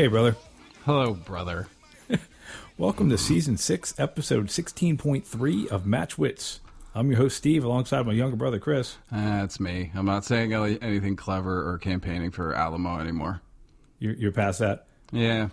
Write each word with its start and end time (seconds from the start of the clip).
Hey, 0.00 0.06
brother. 0.06 0.34
Hello, 0.86 1.12
brother. 1.12 1.68
Welcome 2.78 3.10
to 3.10 3.18
season 3.18 3.58
six, 3.58 3.92
episode 3.98 4.46
16.3 4.46 5.66
of 5.66 5.84
Match 5.84 6.16
Wits. 6.16 6.60
I'm 6.94 7.10
your 7.10 7.18
host, 7.18 7.36
Steve, 7.36 7.64
alongside 7.64 8.06
my 8.06 8.14
younger 8.14 8.36
brother, 8.36 8.58
Chris. 8.58 8.96
That's 9.12 9.60
me. 9.60 9.92
I'm 9.94 10.06
not 10.06 10.24
saying 10.24 10.54
anything 10.54 11.16
clever 11.16 11.70
or 11.70 11.76
campaigning 11.76 12.30
for 12.30 12.54
Alamo 12.54 12.98
anymore. 12.98 13.42
You're, 13.98 14.14
you're 14.14 14.32
past 14.32 14.60
that. 14.60 14.86
Yeah, 15.12 15.48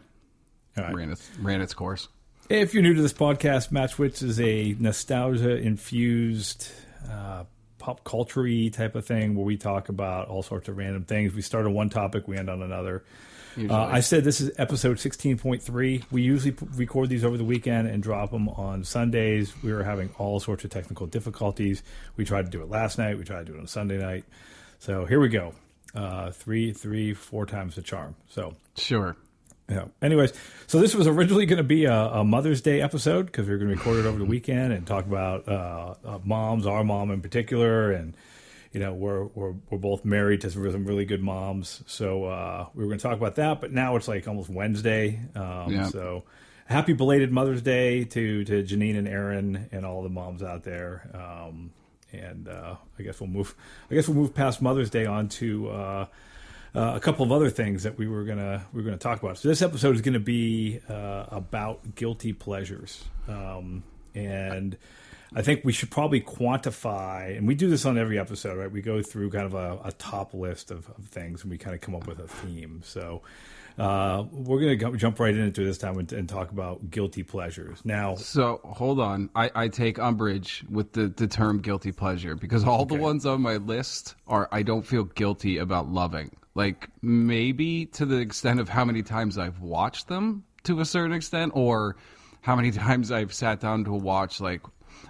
right. 0.78 0.96
ran 0.96 1.12
its 1.12 1.30
ran 1.42 1.60
its 1.60 1.74
course. 1.74 2.08
If 2.50 2.74
you're 2.74 2.84
new 2.84 2.94
to 2.94 3.02
this 3.02 3.12
podcast, 3.12 3.74
Match 3.74 4.00
Wits 4.00 4.22
is 4.22 4.40
a 4.40 4.78
nostalgia 4.80 5.58
infused, 5.58 6.72
uh, 7.12 7.44
pop 7.80 8.06
culture 8.06 8.70
type 8.70 8.96
of 8.96 9.06
thing 9.06 9.36
where 9.36 9.44
we 9.44 9.58
talk 9.58 9.90
about 9.90 10.30
all 10.30 10.42
sorts 10.42 10.70
of 10.70 10.78
random 10.78 11.04
things. 11.04 11.34
We 11.34 11.42
start 11.42 11.66
on 11.66 11.74
one 11.74 11.90
topic, 11.90 12.30
we 12.30 12.38
end 12.38 12.50
on 12.50 12.62
another. 12.62 13.04
Uh, 13.58 13.76
I 13.76 14.02
said 14.02 14.24
this 14.24 14.40
is 14.40 14.52
episode 14.58 14.98
16.3. 14.98 16.04
We 16.12 16.22
usually 16.22 16.52
p- 16.52 16.66
record 16.76 17.10
these 17.10 17.24
over 17.24 17.38
the 17.38 17.44
weekend 17.44 17.88
and 17.88 18.04
drop 18.04 18.32
them 18.32 18.50
on 18.50 18.84
Sundays. 18.84 19.54
We 19.64 19.74
were 19.74 19.84
having 19.84 20.10
all 20.18 20.40
sorts 20.40 20.64
of 20.64 20.70
technical 20.70 21.08
difficulties. 21.08 21.82
We 22.18 22.26
tried 22.26 22.46
to 22.46 22.52
do 22.52 22.62
it 22.62 22.70
last 22.70 22.98
night. 22.98 23.18
We 23.18 23.24
tried 23.24 23.46
to 23.48 23.52
do 23.52 23.58
it 23.58 23.60
on 23.60 23.68
Sunday 23.68 23.98
night. 23.98 24.26
So 24.80 25.06
here 25.06 25.20
we 25.20 25.30
go. 25.30 25.54
Uh, 25.96 26.32
three, 26.32 26.72
three, 26.74 27.14
four 27.14 27.46
times 27.46 27.76
the 27.76 27.82
charm. 27.82 28.16
So 28.30 28.56
sure. 28.76 29.16
yeah. 29.70 29.86
Anyways, 30.02 30.34
so 30.68 30.80
this 30.80 30.94
was 30.94 31.08
originally 31.08 31.48
going 31.48 31.58
to 31.58 31.64
be 31.64 31.86
a, 31.86 31.94
a 31.96 32.24
Mother's 32.24 32.62
Day 32.62 32.82
episode 32.82 33.26
because 33.26 33.48
we 33.48 33.54
were 33.54 33.58
going 33.58 33.72
to 33.72 33.76
record 33.76 33.98
it 33.98 34.06
over 34.06 34.20
the 34.20 34.26
weekend 34.26 34.74
and 34.74 34.86
talk 34.86 35.06
about 35.06 35.48
uh, 35.48 35.96
uh, 36.06 36.20
moms, 36.24 36.68
our 36.68 36.84
mom 36.84 37.10
in 37.10 37.22
particular, 37.22 37.92
and 37.92 38.16
you 38.78 38.84
know 38.84 38.94
we're 38.94 39.24
we're 39.34 39.56
we're 39.72 39.80
both 39.80 40.06
married 40.06 40.42
to 40.42 40.52
some 40.52 40.86
really 40.86 41.06
good 41.06 41.24
moms, 41.24 41.82
so 41.88 42.26
uh, 42.26 42.68
we 42.76 42.84
were 42.84 42.90
going 42.90 43.00
to 43.00 43.04
talk 43.04 43.18
about 43.18 43.34
that. 43.38 43.60
But 43.60 43.72
now 43.72 43.96
it's 43.96 44.08
like 44.08 44.28
almost 44.28 44.50
Wednesday, 44.52 45.20
um, 45.34 45.72
Yeah. 45.74 45.88
so 45.88 46.26
happy 46.68 46.94
belated 46.94 47.32
Mother's 47.32 47.64
Day 47.64 48.04
to 48.04 48.44
to 48.46 48.64
Janine 48.64 48.96
and 48.96 49.08
Aaron 49.08 49.68
and 49.72 49.84
all 49.84 50.04
the 50.04 50.10
moms 50.10 50.44
out 50.44 50.62
there. 50.64 51.10
Um, 51.16 51.72
and 52.14 52.48
uh, 52.48 52.76
I 53.00 53.02
guess 53.02 53.20
we'll 53.20 53.30
move. 53.32 53.56
I 53.90 53.96
guess 53.96 54.08
we'll 54.08 54.18
move 54.18 54.36
past 54.36 54.62
Mother's 54.62 54.92
Day 54.92 55.08
on 55.08 55.28
to. 55.30 55.70
Uh, 55.70 56.06
uh, 56.76 56.94
a 56.96 57.00
couple 57.00 57.26
of 57.26 57.32
other 57.32 57.50
things 57.50 57.82
that 57.84 57.98
we 57.98 58.06
were 58.08 58.26
gonna 58.26 58.64
we 58.72 58.82
were 58.82 58.86
gonna 58.86 58.98
talk 58.98 59.24
about. 59.24 59.40
So 59.40 59.48
this 59.48 59.64
episode 59.64 59.96
is 59.96 60.02
gonna 60.02 60.20
be 60.20 60.80
uh, 60.88 61.26
about 61.32 61.96
guilty 61.96 62.34
pleasures, 62.34 63.04
um, 63.28 63.82
and 64.14 64.76
I 64.76 64.78
think 65.42 65.64
we 65.64 65.74
should 65.74 65.92
probably 65.92 66.22
quantify. 66.22 67.38
And 67.38 67.48
we 67.48 67.56
do 67.56 67.70
this 67.70 67.86
on 67.86 67.98
every 67.98 68.18
episode, 68.20 68.58
right? 68.58 68.72
We 68.72 68.82
go 68.82 69.02
through 69.02 69.30
kind 69.32 69.46
of 69.46 69.54
a, 69.54 69.80
a 69.86 69.92
top 69.94 70.34
list 70.34 70.72
of, 70.72 70.90
of 70.98 71.06
things, 71.06 71.42
and 71.42 71.52
we 71.52 71.58
kind 71.58 71.76
of 71.76 71.82
come 71.82 71.96
up 71.96 72.08
with 72.08 72.20
a 72.20 72.28
theme. 72.28 72.82
So. 72.84 73.22
Uh, 73.78 74.26
we're 74.32 74.60
gonna 74.76 74.98
jump 74.98 75.20
right 75.20 75.36
into 75.36 75.64
this 75.64 75.78
time 75.78 76.00
and, 76.00 76.12
and 76.12 76.28
talk 76.28 76.50
about 76.50 76.90
guilty 76.90 77.22
pleasures. 77.22 77.80
Now, 77.86 78.16
So 78.16 78.60
hold 78.64 79.00
on. 79.00 79.30
I, 79.36 79.52
I 79.54 79.68
take 79.68 80.00
umbrage 80.00 80.66
with 80.68 80.94
the, 80.94 81.10
the 81.10 81.28
term 81.28 81.60
guilty 81.62 81.92
pleasure 81.92 82.34
because 82.34 82.64
all 82.64 82.86
the 82.86 82.96
ones 82.96 83.28
on 83.28 83.40
my 83.40 83.58
list 83.58 84.16
are 84.26 84.50
I 84.52 84.64
don't 84.64 84.82
feel 84.82 85.04
guilty 85.04 85.60
about 85.60 85.90
loving. 85.90 86.36
Like 86.56 86.90
maybe 87.04 87.86
to 87.88 88.08
the 88.08 88.18
extent 88.18 88.60
of 88.60 88.68
how 88.68 88.84
many 88.84 89.04
times 89.04 89.38
I've 89.38 89.60
watched 89.60 90.08
them 90.08 90.44
to 90.64 90.80
a 90.80 90.86
certain 90.86 91.16
extent, 91.16 91.52
or 91.56 91.98
how 92.42 92.56
many 92.56 92.72
times 92.86 93.12
I've 93.12 93.32
sat 93.32 93.60
down 93.60 93.84
to 93.84 93.92
watch 93.94 94.42
like 94.42 94.62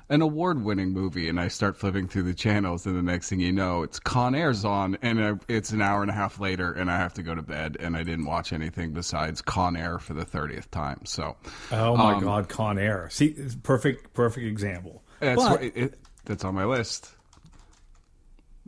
an 0.10 0.22
award 0.22 0.64
winning 0.64 0.92
movie 0.92 1.30
and 1.30 1.40
I 1.40 1.48
start 1.48 1.78
flipping 1.78 2.08
through 2.08 2.24
the 2.24 2.34
channels 2.34 2.86
and 2.86 2.98
the 2.98 3.02
next 3.02 3.30
thing 3.30 3.40
you 3.40 3.52
know 3.52 3.84
it's 3.84 4.00
Con 4.00 4.36
Air's 4.36 4.66
on 4.66 4.98
and 5.02 5.40
it's 5.48 5.72
an 5.72 5.82
hour 5.82 6.02
and 6.02 6.12
a 6.12 6.14
half 6.14 6.40
later 6.40 6.72
and 6.72 6.90
I 6.90 6.98
have 6.98 7.14
to 7.16 7.24
go 7.24 7.36
to 7.36 7.42
bed 7.42 7.78
and 7.80 7.96
I 7.96 8.04
didn't 8.04 8.26
watch 8.26 8.54
anything 8.54 8.92
besides 8.92 9.42
Con 9.42 9.76
Air 9.76 10.00
for 10.00 10.14
the 10.14 10.26
30th 10.26 10.70
time. 10.72 11.02
So 11.06 11.36
oh 11.72 11.96
my 11.96 12.14
um, 12.14 12.24
God, 12.24 12.50
Con 12.50 12.78
Air. 12.78 13.10
See, 13.12 13.36
perfect, 13.64 14.14
perfect 14.14 14.46
example. 14.46 15.04
That's 15.20 15.44
But- 15.44 15.64
it, 15.64 16.00
that's 16.26 16.44
on 16.44 16.56
my 16.56 16.66
list. 16.66 17.12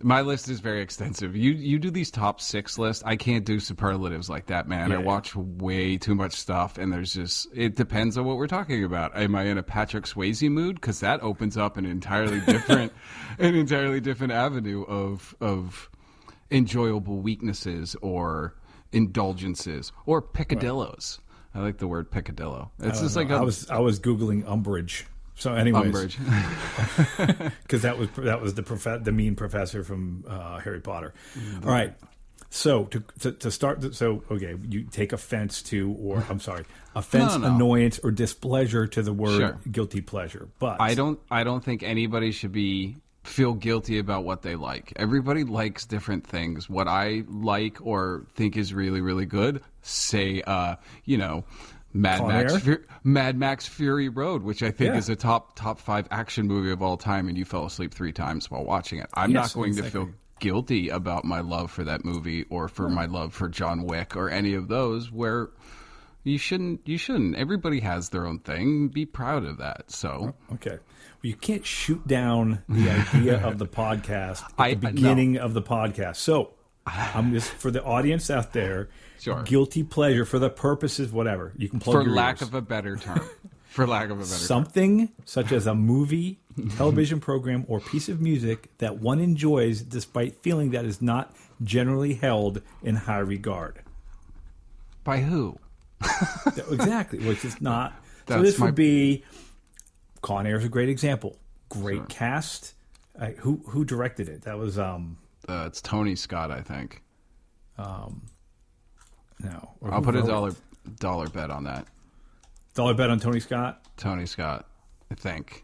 My 0.02 0.22
list 0.22 0.50
is 0.50 0.60
very 0.60 0.82
extensive. 0.82 1.36
You 1.36 1.52
you 1.52 1.80
do 1.80 1.92
these 1.92 2.10
top 2.12 2.40
six 2.42 2.78
lists. 2.78 3.04
I 3.06 3.16
can't 3.16 3.46
do 3.46 3.60
superlatives 3.60 4.30
like 4.30 4.46
that, 4.48 4.68
man. 4.68 4.92
I 4.92 4.96
Yeah. 4.96 5.02
watch 5.02 5.36
way 5.36 5.98
too 5.98 6.16
much 6.16 6.34
stuff, 6.34 6.78
and 6.78 6.92
there's 6.92 7.14
just 7.14 7.48
it 7.54 7.76
depends 7.76 8.18
on 8.18 8.26
what 8.26 8.38
we're 8.38 8.48
talking 8.48 8.84
about. 8.84 9.16
Am 9.18 9.36
I 9.36 9.44
in 9.44 9.58
a 9.58 9.64
Patrick 9.64 10.06
Swayze 10.06 10.50
mood? 10.50 10.76
Because 10.76 11.00
that 11.02 11.22
opens 11.22 11.58
up 11.58 11.78
an 11.78 11.86
entirely 11.86 12.40
different, 12.46 12.94
an 13.40 13.56
entirely 13.56 14.00
different 14.00 14.32
avenue 14.34 14.84
of 14.84 15.36
of 15.42 15.90
enjoyable 16.52 17.20
weaknesses 17.22 17.96
or 18.02 18.56
indulgences 18.92 19.92
or 20.06 20.22
picadillos. 20.22 21.20
I 21.54 21.60
like 21.62 21.78
the 21.80 21.88
word 21.88 22.12
picadillo. 22.12 22.70
It's 22.80 23.02
just 23.02 23.16
like 23.16 23.32
I 23.32 23.38
a 23.38 23.44
was 23.44 23.70
I 23.70 23.80
was 23.80 24.00
googling 24.00 24.48
umbrage. 24.48 25.06
So, 25.40 25.54
anyways, 25.56 26.16
because 27.64 27.82
that 27.82 27.98
was 27.98 28.10
that 28.18 28.42
was 28.42 28.54
the 28.54 28.64
prof- 28.64 29.04
the 29.04 29.12
mean 29.12 29.36
professor 29.36 29.84
from 29.84 30.24
uh, 30.28 30.60
Harry 30.60 30.82
Potter. 30.82 31.14
All 31.64 31.72
right. 31.72 31.94
So 32.52 32.86
to, 32.86 33.04
to 33.20 33.32
to 33.34 33.52
start, 33.52 33.82
the- 33.82 33.94
so 33.94 34.24
okay, 34.32 34.56
you 34.70 34.84
take 34.84 35.14
offense 35.14 35.62
to, 35.64 35.92
or 36.00 36.26
I'm 36.30 36.40
sorry, 36.40 36.66
offense, 36.96 37.34
No, 37.34 37.48
no. 37.48 37.56
annoyance, 37.56 38.00
or 38.04 38.12
displeasure 38.12 38.86
to 38.88 39.02
the 39.02 39.14
word 39.14 39.38
Sure. 39.38 39.60
guilty 39.72 40.02
pleasure. 40.02 40.50
But 40.60 40.82
I 40.82 40.94
don't 40.96 41.20
I 41.32 41.44
don't 41.44 41.64
think 41.64 41.84
anybody 41.84 42.32
should 42.32 42.52
be 42.52 42.98
feel 43.24 43.54
guilty 43.54 44.00
about 44.00 44.24
what 44.24 44.42
they 44.42 44.56
like. 44.56 44.94
Everybody 44.96 45.44
likes 45.44 45.86
different 45.86 46.26
things. 46.26 46.68
What 46.70 46.88
I 46.88 47.24
like 47.28 47.78
or 47.86 48.26
think 48.36 48.58
is 48.58 48.74
really 48.74 49.02
really 49.02 49.26
good, 49.26 49.62
say 49.84 50.42
uh, 50.42 50.76
you 51.06 51.18
know, 51.20 51.44
Mad 51.94 52.20
Con 52.20 52.28
Max 52.28 52.58
Fu- 52.58 52.84
Mad 53.04 53.38
Max 53.38 53.68
Fury 53.68 54.10
Road, 54.10 54.44
which 54.44 54.62
I 54.64 54.72
think 54.72 54.92
Yeah. 54.94 54.98
is 55.00 55.10
a 55.10 55.16
top 55.16 55.56
top 55.56 55.80
5 55.80 56.08
action 56.12 56.48
movie 56.48 56.72
of 56.72 56.82
all 56.82 56.98
time 56.98 57.28
and 57.28 57.38
you 57.38 57.46
fell 57.46 57.66
asleep 57.66 57.94
3 57.94 58.12
times 58.12 58.52
while 58.52 58.64
watching 58.64 59.00
it. 59.00 59.08
I'm 59.14 59.32
Yes, 59.32 59.56
not 59.56 59.60
going 59.62 59.76
to 59.78 59.84
feel 59.84 60.10
guilty 60.40 60.90
about 60.90 61.26
my 61.26 61.42
love 61.42 61.70
for 61.72 61.84
that 61.84 62.06
movie 62.06 62.46
or 62.50 62.68
for 62.68 62.90
my 62.90 63.06
love 63.06 63.34
for 63.34 63.50
John 63.50 63.84
Wick 63.84 64.16
or 64.16 64.30
any 64.30 64.54
of 64.54 64.68
those 64.68 65.12
where 65.12 65.50
you 66.24 66.38
shouldn't 66.38 66.82
you 66.88 66.98
shouldn't 66.98 67.36
everybody 67.36 67.80
has 67.80 68.10
their 68.10 68.26
own 68.26 68.40
thing 68.40 68.88
be 68.90 69.06
proud 69.06 69.44
of 69.46 69.58
that 69.58 69.90
so 69.90 70.36
oh, 70.52 70.54
okay, 70.54 70.72
well, 70.72 70.80
you 71.24 71.34
can't 71.36 71.66
shoot 71.66 72.06
down 72.08 72.62
the 72.70 72.90
idea 72.90 73.42
of 73.46 73.58
the 73.58 73.66
podcast 73.82 74.44
at 74.44 74.52
I- 74.58 74.74
the 74.76 74.88
no. 74.88 74.92
beginning 74.94 75.38
of 75.38 75.54
the 75.54 75.62
podcast. 75.62 76.18
So 76.18 76.52
I'm 77.16 77.32
just 77.34 77.50
for 77.52 77.72
the 77.72 77.84
audience 77.84 78.30
out 78.30 78.54
there. 78.54 78.90
Sure. 79.20 79.44
Guilty 79.44 79.84
pleasure 79.84 80.26
for 80.26 80.40
the 80.40 80.50
purposes, 80.50 81.12
whatever 81.12 81.52
you 81.58 81.68
can 81.70 81.80
plug 81.80 82.06
for 82.06 82.10
lack 82.10 82.36
ears. 82.42 82.48
of 82.50 82.54
a 82.54 82.62
better 82.62 82.96
term. 82.98 83.22
For 83.70 83.86
lack 83.86 84.06
of 84.06 84.18
a 84.18 84.22
better 84.22 84.30
term. 84.32 84.40
something 84.40 85.10
such 85.26 85.52
as 85.52 85.68
a 85.68 85.76
movie, 85.76 86.40
television 86.76 87.20
program, 87.20 87.66
or 87.68 87.80
piece 87.80 88.10
of 88.10 88.20
music 88.20 88.68
that 88.80 88.98
one 88.98 89.20
enjoys 89.20 89.82
despite 89.84 90.36
feeling 90.42 90.72
that 90.72 90.86
is 90.86 91.04
not 91.04 91.36
generally 91.64 92.16
held 92.16 92.64
in 92.82 92.96
high 92.96 93.20
regard. 93.20 93.84
By 95.04 95.20
who? 95.20 95.60
Exactly, 96.72 97.20
which 97.20 97.46
is 97.46 97.62
not. 97.62 97.94
so 98.28 98.42
this 98.42 98.58
my- 98.58 98.68
would 98.68 98.76
be. 98.76 99.24
Con 100.24 100.48
Air 100.48 100.58
is 100.58 100.66
a 100.66 100.70
great 100.70 100.90
example. 100.90 101.38
Great 101.70 102.10
cast. 102.10 102.74
Uh, 103.20 103.28
who 103.38 103.62
who 103.68 103.86
directed 103.86 104.28
it? 104.30 104.42
That 104.42 104.58
was 104.58 104.80
um 104.80 105.18
Uh, 105.50 105.66
it's 105.66 105.82
Tony 105.82 106.16
Scott, 106.16 106.52
I 106.52 106.62
think. 106.62 107.02
no. 107.78 109.72
or 109.82 109.94
I'll 109.94 110.02
put 110.02 110.16
a 110.16 110.22
dollar 110.22 110.50
it? 110.50 111.00
dollar 111.00 111.28
bet 111.28 111.50
on 111.50 111.64
that. 111.66 111.88
dollar 112.76 112.94
bet 112.94 113.10
on 113.10 113.20
Tony 113.20 113.40
Scott. 113.40 113.82
Tony 113.98 114.26
Scott, 114.26 114.68
I 115.12 115.16
think. 115.16 115.64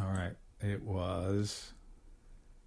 All 0.00 0.08
right, 0.08 0.32
it 0.60 0.82
was 0.82 1.72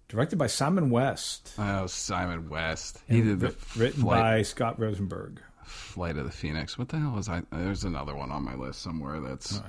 directed 0.08 0.36
by 0.36 0.46
Simon 0.46 0.90
West. 0.90 1.52
Oh, 1.58 1.86
Simon 1.86 2.48
West. 2.48 3.00
He 3.08 3.22
did 3.22 3.40
the 3.40 3.54
written 3.76 4.02
flight, 4.02 4.20
by 4.22 4.42
Scott 4.42 4.78
Rosenberg. 4.78 5.40
Flight 5.64 6.16
of 6.18 6.24
the 6.26 6.30
Phoenix. 6.30 6.76
What 6.78 6.90
the 6.90 6.98
hell 6.98 7.12
was 7.12 7.28
I? 7.28 7.42
There's 7.50 7.84
another 7.84 8.14
one 8.14 8.30
on 8.30 8.44
my 8.44 8.54
list 8.54 8.82
somewhere. 8.82 9.20
That's 9.20 9.60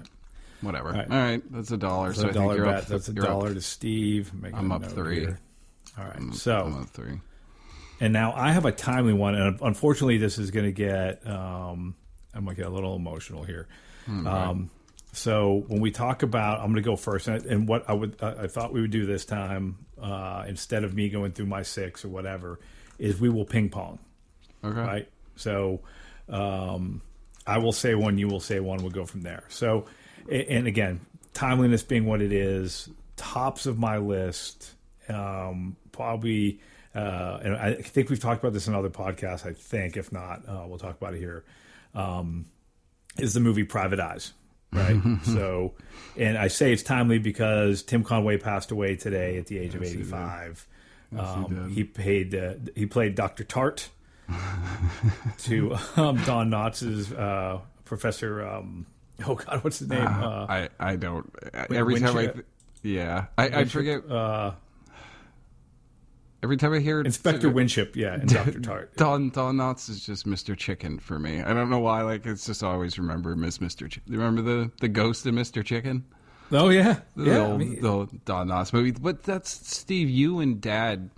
whatever. 0.61 0.89
All 0.89 0.95
right. 0.95 1.09
right. 1.09 1.51
that's 1.51 1.71
a 1.71 1.77
dollar. 1.77 2.09
That's 2.09 2.19
so 2.19 2.27
a 2.27 2.29
I 2.29 2.33
think 2.33 2.53
you're 2.57 2.65
bet. 2.65 2.75
up. 2.75 2.85
That's 2.87 3.07
a 3.09 3.13
you're 3.13 3.23
up- 3.23 3.29
dollar 3.29 3.53
to 3.53 3.61
Steve. 3.61 4.33
Making 4.33 4.57
I'm 4.59 4.71
up 4.73 4.83
three. 4.85 5.21
here. 5.21 5.39
All 5.97 6.03
right. 6.05 6.33
So, 6.33 6.85
three. 6.91 7.19
and 7.99 8.11
now 8.13 8.33
I 8.35 8.51
have 8.51 8.65
a 8.65 8.71
timely 8.71 9.13
one, 9.13 9.35
and 9.35 9.59
unfortunately, 9.61 10.17
this 10.17 10.37
is 10.37 10.51
going 10.51 10.65
to 10.65 10.71
get. 10.71 11.25
Um, 11.27 11.95
I'm 12.33 12.43
going 12.43 12.55
to 12.55 12.61
get 12.63 12.69
a 12.69 12.73
little 12.73 12.95
emotional 12.95 13.43
here. 13.43 13.67
Um, 14.07 14.69
so 15.13 15.63
when 15.67 15.79
we 15.79 15.91
talk 15.91 16.21
about, 16.21 16.59
I'm 16.59 16.65
going 16.67 16.75
to 16.75 16.81
go 16.81 16.95
first, 16.97 17.27
and, 17.29 17.45
and 17.45 17.67
what 17.67 17.89
I 17.89 17.93
would, 17.93 18.17
I 18.21 18.43
I 18.43 18.47
thought 18.47 18.73
we 18.73 18.81
would 18.81 18.91
do 18.91 19.05
this 19.05 19.23
time, 19.25 19.77
uh, 20.01 20.43
instead 20.47 20.83
of 20.83 20.93
me 20.93 21.09
going 21.09 21.31
through 21.31 21.45
my 21.47 21.63
six 21.63 22.03
or 22.03 22.09
whatever, 22.09 22.59
is 22.99 23.19
we 23.19 23.29
will 23.29 23.45
ping 23.45 23.69
pong. 23.69 23.99
Okay. 24.63 24.77
right? 24.79 25.09
So 25.37 25.79
um, 26.27 27.01
I 27.47 27.57
will 27.59 27.71
say 27.71 27.95
one, 27.95 28.17
you 28.17 28.27
will 28.27 28.39
say 28.41 28.59
one. 28.59 28.79
We'll 28.79 28.91
go 28.91 29.05
from 29.05 29.21
there. 29.21 29.43
So, 29.47 29.85
and 30.29 30.67
again, 30.67 30.99
timeliness 31.33 31.83
being 31.83 32.05
what 32.05 32.21
it 32.21 32.31
is, 32.33 32.89
tops 33.15 33.65
of 33.65 33.77
my 33.79 33.97
list, 33.97 34.73
um, 35.07 35.77
probably 35.95 36.59
uh, 36.95 37.39
and 37.43 37.55
I 37.57 37.73
think 37.73 38.09
we've 38.09 38.19
talked 38.19 38.41
about 38.41 38.53
this 38.53 38.67
in 38.67 38.73
other 38.73 38.89
podcasts. 38.89 39.45
I 39.45 39.51
think, 39.51 39.97
if 39.97 40.13
not, 40.13 40.47
uh, 40.47 40.63
we'll 40.65 40.79
talk 40.79 40.95
about 40.95 41.13
it 41.13 41.19
here. 41.19 41.43
Um, 41.93 42.45
is 43.17 43.33
the 43.33 43.41
movie 43.41 43.65
Private 43.65 43.99
Eyes, 43.99 44.31
right? 44.71 45.01
so, 45.23 45.73
and 46.17 46.37
I 46.37 46.47
say 46.47 46.71
it's 46.71 46.83
timely 46.83 47.17
because 47.17 47.83
Tim 47.83 48.03
Conway 48.03 48.37
passed 48.37 48.71
away 48.71 48.95
today 48.95 49.37
at 49.37 49.47
the 49.47 49.57
age 49.57 49.75
of 49.75 49.81
Yes, 49.81 49.91
he 49.91 49.97
eighty-five. 49.97 50.67
Yes, 51.11 51.21
he 51.21 51.55
um, 51.55 51.69
he 51.69 51.83
played 51.83 52.33
uh, 52.33 52.53
he 52.75 52.85
played 52.85 53.15
Doctor 53.15 53.43
Tart 53.43 53.89
to 55.39 55.75
um, 55.97 56.15
Don 56.23 56.49
Knotts' 56.49 57.17
uh, 57.17 57.59
Professor. 57.83 58.45
Um, 58.47 58.85
oh 59.27 59.35
God, 59.35 59.65
what's 59.65 59.79
his 59.79 59.89
name? 59.89 60.07
Uh, 60.07 60.45
I 60.47 60.69
I 60.79 60.95
don't. 60.95 61.29
Every 61.53 61.99
time 61.99 62.15
I, 62.15 62.27
th- 62.27 62.45
yeah, 62.83 63.25
I, 63.37 63.47
I 63.47 63.65
forget. 63.65 64.09
uh, 64.09 64.53
Every 66.45 66.57
time 66.57 66.73
I 66.73 66.79
hear 66.79 67.01
Inspector 67.01 67.47
uh, 67.47 67.51
Winship, 67.51 67.95
yeah, 67.95 68.13
and 68.13 68.29
Doctor 68.33 68.59
Tart. 68.59 68.95
Don 68.97 69.31
Don 69.31 69.55
Knotts 69.55 69.89
is 69.89 70.05
just 70.05 70.27
Mr. 70.27 70.55
Chicken 70.55 70.99
for 70.99 71.17
me. 71.17 71.41
I 71.41 71.53
don't 71.55 71.71
know 71.71 71.79
why. 71.79 72.03
Like 72.03 72.23
it's 72.27 72.45
just 72.45 72.61
always 72.63 72.99
remember 72.99 73.31
as 73.43 73.57
Mr. 73.57 73.89
Chicken. 73.89 74.13
Remember 74.13 74.43
the 74.43 74.71
the 74.79 74.87
ghost 74.87 75.25
of 75.25 75.33
Mr. 75.33 75.65
Chicken? 75.65 76.05
Oh 76.51 76.69
yeah, 76.69 76.99
The 77.15 77.23
yeah. 77.25 77.37
I 77.37 77.39
old, 77.39 77.59
mean, 77.59 77.81
the 77.81 77.87
old 77.87 78.25
Don 78.25 78.49
Knotts 78.49 78.73
movie. 78.73 78.91
But 78.91 79.23
that's 79.23 79.49
Steve. 79.49 80.07
You 80.07 80.39
and 80.39 80.61
Dad 80.61 81.09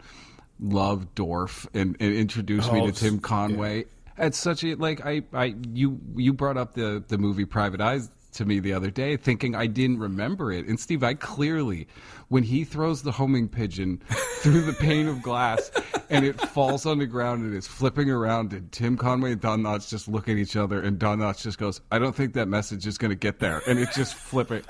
love 0.62 1.14
Dorf 1.14 1.68
and, 1.74 1.98
and 2.00 2.14
introduced 2.16 2.72
me 2.72 2.80
Oh, 2.80 2.86
to 2.88 2.94
Tim 2.94 3.20
Conway. 3.20 3.84
It's 4.18 4.38
such 4.38 4.64
a 4.64 4.76
like 4.76 5.06
I 5.06 5.24
I 5.34 5.56
you 5.74 6.00
you 6.16 6.32
brought 6.32 6.56
up 6.56 6.74
the 6.74 7.04
the 7.06 7.18
movie 7.18 7.44
Private 7.44 7.82
Eyes 7.82 8.10
to 8.38 8.45
me 8.45 8.60
the 8.60 8.74
other 8.74 8.89
day, 8.89 9.18
thinking 9.18 9.56
I 9.56 9.68
didn't 9.68 10.00
remember 10.00 10.51
it. 10.51 10.66
And 10.68 10.80
Steve, 10.80 11.04
I 11.04 11.13
clearly 11.13 11.88
when 12.30 12.44
he 12.44 12.63
throws 12.63 13.04
the 13.04 13.12
homing 13.12 13.48
pigeon 13.48 13.98
through 14.39 14.62
the 14.62 14.74
pane 14.74 15.07
of 15.07 15.22
glass 15.22 15.72
and 16.10 16.25
it 16.25 16.39
falls 16.39 16.86
on 16.86 17.00
the 17.00 17.06
ground 17.06 17.44
and 17.44 17.54
is 17.56 17.68
flipping 17.68 18.10
around 18.10 18.54
and 18.54 18.72
Tim 18.72 18.98
Conway 18.98 19.34
and 19.34 19.42
Don 19.42 19.62
Knotts 19.62 19.89
just 19.89 20.07
look 20.07 20.28
at 20.30 20.38
each 20.38 20.56
other 20.56 20.81
and 20.81 21.00
Don 21.00 21.19
Knotts 21.19 21.42
just 21.42 21.57
goes, 21.57 21.81
I 21.92 22.00
don't 22.00 22.16
think 22.16 22.34
that 22.34 22.48
message 22.48 22.86
is 22.88 22.98
going 22.98 23.10
to 23.10 23.16
get 23.16 23.39
there. 23.39 23.62
And 23.68 23.80
it 23.80 23.89
just 23.95 24.13
flipping. 24.16 24.63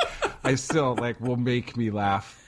I 0.43 0.55
still 0.55 0.95
like 0.95 1.19
will 1.19 1.37
make 1.37 1.75
me 1.75 1.89
laugh 1.89 2.43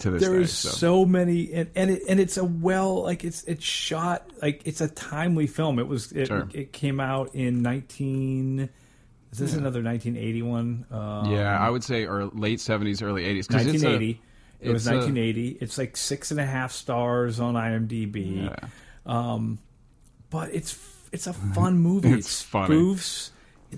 to 0.00 0.10
this 0.10 0.22
day. 0.22 0.28
There's 0.28 0.52
so. 0.52 0.68
so. 0.70 1.04
many, 1.04 1.52
and 1.52 1.70
and, 1.74 1.90
it, 1.90 2.02
and 2.08 2.20
it's 2.20 2.36
a 2.36 2.44
well, 2.44 3.02
like 3.02 3.24
it's 3.24 3.44
it's 3.44 3.64
shot 3.64 4.30
like 4.42 4.62
it's 4.64 4.80
a 4.80 4.88
timely 4.88 5.46
film. 5.46 5.78
It 5.78 5.86
was 5.86 6.12
it, 6.12 6.26
Sure. 6.26 6.48
it 6.52 6.72
came 6.72 7.00
out 7.00 7.34
in 7.34 7.62
19. 7.62 8.68
Is 9.32 9.38
this 9.38 9.52
another 9.54 9.82
1981? 9.82 10.86
Um, 10.90 11.30
Yeah, 11.32 11.58
I 11.58 11.68
would 11.70 11.84
say 11.84 12.06
or 12.06 12.26
late 12.26 12.60
seventies, 12.60 13.02
early 13.02 13.24
eighties. 13.24 13.48
1980. 13.50 14.20
it 14.60 14.70
was 14.70 14.86
it's 14.86 14.90
a- 14.90 14.96
1980. 14.96 15.58
it's 15.60 15.78
like 15.78 15.96
six 15.96 16.30
and 16.30 16.40
a 16.40 16.46
half 16.46 16.72
stars 16.72 17.38
on 17.40 17.54
IMDb. 17.54 18.44
Yeah. 18.44 18.56
Um, 19.06 19.58
but 20.30 20.54
it's 20.54 20.78
it's 21.12 21.26
a 21.26 21.32
fun 21.32 21.78
movie. 21.78 22.10
It's 22.12 22.42
it 22.42 22.46
spoofs 22.52 23.30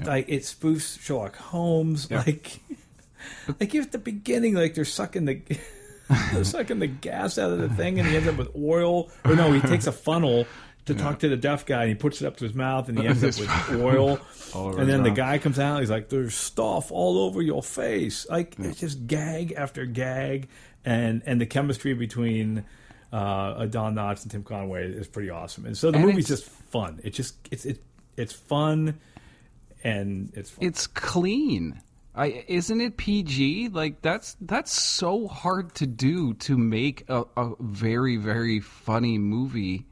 like 0.05 0.29
it 0.29 0.43
spoofs 0.43 1.01
Sherlock 1.01 1.37
Holmes. 1.37 2.09
Yeah. 2.11 2.23
Like 2.27 2.61
like 3.61 3.75
at 3.75 3.93
the 3.93 3.99
beginning, 3.99 4.55
like 4.55 4.75
they're 4.75 4.85
sucking 4.85 5.25
the 5.25 5.43
they're 6.33 6.45
sucking 6.45 6.79
the 6.79 6.87
gas 6.87 7.39
out 7.39 7.51
of 7.53 7.59
the 7.59 7.69
thing, 7.69 7.99
and 7.99 8.09
he 8.09 8.17
ends 8.17 8.29
up 8.29 8.37
with 8.37 8.49
oil. 8.57 9.11
Or 9.25 9.35
no, 9.37 9.53
he 9.53 9.61
takes 9.61 9.87
a 9.87 9.93
funnel 9.93 10.47
to 10.87 10.95
talk 10.95 11.21
to 11.21 11.29
the 11.29 11.37
deaf 11.37 11.67
guy, 11.67 11.83
and 11.83 11.89
he 11.91 11.95
puts 11.95 12.21
it 12.21 12.27
up 12.27 12.37
to 12.39 12.45
his 12.45 12.55
mouth, 12.55 12.89
and 12.89 12.99
he 12.99 13.07
ends 13.09 13.23
up 13.23 13.39
with 13.39 13.81
oil. 13.81 14.19
And 14.53 14.89
then 14.89 15.05
the 15.05 15.13
guy 15.13 15.39
comes 15.39 15.61
out, 15.61 15.79
he's 15.79 15.91
like, 15.91 16.09
"There's 16.09 16.35
stuff 16.35 16.91
all 16.91 17.19
over 17.19 17.41
your 17.41 17.63
face." 17.63 18.27
Like 18.29 18.57
it's 18.59 18.81
just 18.81 19.07
gag 19.07 19.53
after 19.53 19.87
gag, 19.87 20.49
and 20.85 21.23
and 21.27 21.41
the 21.41 21.47
chemistry 21.47 21.95
between. 21.95 22.65
Uh, 23.13 23.67
Don 23.67 23.97
Knotts 23.97 24.23
and 24.23 24.31
Tim 24.31 24.45
Conway 24.45 24.89
is 24.89 25.09
pretty 25.09 25.31
awesome, 25.31 25.67
and 25.67 25.77
so 25.77 25.91
the 25.91 25.99
And 25.99 26.07
movie's 26.07 26.29
just 26.29 26.45
fun. 26.45 27.01
It 27.03 27.11
just 27.11 27.35
it's 27.51 27.65
it 27.65 27.83
it's 28.17 28.33
fun, 28.33 29.01
and 29.83 30.33
it's 30.35 30.51
fun. 30.51 30.65
It's 30.65 30.87
clean. 30.87 31.81
I 32.15 32.45
isn't 32.47 32.81
it 32.81 32.97
PG? 32.97 33.71
Like 33.71 34.03
that's 34.03 34.37
that's 34.41 34.73
so 34.73 35.27
hard 35.27 35.75
to 35.77 35.87
do 35.87 36.35
to 36.35 36.57
make 36.57 37.05
a, 37.09 37.25
a 37.37 37.53
very 37.61 38.17
very 38.17 38.61
funny 38.61 39.19
movie 39.19 39.87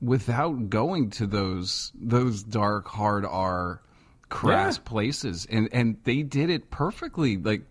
without 0.00 0.70
going 0.70 1.10
to 1.10 1.26
those 1.26 1.92
those 1.94 2.42
dark 2.42 2.86
hard 2.88 3.24
R 3.24 3.82
crass 4.28 4.76
Yeah. 4.76 4.82
places 4.84 5.46
and 5.50 5.68
and 5.72 5.96
they 6.04 6.22
did 6.22 6.50
it 6.50 6.70
perfectly 6.70 7.36
like 7.36 7.62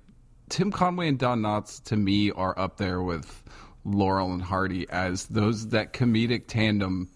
Tim 0.50 0.72
Conway 0.72 1.08
and 1.10 1.20
Don 1.20 1.42
Knotts 1.42 1.84
to 1.86 1.96
me 1.98 2.32
are 2.32 2.58
up 2.58 2.78
there 2.78 3.02
with 3.02 3.44
Laurel 3.84 4.32
and 4.34 4.42
Hardy 4.42 4.88
as 4.90 5.26
those 5.28 5.68
that 5.70 5.94
comedic 5.94 6.48
tandem 6.48 7.10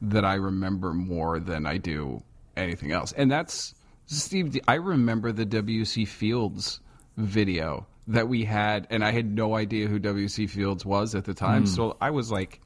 that 0.00 0.24
I 0.24 0.34
remember 0.34 0.92
more 0.92 1.38
than 1.38 1.64
I 1.64 1.78
do 1.78 2.22
anything 2.56 2.90
else. 2.92 3.12
And 3.12 3.30
that's 3.30 3.74
Steve. 4.06 4.58
I 4.66 4.74
remember 4.74 5.30
the 5.32 5.44
W.C. 5.44 6.04
Fields 6.04 6.80
video 7.16 7.86
that 8.08 8.28
we 8.28 8.44
had, 8.44 8.88
and 8.90 9.04
I 9.04 9.12
had 9.12 9.32
no 9.32 9.54
idea 9.54 9.86
who 9.86 10.00
W.C. 10.00 10.48
Fields 10.48 10.84
was 10.84 11.14
at 11.14 11.24
the 11.24 11.34
time. 11.34 11.62
Hmm. 11.62 11.66
So 11.66 11.96
I 12.00 12.10
was 12.10 12.32
like 12.32 12.60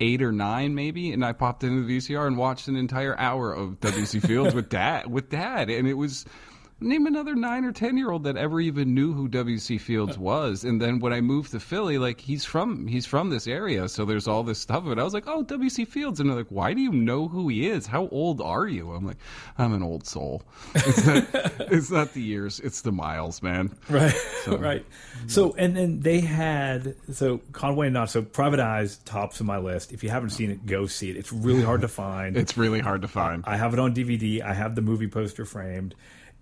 eight 0.00 0.22
or 0.22 0.32
nine, 0.32 0.74
maybe, 0.74 1.12
and 1.12 1.24
I 1.24 1.32
popped 1.32 1.62
into 1.62 1.84
the 1.84 1.98
VCR 1.98 2.26
and 2.26 2.36
watched 2.36 2.68
an 2.68 2.76
entire 2.76 3.16
hour 3.18 3.52
of 3.52 3.80
W.C. 3.80 4.20
Fields 4.20 4.54
with 4.54 4.68
dad. 4.70 5.10
With 5.10 5.30
dad, 5.30 5.70
and 5.70 5.86
it 5.86 5.94
was. 5.94 6.24
Name 6.82 7.06
another 7.06 7.34
nine 7.34 7.64
or 7.64 7.72
ten 7.72 7.96
year 7.96 8.10
old 8.10 8.24
that 8.24 8.36
ever 8.36 8.60
even 8.60 8.94
knew 8.94 9.12
who 9.12 9.28
W.C. 9.28 9.78
Fields 9.78 10.16
uh. 10.16 10.20
was. 10.20 10.64
And 10.64 10.80
then 10.80 10.98
when 10.98 11.12
I 11.12 11.20
moved 11.20 11.50
to 11.52 11.60
Philly, 11.60 11.98
like 11.98 12.20
he's 12.20 12.44
from 12.44 12.86
he's 12.86 13.06
from 13.06 13.30
this 13.30 13.46
area, 13.46 13.88
so 13.88 14.04
there's 14.04 14.26
all 14.26 14.42
this 14.42 14.58
stuff. 14.58 14.86
And 14.86 15.00
I 15.00 15.04
was 15.04 15.14
like, 15.14 15.24
oh, 15.26 15.42
W.C. 15.42 15.84
Fields, 15.84 16.20
and 16.20 16.30
they're 16.30 16.36
like, 16.36 16.46
why 16.48 16.72
do 16.72 16.80
you 16.80 16.92
know 16.92 17.28
who 17.28 17.48
he 17.48 17.68
is? 17.68 17.86
How 17.86 18.08
old 18.08 18.40
are 18.40 18.66
you? 18.66 18.92
I'm 18.92 19.06
like, 19.06 19.18
I'm 19.58 19.72
an 19.72 19.82
old 19.82 20.06
soul. 20.06 20.42
It's 20.74 21.04
not, 21.04 21.24
it's 21.72 21.90
not 21.90 22.14
the 22.14 22.22
years, 22.22 22.60
it's 22.60 22.80
the 22.80 22.92
miles, 22.92 23.42
man. 23.42 23.76
Right, 23.88 24.14
right. 24.46 24.86
So, 25.26 25.54
and 25.58 25.76
then 25.76 26.00
they 26.00 26.20
had 26.20 26.96
so 27.12 27.40
Conway 27.52 27.86
and 27.88 27.94
not 27.94 28.10
so 28.10 28.22
Private 28.22 28.60
Eyes 28.60 28.96
tops 28.98 29.40
of 29.40 29.46
my 29.46 29.58
list. 29.58 29.92
If 29.92 30.02
you 30.02 30.10
haven't 30.10 30.30
seen 30.30 30.50
it, 30.50 30.66
go 30.66 30.86
see 30.86 31.10
it. 31.10 31.16
It's 31.16 31.32
really 31.32 31.62
hard 31.62 31.82
to 31.82 31.88
find. 31.88 32.36
It's 32.40 32.56
really 32.56 32.80
hard 32.80 33.02
to 33.02 33.08
find. 33.08 33.44
I 33.46 33.56
have 33.56 33.74
it 33.74 33.78
on 33.78 33.94
DVD. 33.94 34.42
I 34.42 34.54
have 34.54 34.74
the 34.74 34.80
movie 34.80 35.08
poster 35.08 35.44
framed, 35.44 35.94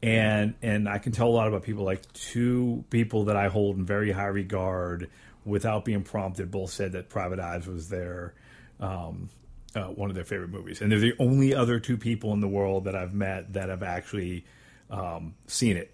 and 0.02 0.54
and 0.62 0.88
I 0.88 0.98
can 0.98 1.12
tell 1.12 1.28
a 1.28 1.30
lot 1.30 1.48
about 1.48 1.62
people. 1.62 1.84
Like 1.84 2.10
two 2.12 2.84
people 2.90 3.24
that 3.24 3.36
I 3.36 3.48
hold 3.48 3.76
in 3.76 3.84
very 3.84 4.12
high 4.12 4.26
regard, 4.26 5.10
without 5.44 5.84
being 5.84 6.02
prompted, 6.02 6.50
both 6.50 6.70
said 6.70 6.92
that 6.92 7.08
Private 7.08 7.40
Eyes 7.40 7.66
was 7.66 7.88
their 7.88 8.34
um, 8.80 9.28
uh, 9.74 9.84
one 9.84 10.10
of 10.10 10.14
their 10.14 10.24
favorite 10.24 10.50
movies, 10.50 10.80
and 10.80 10.90
they're 10.92 10.98
the 10.98 11.14
only 11.18 11.54
other 11.54 11.80
two 11.80 11.96
people 11.96 12.32
in 12.32 12.40
the 12.40 12.48
world 12.48 12.84
that 12.84 12.94
I've 12.94 13.14
met 13.14 13.52
that 13.54 13.68
have 13.68 13.82
actually 13.82 14.44
um, 14.90 15.34
seen 15.46 15.76
it 15.76 15.92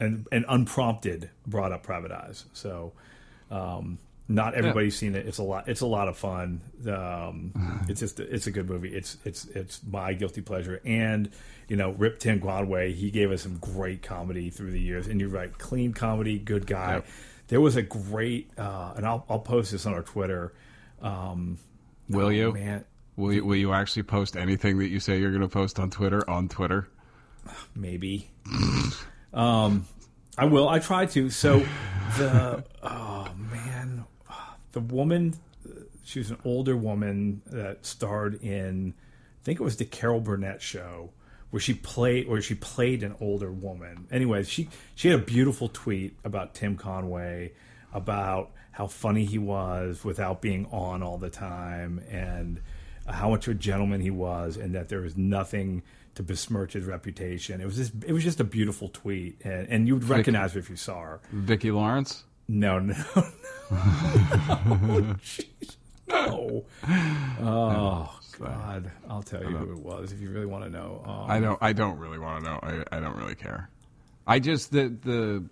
and 0.00 0.26
and 0.30 0.44
unprompted 0.48 1.30
brought 1.46 1.72
up 1.72 1.82
Private 1.82 2.12
Eyes. 2.12 2.44
So. 2.52 2.92
Um, 3.48 3.98
not 4.28 4.54
everybody's 4.54 4.96
seen 4.96 5.14
it. 5.14 5.26
It's 5.26 5.38
a 5.38 5.42
lot. 5.42 5.68
It's 5.68 5.80
a 5.80 5.86
lot 5.86 6.08
of 6.08 6.16
fun. 6.16 6.60
Um, 6.88 7.84
it's 7.88 8.00
just 8.00 8.20
it's 8.20 8.46
a 8.46 8.50
good 8.50 8.68
movie. 8.68 8.94
It's 8.94 9.16
it's 9.24 9.44
it's 9.46 9.80
my 9.84 10.14
guilty 10.14 10.40
pleasure. 10.40 10.80
And 10.84 11.30
you 11.68 11.76
know, 11.76 11.90
Rip 11.92 12.18
Tim 12.18 12.40
Conway, 12.40 12.92
he 12.92 13.10
gave 13.10 13.30
us 13.30 13.42
some 13.42 13.58
great 13.58 14.02
comedy 14.02 14.50
through 14.50 14.72
the 14.72 14.80
years. 14.80 15.06
And 15.06 15.20
you're 15.20 15.30
right, 15.30 15.56
clean 15.56 15.92
comedy, 15.92 16.38
good 16.38 16.66
guy. 16.66 16.94
Yep. 16.94 17.06
There 17.48 17.60
was 17.60 17.76
a 17.76 17.82
great, 17.82 18.50
uh, 18.58 18.94
and 18.96 19.06
I'll 19.06 19.24
I'll 19.28 19.38
post 19.38 19.72
this 19.72 19.86
on 19.86 19.94
our 19.94 20.02
Twitter. 20.02 20.52
Um, 21.00 21.58
Will 22.08 22.32
you? 22.32 22.52
man, 22.52 22.84
Will 23.16 23.32
you? 23.32 23.44
Will 23.44 23.56
you 23.56 23.72
actually 23.72 24.02
post 24.04 24.36
anything 24.36 24.78
that 24.78 24.88
you 24.88 25.00
say 25.00 25.18
you're 25.18 25.30
going 25.30 25.42
to 25.42 25.48
post 25.48 25.78
on 25.78 25.90
Twitter 25.90 26.28
on 26.28 26.48
Twitter? 26.48 26.88
maybe. 27.74 28.28
um, 29.34 29.86
I 30.38 30.44
will. 30.44 30.68
I 30.68 30.80
try 30.80 31.06
to. 31.06 31.30
So 31.30 31.64
the 32.18 32.64
oh 32.82 33.28
man, 33.38 33.45
the 34.76 34.80
woman, 34.80 35.34
she 36.04 36.18
was 36.18 36.30
an 36.30 36.36
older 36.44 36.76
woman 36.76 37.40
that 37.46 37.86
starred 37.86 38.42
in, 38.42 38.92
I 39.40 39.42
think 39.42 39.58
it 39.58 39.62
was 39.62 39.78
the 39.78 39.86
Carol 39.86 40.20
Burnett 40.20 40.60
show, 40.60 41.12
where 41.48 41.60
she 41.60 41.72
played 41.72 42.28
where 42.28 42.42
she 42.42 42.54
played 42.54 43.02
an 43.02 43.16
older 43.18 43.50
woman. 43.50 44.06
Anyways, 44.12 44.50
she 44.50 44.68
she 44.94 45.08
had 45.08 45.18
a 45.18 45.22
beautiful 45.22 45.70
tweet 45.72 46.18
about 46.24 46.52
Tim 46.52 46.76
Conway, 46.76 47.52
about 47.94 48.50
how 48.72 48.86
funny 48.86 49.24
he 49.24 49.38
was 49.38 50.04
without 50.04 50.42
being 50.42 50.66
on 50.66 51.02
all 51.02 51.16
the 51.16 51.30
time, 51.30 52.02
and 52.10 52.60
how 53.08 53.30
much 53.30 53.48
of 53.48 53.52
a 53.52 53.58
gentleman 53.58 54.02
he 54.02 54.10
was, 54.10 54.58
and 54.58 54.74
that 54.74 54.90
there 54.90 55.00
was 55.00 55.16
nothing 55.16 55.82
to 56.16 56.22
besmirch 56.22 56.74
his 56.74 56.84
reputation. 56.84 57.62
It 57.62 57.64
was 57.64 57.76
just 57.76 57.94
it 58.06 58.12
was 58.12 58.24
just 58.24 58.40
a 58.40 58.44
beautiful 58.44 58.90
tweet, 58.90 59.40
and, 59.42 59.68
and 59.70 59.88
you 59.88 59.94
would 59.94 60.04
recognize 60.04 60.52
her 60.52 60.58
if 60.58 60.68
you 60.68 60.76
saw 60.76 61.00
her. 61.00 61.20
Vicki 61.32 61.70
Lawrence. 61.70 62.25
No, 62.48 62.78
no, 62.78 62.94
no, 63.16 63.22
Jeez, 65.22 65.76
no. 66.08 66.64
Oh 67.40 68.18
God, 68.38 68.90
I'll 69.08 69.22
tell 69.22 69.42
you 69.42 69.56
who 69.56 69.72
it 69.72 69.78
was 69.78 70.12
if 70.12 70.20
you 70.20 70.30
really 70.30 70.46
want 70.46 70.64
to 70.64 70.70
know. 70.70 71.02
Um, 71.04 71.30
I 71.30 71.40
don't. 71.40 71.58
I 71.60 71.72
don't 71.72 71.98
really 71.98 72.18
want 72.18 72.44
to 72.44 72.50
know. 72.50 72.60
I, 72.62 72.96
I 72.96 73.00
don't 73.00 73.16
really 73.16 73.34
care. 73.34 73.68
I 74.26 74.38
just 74.38 74.70
the 74.70 74.96
the 75.02 75.44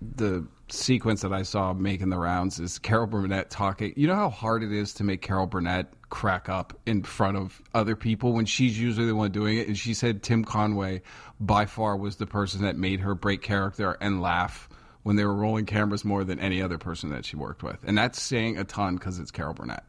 the 0.00 0.46
sequence 0.68 1.22
that 1.22 1.32
I 1.32 1.42
saw 1.42 1.72
making 1.72 2.08
the 2.08 2.18
rounds 2.18 2.58
is 2.58 2.78
Carol 2.78 3.06
Burnett 3.06 3.50
talking. 3.50 3.92
You 3.96 4.08
know 4.08 4.16
how 4.16 4.30
hard 4.30 4.62
it 4.62 4.72
is 4.72 4.94
to 4.94 5.04
make 5.04 5.22
Carol 5.22 5.46
Burnett 5.46 5.86
crack 6.08 6.48
up 6.48 6.78
in 6.86 7.02
front 7.02 7.36
of 7.36 7.60
other 7.74 7.96
people 7.96 8.32
when 8.32 8.46
she's 8.46 8.78
usually 8.78 9.06
the 9.06 9.14
one 9.14 9.30
doing 9.30 9.58
it. 9.58 9.68
And 9.68 9.78
she 9.78 9.94
said 9.94 10.22
Tim 10.22 10.44
Conway 10.44 11.02
by 11.40 11.66
far 11.66 11.96
was 11.96 12.16
the 12.16 12.26
person 12.26 12.62
that 12.62 12.76
made 12.76 13.00
her 13.00 13.14
break 13.14 13.42
character 13.42 13.96
and 14.00 14.20
laugh 14.20 14.68
when 15.06 15.14
they 15.14 15.24
were 15.24 15.36
rolling 15.36 15.64
cameras 15.64 16.04
more 16.04 16.24
than 16.24 16.40
any 16.40 16.60
other 16.60 16.78
person 16.78 17.10
that 17.10 17.24
she 17.24 17.36
worked 17.36 17.62
with. 17.62 17.78
And 17.84 17.96
that's 17.96 18.20
saying 18.20 18.58
a 18.58 18.64
ton 18.64 18.96
because 18.96 19.20
it's 19.20 19.30
Carol 19.30 19.54
Burnett. 19.54 19.84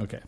Okay. 0.00 0.20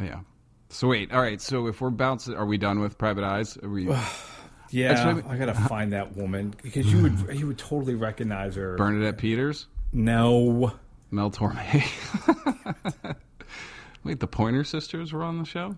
Yeah. 0.00 0.22
So 0.68 0.88
wait, 0.88 1.12
all 1.12 1.20
right. 1.20 1.40
So 1.40 1.68
if 1.68 1.80
we're 1.80 1.90
bouncing, 1.90 2.34
are 2.34 2.44
we 2.44 2.58
done 2.58 2.80
with 2.80 2.98
Private 2.98 3.22
Eyes? 3.22 3.56
Are 3.58 3.68
we 3.68 3.88
Yeah, 4.72 4.94
Actually, 4.94 5.22
I 5.30 5.38
gotta 5.38 5.54
find 5.54 5.92
that 5.92 6.16
woman 6.16 6.52
because 6.60 6.92
you 6.92 7.02
would 7.02 7.38
you 7.38 7.46
would 7.46 7.58
totally 7.58 7.94
recognize 7.94 8.56
her. 8.56 8.74
Bernadette 8.76 9.18
Peters, 9.18 9.68
No, 9.92 10.72
Mel 11.12 11.30
Torme? 11.30 11.54
wait, 14.02 14.18
the 14.18 14.26
Pointer 14.26 14.64
Sisters 14.64 15.12
were 15.12 15.22
on 15.22 15.38
the 15.38 15.44
show. 15.44 15.76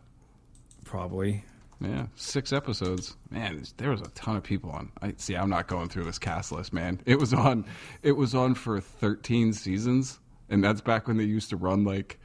probably. 0.87 1.45
Yeah, 1.81 2.07
six 2.17 2.53
episodes. 2.53 3.17
Man, 3.31 3.63
there 3.77 3.91
was 3.91 4.01
a 4.01 4.09
ton 4.09 4.37
of 4.37 4.43
people 4.43 4.71
on. 4.71 4.91
I 5.01 5.15
see. 5.17 5.37
I'm 5.37 5.51
not 5.51 5.69
going 5.69 5.89
through 5.89 6.05
this 6.05 6.19
cast 6.19 6.51
list, 6.51 6.73
man. 6.73 7.01
It 7.07 7.21
was 7.21 7.33
on. 7.33 7.65
It 8.03 8.13
was 8.13 8.35
on 8.35 8.55
for 8.55 8.81
13 8.81 9.53
seasons, 9.53 10.19
and 10.49 10.63
that's 10.63 10.81
back 10.81 11.07
when 11.07 11.19
they 11.19 11.25
used 11.25 11.51
to 11.51 11.57
run 11.57 11.85
like 11.85 12.19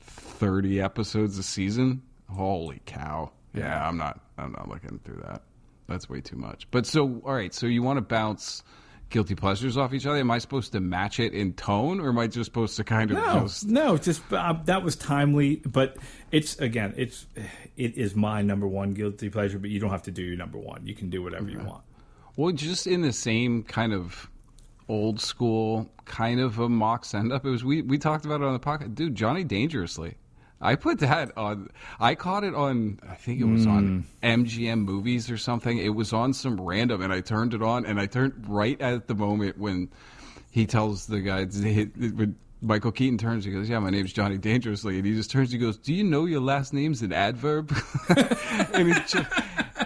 30 0.00 0.80
episodes 0.80 1.38
a 1.38 1.44
season. 1.44 2.02
Holy 2.28 2.80
cow! 2.84 3.30
Yeah, 3.54 3.86
I'm 3.86 3.96
not. 3.96 4.20
I'm 4.38 4.52
not 4.52 4.68
looking 4.68 4.98
through 5.04 5.22
that. 5.26 5.42
That's 5.88 6.08
way 6.08 6.20
too 6.20 6.36
much. 6.36 6.68
But 6.72 6.84
so, 6.84 7.22
all 7.24 7.34
right. 7.34 7.54
So 7.54 7.66
you 7.66 7.82
want 7.82 7.98
to 7.98 8.02
bounce 8.02 8.64
guilty 9.10 9.34
pleasures 9.34 9.76
off 9.76 9.92
each 9.94 10.06
other? 10.06 10.18
Am 10.18 10.30
I 10.30 10.38
supposed 10.38 10.72
to 10.72 10.80
match 10.80 11.20
it 11.20 11.32
in 11.32 11.52
tone, 11.54 12.00
or 12.00 12.08
am 12.08 12.18
I 12.18 12.26
just 12.26 12.46
supposed 12.46 12.76
to 12.76 12.84
kind 12.84 13.10
of 13.10 13.16
No, 13.18 13.40
just? 13.40 13.66
no, 13.66 13.96
just 13.96 14.22
uh, 14.32 14.54
that 14.64 14.82
was 14.82 14.96
timely, 14.96 15.56
but 15.56 15.96
it's 16.32 16.58
again, 16.58 16.94
it's 16.96 17.26
it 17.76 17.96
is 17.96 18.14
my 18.16 18.42
number 18.42 18.66
one 18.66 18.94
guilty 18.94 19.30
pleasure. 19.30 19.58
But 19.58 19.70
you 19.70 19.80
don't 19.80 19.90
have 19.90 20.02
to 20.04 20.10
do 20.10 20.22
your 20.22 20.36
number 20.36 20.58
one. 20.58 20.86
You 20.86 20.94
can 20.94 21.10
do 21.10 21.22
whatever 21.22 21.48
you 21.48 21.58
want. 21.60 21.82
Well, 22.36 22.52
just 22.52 22.86
in 22.86 23.02
the 23.02 23.12
same 23.12 23.62
kind 23.62 23.92
of 23.94 24.28
old 24.88 25.20
school 25.20 25.90
kind 26.04 26.38
of 26.38 26.58
a 26.58 26.68
mock 26.68 27.04
send 27.04 27.32
up. 27.32 27.44
It 27.46 27.50
was 27.50 27.64
we 27.64 27.82
we 27.82 27.98
talked 27.98 28.24
about 28.24 28.40
it 28.40 28.44
on 28.44 28.52
the 28.52 28.60
podcast, 28.60 28.94
dude. 28.94 29.14
Johnny 29.14 29.44
Dangerously. 29.44 30.16
I 30.60 30.74
put 30.74 31.00
that 31.00 31.36
on. 31.36 31.70
I 32.00 32.14
caught 32.14 32.44
it 32.44 32.54
on. 32.54 32.98
I 33.08 33.14
think 33.14 33.40
it 33.40 33.44
was 33.44 33.66
on 33.66 34.06
MGM 34.22 34.84
Movies 34.84 35.30
or 35.30 35.36
something. 35.36 35.76
It 35.76 35.94
was 35.94 36.12
on 36.12 36.32
some 36.32 36.60
random, 36.60 37.02
and 37.02 37.12
I 37.12 37.20
turned 37.20 37.52
it 37.52 37.62
on, 37.62 37.84
and 37.84 38.00
I 38.00 38.06
turned 38.06 38.44
right 38.48 38.80
at 38.80 39.06
the 39.06 39.14
moment 39.14 39.58
when 39.58 39.90
he 40.50 40.66
tells 40.66 41.06
the 41.06 41.20
guy 41.20 41.44
when 41.44 42.36
Michael 42.62 42.92
Keaton 42.92 43.18
turns. 43.18 43.44
He 43.44 43.52
goes, 43.52 43.68
"Yeah, 43.68 43.78
my 43.80 43.90
name's 43.90 44.12
Johnny 44.12 44.38
Dangerously," 44.38 44.96
and 44.96 45.06
he 45.06 45.14
just 45.14 45.30
turns. 45.30 45.52
He 45.52 45.58
goes, 45.58 45.76
"Do 45.76 45.92
you 45.92 46.04
know 46.04 46.24
your 46.24 46.40
last 46.40 46.72
name's 46.72 47.02
an 47.02 47.12
adverb?" 47.12 47.76
and 48.08 48.94
just, 49.06 49.16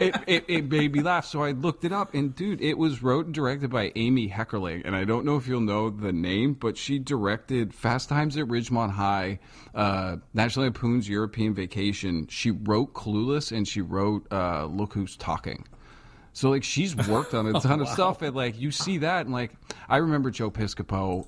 it, 0.00 0.16
it 0.26 0.44
it 0.48 0.70
made 0.70 0.92
me 0.92 1.02
laugh. 1.02 1.26
So 1.26 1.42
I 1.42 1.52
looked 1.52 1.84
it 1.84 1.92
up, 1.92 2.14
and 2.14 2.34
dude, 2.34 2.60
it 2.60 2.78
was 2.78 3.02
wrote 3.02 3.26
and 3.26 3.34
directed 3.34 3.70
by 3.70 3.92
Amy 3.96 4.28
Heckerling, 4.28 4.82
and 4.84 4.96
I 4.96 5.04
don't 5.04 5.24
know 5.24 5.36
if 5.36 5.46
you'll 5.46 5.60
know 5.60 5.90
the 5.90 6.12
name, 6.12 6.54
but 6.54 6.76
she 6.76 6.98
directed 6.98 7.74
Fast 7.74 8.08
Times 8.08 8.36
at 8.36 8.46
Ridgemont 8.46 8.90
High, 8.90 9.38
uh, 9.74 10.16
National 10.34 10.64
Lampoon's 10.64 11.08
European 11.08 11.54
Vacation. 11.54 12.26
She 12.28 12.50
wrote 12.50 12.94
Clueless, 12.94 13.52
and 13.52 13.66
she 13.66 13.80
wrote 13.80 14.26
uh, 14.32 14.64
Look 14.66 14.94
Who's 14.94 15.16
Talking. 15.16 15.66
So 16.32 16.50
like 16.50 16.64
she's 16.64 16.96
worked 17.08 17.34
on 17.34 17.54
a 17.54 17.60
ton 17.60 17.80
of 17.80 17.88
stuff, 17.88 18.22
and 18.22 18.34
like 18.34 18.58
you 18.58 18.70
see 18.70 18.98
that, 18.98 19.26
and 19.26 19.32
like 19.34 19.52
I 19.88 19.98
remember 19.98 20.30
Joe 20.30 20.50
Piscopo 20.50 21.26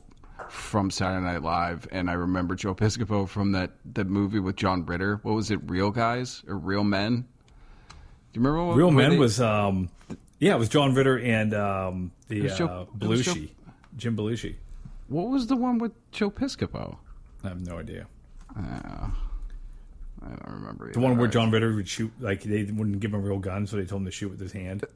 from 0.48 0.90
Saturday 0.90 1.24
Night 1.24 1.42
Live, 1.42 1.88
and 1.90 2.10
I 2.10 2.14
remember 2.14 2.54
Joe 2.54 2.74
Piscopo 2.74 3.28
from 3.28 3.52
that 3.52 3.72
that 3.94 4.06
movie 4.06 4.38
with 4.38 4.56
John 4.56 4.84
Ritter. 4.84 5.20
What 5.22 5.34
was 5.34 5.50
it, 5.50 5.60
Real 5.66 5.90
Guys 5.90 6.42
or 6.46 6.56
Real 6.58 6.84
Men? 6.84 7.26
Do 8.32 8.40
you 8.40 8.46
remember? 8.46 8.64
What, 8.66 8.76
Real 8.76 8.90
Men 8.90 9.10
they- 9.12 9.18
was 9.18 9.40
um, 9.40 9.88
yeah, 10.38 10.54
it 10.54 10.58
was 10.58 10.68
John 10.68 10.94
Ritter 10.94 11.18
and 11.18 11.54
um, 11.54 12.12
the 12.28 12.48
Joe- 12.48 12.48
uh, 12.48 12.56
Joe- 12.56 12.88
Belushi, 12.98 13.50
Jim 13.96 14.16
Belushi. 14.16 14.54
what 15.08 15.28
was 15.28 15.46
the 15.46 15.56
one 15.56 15.78
with 15.78 15.92
Joe 16.12 16.30
Piscopo? 16.30 16.96
I 17.44 17.48
have 17.48 17.60
no 17.60 17.78
idea. 17.78 18.06
Uh, 18.56 19.08
I 20.24 20.28
don't 20.28 20.54
remember. 20.60 20.92
The 20.92 21.00
one 21.00 21.16
where 21.18 21.28
John 21.28 21.50
Ritter 21.50 21.74
would 21.74 21.88
shoot, 21.88 22.12
like 22.20 22.42
they 22.42 22.62
wouldn't 22.64 23.00
give 23.00 23.12
him 23.12 23.20
a 23.20 23.22
real 23.22 23.38
gun, 23.38 23.66
so 23.66 23.76
they 23.76 23.84
told 23.84 24.02
him 24.02 24.06
to 24.06 24.10
shoot 24.12 24.30
with 24.30 24.40
his 24.40 24.52
hand. 24.52 24.84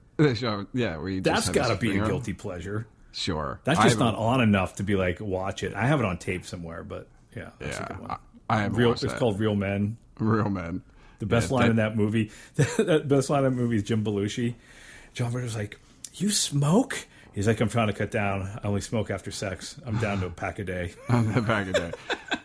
Yeah, 0.72 0.96
where 0.96 1.10
you 1.10 1.20
That's 1.20 1.50
got 1.50 1.68
to 1.68 1.76
be 1.76 1.98
a 1.98 2.06
guilty 2.06 2.32
pleasure. 2.32 2.86
Sure, 3.12 3.60
That's 3.64 3.82
just 3.82 3.98
not 3.98 4.14
on 4.14 4.40
enough 4.40 4.76
to 4.76 4.82
be 4.82 4.94
like 4.96 5.20
watch 5.20 5.62
it. 5.62 5.74
I 5.74 5.86
have 5.86 6.00
it 6.00 6.06
on 6.06 6.16
tape 6.16 6.46
somewhere, 6.46 6.82
but 6.84 7.06
yeah, 7.36 7.50
that's 7.58 7.76
a 7.76 7.80
Yeah, 7.82 7.88
good 7.88 7.98
one. 8.00 8.10
I, 8.10 8.16
I 8.48 8.62
haven't 8.62 8.78
Real, 8.78 8.92
it's 8.92 9.02
that. 9.02 9.18
called 9.18 9.38
Real 9.40 9.54
Men. 9.54 9.98
Real 10.18 10.48
Men. 10.48 10.82
The 11.18 11.26
best 11.26 11.50
Yeah, 11.50 11.54
line 11.56 11.62
that- 11.64 11.70
in 11.70 11.76
that 11.76 11.96
movie, 11.96 12.30
the 12.56 13.02
best 13.06 13.30
line 13.30 13.44
in 13.44 13.52
that 13.54 13.60
movie 13.62 13.76
is 13.76 13.82
Jim 13.82 14.04
Belushi. 14.04 14.54
John 15.14 15.32
Ritter's 15.32 15.56
like, 15.56 15.78
"You 16.14 16.30
smoke?" 16.30 17.06
He's 17.34 17.46
like, 17.46 17.60
"I'm 17.60 17.68
trying 17.68 17.86
to 17.88 17.92
cut 17.92 18.10
down. 18.10 18.42
I 18.62 18.66
only 18.66 18.80
smoke 18.80 19.10
after 19.10 19.30
sex. 19.30 19.76
I'm 19.86 19.96
down 19.98 20.20
to 20.20 20.26
a 20.26 20.30
pack 20.30 20.58
a 20.58 20.64
day." 20.64 20.94
on 21.08 21.32
the 21.32 21.40
back 21.42 21.66
of 21.68 21.74
day. 21.74 21.92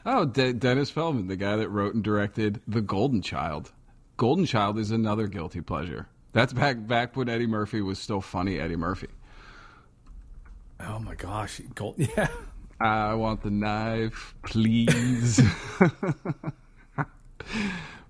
Oh, 0.05 0.25
De- 0.25 0.53
Dennis 0.53 0.89
Feldman, 0.89 1.27
the 1.27 1.35
guy 1.35 1.55
that 1.57 1.69
wrote 1.69 1.93
and 1.93 2.03
directed 2.03 2.61
The 2.67 2.81
Golden 2.81 3.21
Child. 3.21 3.71
Golden 4.17 4.45
Child 4.45 4.79
is 4.79 4.91
another 4.91 5.27
guilty 5.27 5.61
pleasure. 5.61 6.07
That's 6.33 6.53
back 6.53 6.85
back 6.87 7.15
when 7.17 7.27
Eddie 7.29 7.47
Murphy 7.47 7.81
was 7.81 7.99
still 7.99 8.21
funny. 8.21 8.57
Eddie 8.59 8.75
Murphy. 8.77 9.07
Oh 10.79 10.97
my 10.99 11.13
gosh, 11.15 11.59
Gold, 11.75 11.95
yeah. 11.97 12.27
I 12.79 13.13
want 13.15 13.43
the 13.43 13.51
knife, 13.51 14.33
please. 14.43 15.39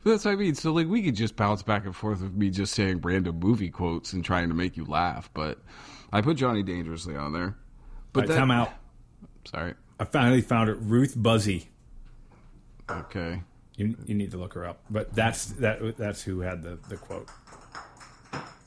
but 0.03 0.12
that's 0.12 0.25
what 0.25 0.31
I 0.31 0.36
mean. 0.36 0.55
So 0.55 0.72
like 0.74 0.88
we 0.88 1.01
could 1.03 1.15
just 1.15 1.36
bounce 1.36 1.62
back 1.63 1.86
and 1.86 1.96
forth 1.96 2.22
with 2.22 2.34
me 2.34 2.50
just 2.50 2.74
saying 2.74 3.01
random 3.01 3.39
movie 3.39 3.70
quotes 3.70 4.13
and 4.13 4.24
trying 4.24 4.50
to 4.50 4.55
make 4.55 4.77
you 4.77 4.86
laugh. 4.86 5.29
But 5.34 5.60
I 6.12 6.22
put 6.22 6.38
Johnny 6.38 6.63
Dangerously 6.63 7.15
on 7.15 7.34
there. 7.34 7.55
But 8.13 8.22
But 8.22 8.27
that- 8.29 8.38
time 8.38 8.51
out. 8.51 8.72
Sorry. 9.46 9.74
I 10.00 10.03
finally 10.05 10.41
found 10.41 10.70
it. 10.70 10.77
Ruth 10.81 11.15
Buzzi. 11.15 11.67
Okay. 12.89 13.41
You, 13.77 13.96
you 14.05 14.15
need 14.15 14.31
to 14.31 14.38
look 14.38 14.53
her 14.53 14.65
up. 14.65 14.84
But 14.89 15.13
that's 15.13 15.46
that. 15.53 15.96
That's 15.98 16.22
who 16.22 16.41
had 16.41 16.62
the, 16.63 16.77
the 16.89 16.98
quote. 16.98 17.29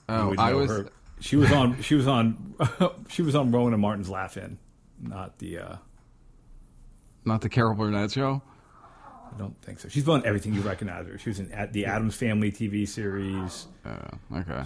Oh, 0.08 0.34
I 0.38 0.52
was. 0.54 0.70
her. 0.70 0.88
She 1.20 1.36
was 1.36 1.50
on. 1.52 1.80
She 1.82 1.94
was 1.94 2.06
on. 2.06 2.54
she 3.08 3.22
was 3.22 3.34
on 3.34 3.50
Rowan 3.50 3.72
and 3.72 3.82
Martin's 3.82 4.08
Laugh 4.08 4.36
In, 4.36 4.58
not 5.00 5.38
the. 5.38 5.58
uh 5.58 5.76
Not 7.24 7.40
the 7.42 7.48
Carol 7.48 7.74
Burnett 7.74 8.10
show. 8.12 8.42
I 9.34 9.38
don't 9.38 9.60
think 9.62 9.80
so. 9.80 9.88
She's 9.88 10.08
on 10.08 10.24
everything 10.24 10.54
you 10.54 10.60
recognize 10.60 11.06
her. 11.06 11.18
She 11.18 11.30
was 11.30 11.40
in 11.40 11.50
at 11.52 11.72
the 11.72 11.86
Addams 11.86 12.14
Family 12.14 12.52
TV 12.52 12.86
series. 12.86 13.66
Oh, 13.84 14.38
okay. 14.38 14.62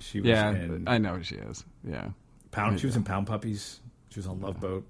She 0.00 0.20
was 0.20 0.28
Yeah, 0.28 0.50
in 0.50 0.84
I 0.86 0.98
know 0.98 1.16
who 1.16 1.22
she 1.22 1.36
is. 1.36 1.64
Yeah. 1.84 2.08
Pound. 2.50 2.80
She 2.80 2.86
was 2.86 2.96
in 2.96 3.04
Pound 3.04 3.26
Puppies. 3.26 3.80
She 4.10 4.18
was 4.18 4.26
on 4.26 4.40
Love 4.40 4.60
Boat. 4.60 4.86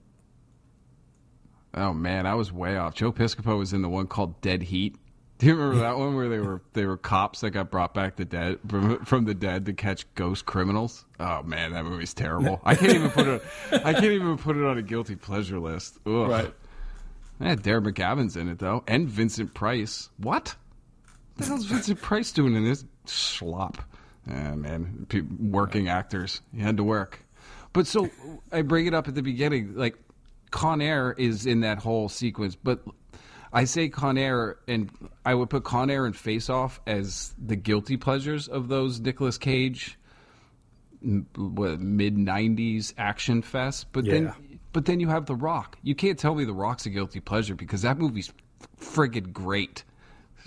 Oh 1.75 1.93
man, 1.93 2.27
I 2.27 2.35
was 2.35 2.53
way 2.53 2.77
off. 2.77 2.95
Joe 2.95 3.13
Piscopo 3.13 3.59
was 3.59 3.73
in 3.73 3.83
the 3.83 3.89
one 3.89 4.07
called 4.07 4.41
Dead 4.41 4.63
Heat. 4.63 4.97
Do 5.39 5.47
you 5.47 5.55
remember 5.55 5.81
that 5.81 5.97
one 5.97 6.15
where 6.17 6.29
they 6.29 6.39
were 6.39 6.61
they 6.75 6.85
were 6.85 6.97
cops 6.97 7.41
that 7.41 7.51
got 7.51 7.71
brought 7.71 7.95
back 7.95 8.17
the 8.17 8.25
dead 8.25 8.59
from, 8.69 9.05
from 9.05 9.25
the 9.25 9.35
dead 9.35 9.67
to 9.67 9.73
catch 9.73 10.13
ghost 10.15 10.45
criminals? 10.45 11.05
Oh 11.19 11.43
man, 11.45 11.73
that 11.73 11.85
movie's 11.85 12.13
terrible. 12.13 12.61
I 12.65 12.75
can't 12.75 12.93
even 12.95 13.11
put 13.11 13.27
it. 13.27 13.43
I 13.73 13.93
can't 13.93 14.05
even 14.07 14.37
put 14.37 14.57
it 14.57 14.65
on 14.65 14.77
a 14.79 14.83
guilty 14.83 15.17
pleasure 15.17 15.59
list. 15.59 15.99
Ugh. 16.07 16.29
Right. 16.29 16.55
Yeah, 17.41 17.55
Darren 17.57 17.91
McGavin's 17.91 18.37
in 18.37 18.49
it 18.49 18.59
though, 18.59 18.85
and 18.87 19.09
Vincent 19.09 19.55
Price. 19.55 20.11
What? 20.19 20.55
The 21.37 21.47
hell's 21.47 21.65
Vincent 21.65 22.01
Price 22.01 22.33
doing 22.33 22.55
in 22.55 22.65
this? 22.65 22.85
Yeah, 24.29 24.55
man, 24.55 25.07
working 25.41 25.89
actors. 25.89 26.43
He 26.55 26.61
had 26.61 26.77
to 26.77 26.85
work. 26.85 27.25
But 27.73 27.87
so 27.87 28.11
I 28.53 28.63
bring 28.63 28.87
it 28.87 28.95
up 28.95 29.09
at 29.09 29.15
the 29.15 29.23
beginning, 29.23 29.75
like 29.75 29.97
Con 30.51 30.83
Air 30.83 31.15
is 31.17 31.47
in 31.47 31.61
that 31.61 31.79
whole 31.79 32.09
sequence, 32.09 32.57
but 32.57 32.83
I 33.53 33.65
say 33.65 33.89
Con 33.89 34.19
Air, 34.19 34.59
and 34.69 34.91
I 35.25 35.35
would 35.35 35.51
put 35.51 35.65
Con 35.65 35.91
Air 35.91 36.07
and 36.07 36.17
Face 36.17 36.51
Off 36.51 36.81
as 36.87 37.35
the 37.39 37.57
guilty 37.57 37.97
pleasures 37.97 38.49
of 38.49 38.69
those 38.69 39.01
Nicolas 39.01 39.39
Cage 39.39 39.99
mid 41.03 41.27
'90s 41.35 42.93
action 42.99 43.43
fest. 43.43 43.87
But 43.93 44.05
then, 44.05 44.33
but 44.73 44.87
then 44.87 45.01
you 45.01 45.09
have 45.09 45.27
The 45.27 45.35
Rock. 45.35 45.79
You 45.83 45.95
can't 45.95 46.19
tell 46.19 46.35
me 46.35 46.45
The 46.45 46.53
Rock's 46.53 46.87
a 46.87 46.91
guilty 46.91 47.21
pleasure 47.21 47.55
because 47.55 47.83
that 47.83 47.99
movie's 47.99 48.33
friggin' 48.81 49.33
great. 49.33 49.85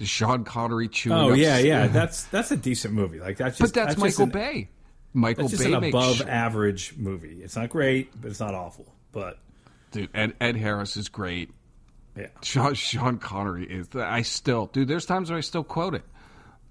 Sean 0.01 0.43
Connery 0.43 0.87
chewing. 0.87 1.17
Oh 1.17 1.31
up 1.31 1.37
yeah, 1.37 1.57
yeah. 1.59 1.87
That's 1.91 2.23
that's 2.25 2.51
a 2.51 2.57
decent 2.57 2.93
movie. 2.95 3.19
Like 3.19 3.37
that's 3.37 3.57
just. 3.57 3.73
but 3.73 3.79
that's, 3.79 3.93
just 3.95 4.03
Michael 4.03 4.23
an- 4.23 4.29
Bay. 4.29 4.69
Michael 5.13 5.43
That's 5.43 5.51
just 5.51 5.63
Bay 5.63 5.73
an 5.73 5.83
above 5.83 6.15
sh- 6.17 6.21
average 6.21 6.95
movie. 6.97 7.41
It's 7.43 7.55
not 7.55 7.69
great, 7.69 8.09
but 8.19 8.31
it's 8.31 8.39
not 8.39 8.55
awful. 8.55 8.91
But 9.11 9.37
dude. 9.91 10.09
Ed, 10.15 10.33
Ed 10.41 10.55
Harris 10.57 10.97
is 10.97 11.09
great. 11.09 11.51
yeah, 12.17 12.27
Sean, 12.41 12.73
Sean 12.73 13.19
Connery 13.19 13.65
is. 13.65 13.89
I 13.95 14.23
still, 14.23 14.65
dude. 14.67 14.87
There's 14.87 15.05
times 15.05 15.29
where 15.29 15.37
I 15.37 15.41
still 15.41 15.63
quote 15.63 15.93
it. 15.93 16.03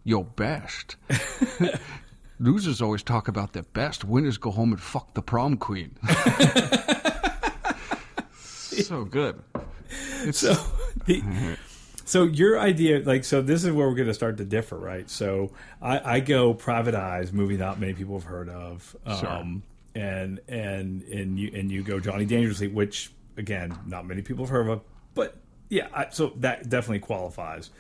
Your 0.02 0.24
best. 0.24 0.96
Losers 2.40 2.82
always 2.82 3.04
talk 3.04 3.28
about 3.28 3.52
their 3.52 3.62
best. 3.62 4.04
Winners 4.04 4.36
go 4.36 4.50
home 4.50 4.72
and 4.72 4.80
fuck 4.80 5.14
the 5.14 5.22
prom 5.22 5.56
queen. 5.56 5.96
so 8.86 9.04
good. 9.04 9.42
It's, 10.24 10.38
so 10.38 10.54
the, 11.06 11.22
so 12.04 12.24
your 12.24 12.58
idea 12.58 13.00
like 13.00 13.24
so 13.24 13.42
this 13.42 13.62
is 13.64 13.70
where 13.72 13.86
we're 13.88 13.94
going 13.94 14.08
to 14.08 14.14
start 14.14 14.38
to 14.38 14.44
differ 14.44 14.76
right 14.78 15.08
so 15.10 15.52
i, 15.82 16.14
I 16.16 16.20
go 16.20 16.54
private 16.54 16.94
eyes 16.94 17.30
movie 17.32 17.58
not 17.58 17.78
many 17.78 17.92
people 17.92 18.14
have 18.18 18.24
heard 18.24 18.48
of 18.48 18.96
um, 19.04 19.18
Sure. 19.18 20.02
and 20.02 20.40
and 20.48 21.02
and 21.02 21.38
you 21.38 21.50
and 21.54 21.70
you 21.70 21.82
go 21.82 22.00
johnny 22.00 22.24
dangerously 22.24 22.68
which 22.68 23.12
again 23.36 23.78
not 23.86 24.06
many 24.06 24.22
people 24.22 24.44
have 24.46 24.50
heard 24.50 24.68
of 24.68 24.80
but 25.14 25.36
yeah 25.68 25.88
I, 25.92 26.06
so 26.10 26.32
that 26.36 26.68
definitely 26.70 27.00
qualifies 27.00 27.70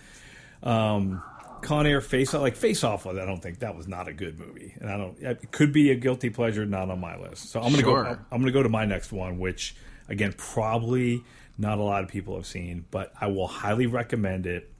um 0.62 1.22
Con 1.62 1.86
Air 1.86 2.00
Face 2.00 2.34
Off, 2.34 2.40
like 2.42 2.56
Face 2.56 2.82
Off 2.82 3.04
was, 3.06 3.16
I 3.18 3.24
don't 3.24 3.40
think 3.40 3.60
that 3.60 3.76
was 3.76 3.86
not 3.86 4.08
a 4.08 4.12
good 4.12 4.36
movie, 4.36 4.74
and 4.80 4.90
I 4.90 4.96
don't. 4.96 5.16
It 5.20 5.52
could 5.52 5.72
be 5.72 5.92
a 5.92 5.94
guilty 5.94 6.28
pleasure, 6.28 6.66
not 6.66 6.90
on 6.90 6.98
my 6.98 7.16
list. 7.16 7.50
So 7.50 7.60
I'm 7.60 7.70
gonna 7.70 7.82
Sure. 7.84 8.02
go. 8.02 8.18
I'm 8.32 8.40
gonna 8.40 8.50
go 8.50 8.64
to 8.64 8.68
my 8.68 8.84
next 8.84 9.12
one, 9.12 9.38
which 9.38 9.76
again 10.12 10.32
probably 10.36 11.24
not 11.58 11.78
a 11.78 11.82
lot 11.82 12.04
of 12.04 12.08
people 12.08 12.36
have 12.36 12.46
seen, 12.46 12.84
but 12.92 13.12
I 13.20 13.26
will 13.26 13.48
highly 13.48 13.86
recommend 13.86 14.46
it, 14.46 14.70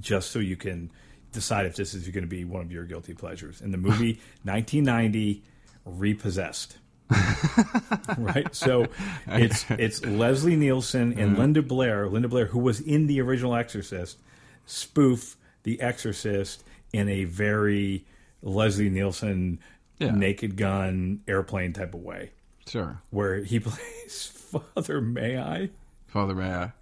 just 0.00 0.30
so 0.30 0.38
you 0.38 0.56
can 0.56 0.90
decide 1.32 1.64
if 1.66 1.76
this 1.76 1.94
is 1.94 2.06
going 2.08 2.22
to 2.24 2.28
be 2.28 2.44
one 2.44 2.60
of 2.62 2.70
your 2.72 2.84
guilty 2.84 3.14
pleasures. 3.14 3.60
In 3.62 3.70
the 3.70 3.78
movie 3.78 4.20
1990, 4.44 5.42
Repossessed. 5.86 6.76
right, 8.18 8.54
so 8.54 8.86
it's 9.26 9.64
it's 9.70 10.04
Leslie 10.04 10.56
Nielsen 10.56 11.18
and 11.18 11.36
Linda 11.38 11.62
Blair. 11.62 12.06
Linda 12.08 12.28
Blair, 12.28 12.46
who 12.46 12.58
was 12.60 12.80
in 12.80 13.06
the 13.08 13.20
original 13.20 13.54
Exorcist, 13.56 14.18
spoof 14.66 15.36
The 15.64 15.80
Exorcist 15.80 16.62
in 16.92 17.08
a 17.08 17.24
very 17.24 18.04
Leslie 18.42 18.90
Nielsen 18.90 19.58
Yeah. 19.98 20.12
naked 20.12 20.56
gun 20.56 21.20
airplane 21.26 21.72
type 21.72 21.94
of 21.94 22.00
way, 22.00 22.30
sure. 22.70 23.00
where 23.10 23.36
he 23.42 23.58
plays 23.60 24.32
Father 24.74 25.00
May 25.00 25.38
I. 25.38 25.70
Father 26.08 26.34
May 26.34 26.52
I? 26.52 26.72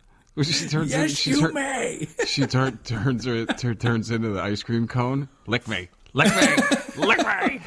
She 0.42 0.68
turns 0.68 0.92
in, 0.94 1.00
Yes, 1.00 1.10
she 1.12 1.30
you 1.30 1.40
tur- 1.40 1.52
may. 1.52 2.06
She 2.26 2.46
tur- 2.46 2.70
turns 2.84 3.24
her, 3.24 3.44
tur- 3.44 3.74
turns 3.74 4.10
into 4.12 4.28
the 4.28 4.40
ice 4.40 4.62
cream 4.62 4.86
cone. 4.86 5.28
Lick 5.48 5.66
me, 5.66 5.88
lick 6.12 6.28
me, 6.36 6.46
lick 7.04 7.18
me. 7.18 7.60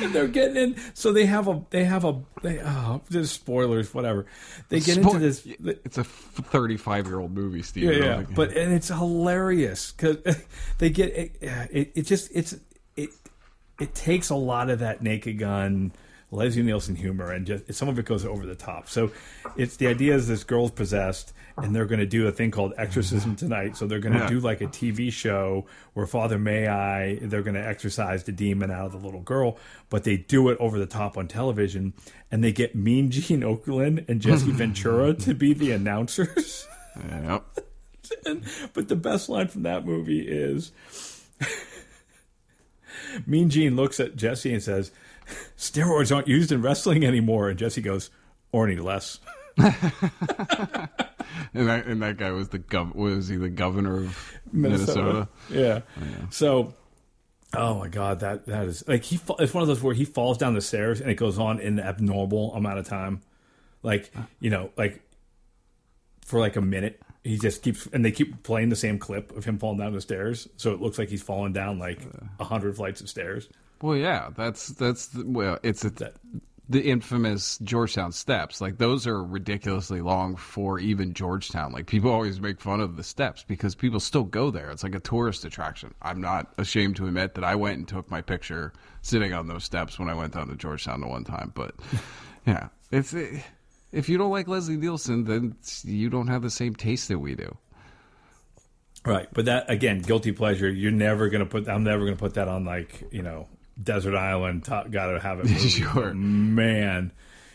They're 0.12 0.28
getting 0.28 0.56
in, 0.56 0.76
so 0.94 1.12
they 1.12 1.26
have 1.26 1.46
a 1.46 1.62
they 1.68 1.84
have 1.84 2.06
a 2.06 2.22
they 2.42 2.60
oh, 2.64 3.02
just 3.10 3.34
spoilers, 3.34 3.92
whatever. 3.92 4.24
They 4.70 4.80
get 4.80 4.96
Spo- 4.98 5.14
into 5.14 5.18
this. 5.18 5.46
It's 5.84 5.98
a 5.98 6.04
thirty-five-year-old 6.04 7.32
movie, 7.32 7.62
Steve. 7.62 7.84
Yeah, 7.84 7.92
yeah, 8.20 8.24
but 8.34 8.56
and 8.56 8.72
it's 8.72 8.88
hilarious 8.88 9.92
because 9.92 10.16
they 10.78 10.88
get 10.88 11.10
it, 11.14 11.32
it. 11.42 11.92
It 11.94 12.02
just 12.06 12.30
it's 12.34 12.56
it. 12.96 13.10
It 13.78 13.94
takes 13.94 14.30
a 14.30 14.34
lot 14.36 14.70
of 14.70 14.78
that 14.78 15.02
Naked 15.02 15.38
Gun, 15.38 15.92
Leslie 16.32 16.62
Nielsen 16.62 16.94
humor, 16.96 17.32
and 17.32 17.46
just 17.46 17.72
some 17.74 17.88
of 17.88 17.98
it 17.98 18.04
goes 18.04 18.24
over 18.24 18.46
the 18.46 18.54
top. 18.54 18.88
So, 18.88 19.10
it's 19.56 19.76
the 19.76 19.88
idea 19.88 20.14
is 20.14 20.28
this 20.28 20.44
girl's 20.44 20.70
possessed, 20.70 21.32
and 21.56 21.74
they're 21.74 21.86
going 21.86 21.98
to 22.00 22.06
do 22.06 22.26
a 22.28 22.32
thing 22.32 22.50
called 22.52 22.72
exorcism 22.78 23.34
tonight. 23.36 23.76
So 23.76 23.86
they're 23.86 23.98
going 23.98 24.12
to 24.14 24.20
Yeah. 24.20 24.28
do 24.28 24.40
like 24.40 24.60
a 24.60 24.66
TV 24.66 25.12
show 25.12 25.66
where 25.94 26.06
Father 26.06 26.38
May 26.38 26.68
I 26.68 27.16
they're 27.16 27.42
going 27.42 27.54
to 27.54 27.66
exorcise 27.66 28.22
the 28.24 28.32
demon 28.32 28.70
out 28.70 28.86
of 28.86 28.92
the 28.92 28.98
little 28.98 29.20
girl, 29.22 29.58
but 29.88 30.04
they 30.04 30.16
do 30.16 30.48
it 30.50 30.56
over 30.60 30.78
the 30.78 30.86
top 30.86 31.18
on 31.18 31.26
television, 31.28 31.92
and 32.30 32.44
they 32.44 32.52
get 32.52 32.74
Mean 32.76 33.10
Gene 33.10 33.40
Okerlund 33.40 34.08
and 34.08 34.20
Jesse 34.20 34.50
Ventura 34.52 35.14
to 35.14 35.34
be 35.34 35.52
the 35.52 35.72
announcers. 35.72 36.66
Yep. 37.08 37.44
And, 38.26 38.44
but 38.74 38.88
the 38.88 38.96
best 38.96 39.28
line 39.28 39.46
from 39.46 39.62
that 39.62 39.86
movie 39.86 40.26
is 40.26 40.72
Mean 43.26 43.50
Gene 43.50 43.76
looks 43.76 44.00
at 44.00 44.16
Jesse 44.16 44.52
and 44.52 44.60
says, 44.62 44.90
Steroids 45.56 46.14
aren't 46.14 46.28
used 46.28 46.52
in 46.52 46.62
wrestling 46.62 47.04
anymore. 47.04 47.48
And 47.48 47.58
Jesse 47.58 47.80
goes, 47.82 48.10
Or 48.52 48.66
any 48.66 48.76
less. 48.80 49.20
And 51.54 51.68
that, 51.68 51.86
and 51.86 52.02
that 52.02 52.16
guy 52.16 52.30
was 52.30 52.48
the 52.50 52.58
gov- 52.58 52.94
was 52.94 53.28
he 53.28 53.36
the 53.36 53.48
governor 53.48 53.96
of 54.04 54.32
Minnesota? 54.52 55.28
Oh, 55.30 55.54
yeah. 55.54 55.80
So, 56.30 56.74
oh 57.54 57.78
my 57.78 57.88
God, 57.88 58.20
that 58.20 58.46
that 58.46 58.66
is 58.66 58.86
like 58.86 59.02
he. 59.04 59.18
It's 59.38 59.52
one 59.54 59.62
of 59.62 59.68
those 59.68 59.82
where 59.82 59.94
he 59.94 60.04
falls 60.04 60.38
down 60.38 60.54
the 60.54 60.60
stairs 60.60 61.00
and 61.00 61.10
it 61.10 61.14
goes 61.14 61.38
on 61.38 61.58
in 61.60 61.78
an 61.78 61.84
abnormal 61.86 62.54
amount 62.54 62.78
of 62.78 62.86
time, 62.86 63.20
like 63.82 64.12
you 64.38 64.50
know, 64.50 64.70
like 64.76 65.02
for 66.24 66.38
like 66.40 66.56
a 66.56 66.60
minute. 66.60 67.00
He 67.24 67.36
just 67.36 67.62
keeps 67.62 67.86
and 67.92 68.04
they 68.04 68.12
keep 68.12 68.42
playing 68.44 68.68
the 68.70 68.76
same 68.76 68.98
clip 68.98 69.36
of 69.36 69.44
him 69.44 69.58
falling 69.58 69.78
down 69.78 69.92
the 69.92 70.00
stairs, 70.00 70.48
so 70.56 70.72
it 70.72 70.80
looks 70.80 70.98
like 70.98 71.08
he's 71.10 71.22
falling 71.22 71.52
down 71.52 71.78
like 71.78 72.00
a 72.38 72.44
hundred 72.44 72.76
flights 72.76 73.00
of 73.00 73.08
stairs. 73.08 73.48
Well, 73.82 73.96
yeah, 73.96 74.30
that's 74.36 74.68
that's 74.68 75.08
the, 75.08 75.24
well, 75.26 75.58
it's 75.62 75.84
a, 75.84 75.90
That- 75.90 76.16
the 76.68 76.82
infamous 76.88 77.58
Georgetown 77.58 78.12
steps. 78.12 78.60
Like 78.60 78.78
those 78.78 79.04
are 79.06 79.24
ridiculously 79.24 80.00
long 80.00 80.36
for 80.36 80.78
even 80.78 81.14
Georgetown. 81.14 81.72
Like 81.72 81.86
people 81.88 82.12
always 82.12 82.40
make 82.40 82.60
fun 82.60 82.80
of 82.80 82.96
the 82.96 83.02
steps 83.02 83.42
because 83.42 83.74
people 83.74 83.98
still 83.98 84.22
go 84.22 84.52
there. 84.52 84.70
It's 84.70 84.84
like 84.84 84.94
a 84.94 85.00
tourist 85.00 85.44
attraction. 85.44 85.94
I'm 86.00 86.20
not 86.20 86.52
ashamed 86.58 86.94
to 86.96 87.08
admit 87.08 87.34
that 87.34 87.42
I 87.42 87.56
went 87.56 87.78
and 87.78 87.88
took 87.88 88.08
my 88.08 88.20
picture 88.20 88.72
sitting 89.02 89.32
on 89.32 89.48
those 89.48 89.64
steps 89.64 89.98
when 89.98 90.08
I 90.08 90.14
went 90.14 90.34
down 90.34 90.46
to 90.46 90.54
Georgetown 90.54 91.00
the 91.00 91.08
one 91.08 91.24
time. 91.24 91.50
But 91.56 91.74
yeah, 92.46 92.68
it's 92.92 93.14
if 93.92 94.08
you 94.08 94.16
don't 94.16 94.30
like 94.30 94.46
Leslie 94.46 94.76
Nielsen, 94.76 95.24
then 95.24 95.56
you 95.82 96.08
don't 96.08 96.28
have 96.28 96.42
the 96.42 96.50
same 96.50 96.76
taste 96.76 97.08
that 97.08 97.18
we 97.18 97.34
do. 97.34 97.56
Right, 99.04 99.26
but 99.32 99.46
that 99.46 99.68
again, 99.70 100.00
guilty 100.02 100.30
pleasure. 100.30 100.68
You're 100.70 100.92
never 100.92 101.30
gonna 101.30 101.46
put. 101.46 101.68
I'm 101.68 101.82
never 101.82 102.04
gonna 102.04 102.16
put 102.16 102.34
that 102.34 102.46
on 102.48 102.64
like 102.64 103.02
you 103.10 103.22
know, 103.22 103.48
desert 103.82 104.16
island. 104.16 104.64
Top, 104.64 104.90
gotta 104.90 105.20
have 105.20 105.40
it. 105.40 105.44
movie. 105.50 105.68
Sure. 105.68 106.14
man. 106.14 107.12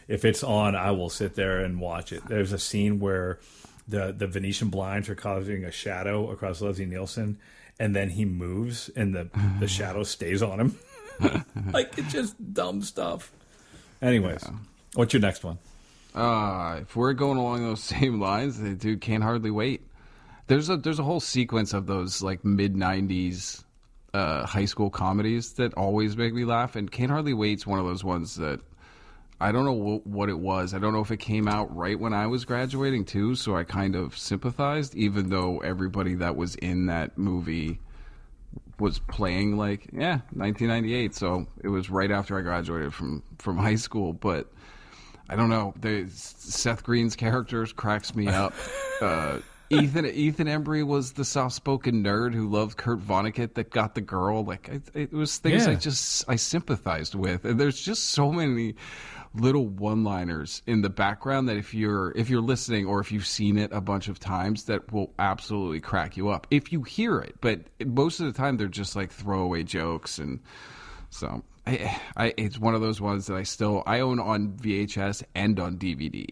If 0.07 0.23
it's 0.23 0.43
on, 0.43 0.75
I 0.75 0.91
will 0.91 1.09
sit 1.09 1.35
there 1.35 1.61
and 1.61 1.79
watch 1.79 2.11
it. 2.11 2.23
There's 2.27 2.53
a 2.53 2.59
scene 2.59 2.99
where 2.99 3.39
the 3.87 4.13
the 4.15 4.27
Venetian 4.27 4.69
blinds 4.69 5.09
are 5.09 5.15
causing 5.15 5.63
a 5.63 5.71
shadow 5.71 6.29
across 6.31 6.61
Leslie 6.61 6.85
Nielsen, 6.85 7.37
and 7.79 7.95
then 7.95 8.09
he 8.09 8.25
moves, 8.25 8.89
and 8.95 9.13
the 9.13 9.29
the 9.59 9.67
shadow 9.67 10.03
stays 10.03 10.41
on 10.41 10.59
him. 10.59 10.79
like 11.73 11.97
it's 11.97 12.11
just 12.11 12.53
dumb 12.53 12.81
stuff. 12.81 13.31
Anyways, 14.01 14.43
what's 14.93 15.13
your 15.13 15.21
next 15.21 15.43
one? 15.43 15.57
Uh, 16.13 16.79
if 16.81 16.95
we're 16.95 17.13
going 17.13 17.37
along 17.37 17.63
those 17.63 17.83
same 17.83 18.19
lines, 18.19 18.57
dude 18.57 19.01
can't 19.01 19.23
hardly 19.23 19.51
wait. 19.51 19.81
There's 20.47 20.69
a 20.69 20.77
there's 20.77 20.99
a 20.99 21.03
whole 21.03 21.19
sequence 21.19 21.73
of 21.73 21.87
those 21.87 22.21
like 22.21 22.45
mid 22.45 22.75
'90s 22.75 23.64
uh, 24.15 24.45
high 24.45 24.63
school 24.63 24.89
comedies 24.89 25.53
that 25.53 25.73
always 25.73 26.15
make 26.15 26.33
me 26.33 26.45
laugh, 26.45 26.77
and 26.77 26.89
Can't 26.89 27.11
Hardly 27.11 27.33
Wait's 27.33 27.67
one 27.67 27.79
of 27.79 27.85
those 27.85 28.01
ones 28.03 28.35
that 28.35 28.61
I 29.41 29.51
don't 29.51 29.65
know 29.65 29.97
wh- 29.97 30.07
what 30.07 30.29
it 30.29 30.39
was. 30.39 30.73
I 30.73 30.79
don't 30.79 30.93
know 30.93 31.01
if 31.01 31.11
it 31.11 31.17
came 31.17 31.49
out 31.49 31.75
right 31.75 31.99
when 31.99 32.13
I 32.13 32.27
was 32.27 32.45
graduating 32.45 33.03
too, 33.03 33.35
so 33.35 33.57
I 33.57 33.65
kind 33.65 33.93
of 33.93 34.17
sympathized, 34.17 34.95
even 34.95 35.29
though 35.29 35.59
everybody 35.59 36.15
that 36.15 36.37
was 36.37 36.55
in 36.55 36.85
that 36.85 37.17
movie 37.17 37.79
was 38.79 38.99
playing 38.99 39.55
like 39.57 39.87
yeah 39.93 40.19
1998 40.33 41.15
so 41.15 41.47
it 41.63 41.69
was 41.69 41.89
right 41.89 42.11
after 42.11 42.37
i 42.37 42.41
graduated 42.41 42.93
from 42.93 43.23
from 43.39 43.57
high 43.57 43.75
school. 43.75 44.13
But 44.13 44.51
i 45.29 45.35
don't 45.35 45.49
know. 45.49 45.73
The 45.79 46.07
seth 46.09 46.83
green's 46.83 47.15
characters 47.15 47.73
cracks 47.73 48.15
me 48.15 48.27
up. 48.27 48.53
Uh 49.01 49.39
ethan 49.69 50.05
ethan 50.05 50.47
embry 50.47 50.85
was 50.85 51.13
the 51.13 51.25
soft-spoken 51.25 52.03
nerd 52.03 52.33
who 52.33 52.49
loved 52.49 52.77
kurt 52.77 52.99
vonnegut 52.99 53.55
that 53.55 53.69
got 53.69 53.95
the 53.95 54.01
girl. 54.01 54.43
Like 54.43 54.69
it, 54.69 54.83
it 54.93 55.13
was 55.13 55.37
things 55.37 55.67
i 55.67 55.75
just 55.75 56.23
i 56.29 56.35
sympathized 56.35 57.15
with. 57.15 57.45
And 57.45 57.59
there's 57.59 57.81
just 57.81 58.09
so 58.09 58.31
many 58.31 58.75
little 59.33 59.67
one-liners 59.67 60.61
in 60.65 60.81
the 60.81 60.89
background 60.89 61.49
that 61.49 61.57
if 61.57 61.73
you're 61.73 62.11
if 62.15 62.29
you're 62.29 62.41
listening 62.41 62.85
or 62.85 62.99
if 62.99 63.11
you've 63.11 63.27
seen 63.27 63.57
it 63.57 63.71
a 63.73 63.81
bunch 63.81 64.07
of 64.07 64.19
times 64.19 64.65
that 64.65 64.91
will 64.93 65.13
absolutely 65.19 65.81
crack 65.81 66.15
you 66.15 66.29
up 66.29 66.47
if 66.51 66.71
you 66.71 66.83
hear 66.83 67.19
it. 67.19 67.35
But 67.41 67.61
most 67.85 68.19
of 68.19 68.27
the 68.27 68.33
time 68.33 68.57
they're 68.57 68.67
just 68.67 68.95
like 68.95 69.11
throwaway 69.11 69.63
jokes 69.63 70.19
and 70.19 70.39
so 71.09 71.43
I, 71.67 71.99
I 72.15 72.33
it's 72.37 72.59
one 72.59 72.75
of 72.75 72.81
those 72.81 73.01
ones 73.01 73.27
that 73.27 73.35
I 73.35 73.43
still 73.43 73.83
I 73.85 74.01
own 74.01 74.19
on 74.19 74.53
VHS 74.53 75.23
and 75.33 75.59
on 75.59 75.77
DVD. 75.77 76.27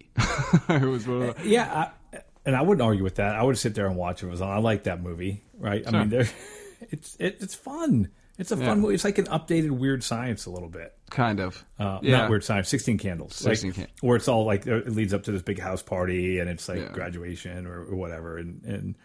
it 0.70 0.88
was 0.88 1.08
one 1.08 1.24
of 1.24 1.36
the, 1.36 1.42
uh, 1.42 1.44
Yeah, 1.44 1.72
I, 1.74 2.03
and 2.46 2.56
I 2.56 2.62
wouldn't 2.62 2.82
argue 2.82 3.04
with 3.04 3.16
that. 3.16 3.36
I 3.36 3.44
would 3.44 3.58
sit 3.58 3.76
there 3.76 3.88
and 3.88 3.96
watch 3.96 4.22
if 4.22 4.28
it 4.28 4.32
was 4.32 4.42
on. 4.42 4.50
I 4.52 4.58
like 4.60 4.84
that 4.84 5.02
movie, 5.02 5.44
right? 5.58 5.84
I 5.88 5.92
mean, 5.92 6.10
there, 6.10 6.28
it's 6.92 7.16
it, 7.20 7.38
it's 7.42 7.56
fun. 7.56 8.10
It's 8.40 8.52
a 8.52 8.58
fun 8.58 8.66
Yeah. 8.66 8.76
movie. 8.76 8.96
It's 8.96 9.04
like 9.04 9.20
an 9.20 9.26
updated 9.28 9.70
Weird 9.72 10.04
Science 10.04 10.48
a 10.48 10.50
little 10.50 10.68
bit. 10.70 10.94
kind 11.12 11.40
of 11.40 11.64
Uh, 11.80 12.00
yeah 12.02 12.18
Not 12.18 12.30
Weird 12.32 12.44
Science, 12.44 12.68
Sixteen 12.68 12.98
Candles. 12.98 13.36
16 13.36 13.70
like, 13.70 13.76
Can- 13.76 13.88
where 14.02 14.16
it's 14.18 14.28
all 14.28 14.46
like 14.46 14.66
it 14.66 14.90
leads 14.90 15.14
up 15.14 15.24
to 15.24 15.32
this 15.32 15.44
big 15.44 15.60
house 15.60 15.84
party, 15.84 16.40
and 16.40 16.50
it's 16.50 16.68
like 16.68 16.80
Yeah. 16.80 16.92
graduation 16.92 17.68
or, 17.68 17.84
or 17.86 17.96
whatever, 17.96 18.38
and 18.38 18.64
and 18.64 18.96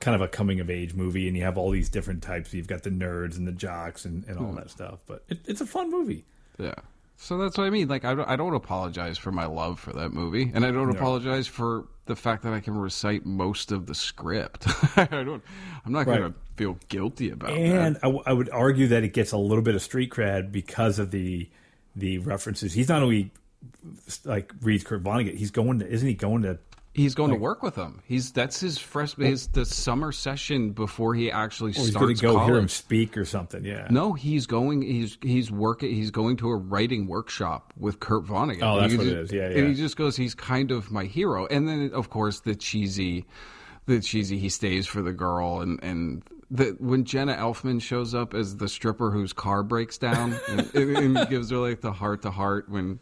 kind 0.00 0.14
of 0.14 0.20
a 0.22 0.28
coming 0.28 0.60
of 0.60 0.70
age 0.70 0.94
movie, 0.94 1.28
and 1.28 1.36
you 1.36 1.42
have 1.44 1.56
all 1.58 1.70
these 1.70 1.88
different 1.88 2.22
types. 2.22 2.52
You've 2.54 2.66
got 2.66 2.82
the 2.82 2.90
nerds 2.90 3.36
and 3.38 3.46
the 3.46 3.52
jocks 3.52 4.04
and, 4.06 4.24
and 4.28 4.38
all 4.38 4.46
Hmm. 4.46 4.56
that 4.56 4.70
stuff, 4.70 5.00
but 5.06 5.24
it, 5.28 5.40
it's 5.46 5.60
a 5.60 5.66
fun 5.66 5.90
movie. 5.90 6.24
yeah 6.58 6.74
So 7.16 7.38
that's 7.38 7.56
what 7.56 7.64
I 7.66 7.70
mean. 7.70 7.88
Like 7.88 8.04
I 8.04 8.14
don't, 8.14 8.28
I 8.28 8.36
don't 8.36 8.54
apologize 8.54 9.18
for 9.18 9.30
my 9.32 9.46
love 9.46 9.78
for 9.80 9.92
that 9.92 10.12
movie, 10.12 10.50
and 10.54 10.64
I 10.64 10.70
don't 10.70 10.90
apologize 10.90 11.46
for 11.46 11.86
the 12.06 12.16
fact 12.16 12.42
that 12.42 12.52
I 12.52 12.60
can 12.60 12.76
recite 12.76 13.24
most 13.24 13.72
of 13.72 13.86
the 13.86 13.94
script. 13.94 14.66
I 14.96 15.06
don't. 15.06 15.42
I'm 15.86 15.92
not 15.92 16.06
going 16.06 16.20
to 16.22 16.34
feel 16.56 16.78
guilty 16.88 17.30
about 17.30 17.50
it. 17.50 17.60
And. 17.60 17.96
I, 17.98 18.06
w- 18.06 18.22
I 18.26 18.32
would 18.32 18.50
argue 18.50 18.88
that 18.88 19.04
it 19.04 19.14
gets 19.14 19.32
a 19.32 19.38
little 19.38 19.62
bit 19.62 19.74
of 19.74 19.82
street 19.82 20.10
cred 20.10 20.52
because 20.52 20.98
of 20.98 21.10
the 21.12 21.48
the 21.96 22.18
references. 22.18 22.72
He's 22.72 22.88
not 22.88 23.02
only 23.02 23.30
like 24.24 24.52
reads 24.60 24.84
Kurt 24.84 25.02
Vonnegut. 25.02 25.36
He's 25.36 25.50
going 25.50 25.78
to, 25.78 25.88
isn't 25.88 26.06
he 26.06 26.14
going 26.14 26.42
to? 26.42 26.58
He's 26.94 27.16
going 27.16 27.30
to 27.32 27.36
work 27.36 27.64
with 27.64 27.74
him. 27.74 28.00
He's 28.06 28.30
that's 28.30 28.60
his 28.60 28.78
fresh 28.78 29.16
his 29.16 29.48
the 29.48 29.64
summer 29.64 30.12
session 30.12 30.70
before 30.70 31.12
he 31.14 31.28
actually 31.28 31.72
Or 31.72 31.74
he's 31.74 31.90
going 31.90 32.16
starts 32.16 32.20
to 32.20 32.26
go 32.26 32.34
college. 32.34 32.46
hear 32.48 32.56
him 32.56 32.68
speak 32.68 33.18
or 33.18 33.24
something. 33.24 33.64
Yeah. 33.64 33.88
No, 33.90 34.12
he's 34.12 34.46
going. 34.46 34.82
He's 34.82 35.18
he's 35.20 35.50
working. 35.50 35.92
He's 35.92 36.12
going 36.12 36.36
to 36.36 36.48
a 36.50 36.56
writing 36.56 37.08
workshop 37.08 37.72
with 37.76 37.98
Kurt 37.98 38.24
Vonnegut. 38.24 38.62
Oh, 38.62 38.80
that's 38.80 38.94
what 38.94 39.06
it 39.08 39.12
is. 39.12 39.32
Yeah, 39.32 39.46
And 39.48 39.66
he 39.66 39.74
just 39.74 39.96
goes, 39.96 40.16
he's 40.16 40.36
kind 40.36 40.70
of 40.70 40.92
my 40.92 41.04
hero. 41.04 41.46
And 41.46 41.66
then, 41.68 41.90
of 41.92 42.10
course, 42.10 42.40
the 42.40 42.54
cheesy, 42.54 43.24
the 43.86 43.98
cheesy. 44.00 44.38
He 44.38 44.48
stays 44.48 44.86
for 44.86 45.02
the 45.02 45.12
girl, 45.12 45.62
and 45.62 45.82
and 45.82 46.22
the 46.48 46.76
when 46.78 47.02
Jenna 47.04 47.34
Elfman 47.34 47.82
shows 47.82 48.14
up 48.14 48.34
as 48.34 48.58
the 48.58 48.68
stripper 48.68 49.10
whose 49.10 49.32
car 49.32 49.64
breaks 49.64 49.98
down, 49.98 50.36
and, 50.48 50.72
and 50.76 51.28
gives 51.28 51.50
her 51.50 51.56
like 51.56 51.80
the 51.80 51.90
heart 51.92 52.22
to 52.22 52.30
heart 52.30 52.68
when. 52.68 53.00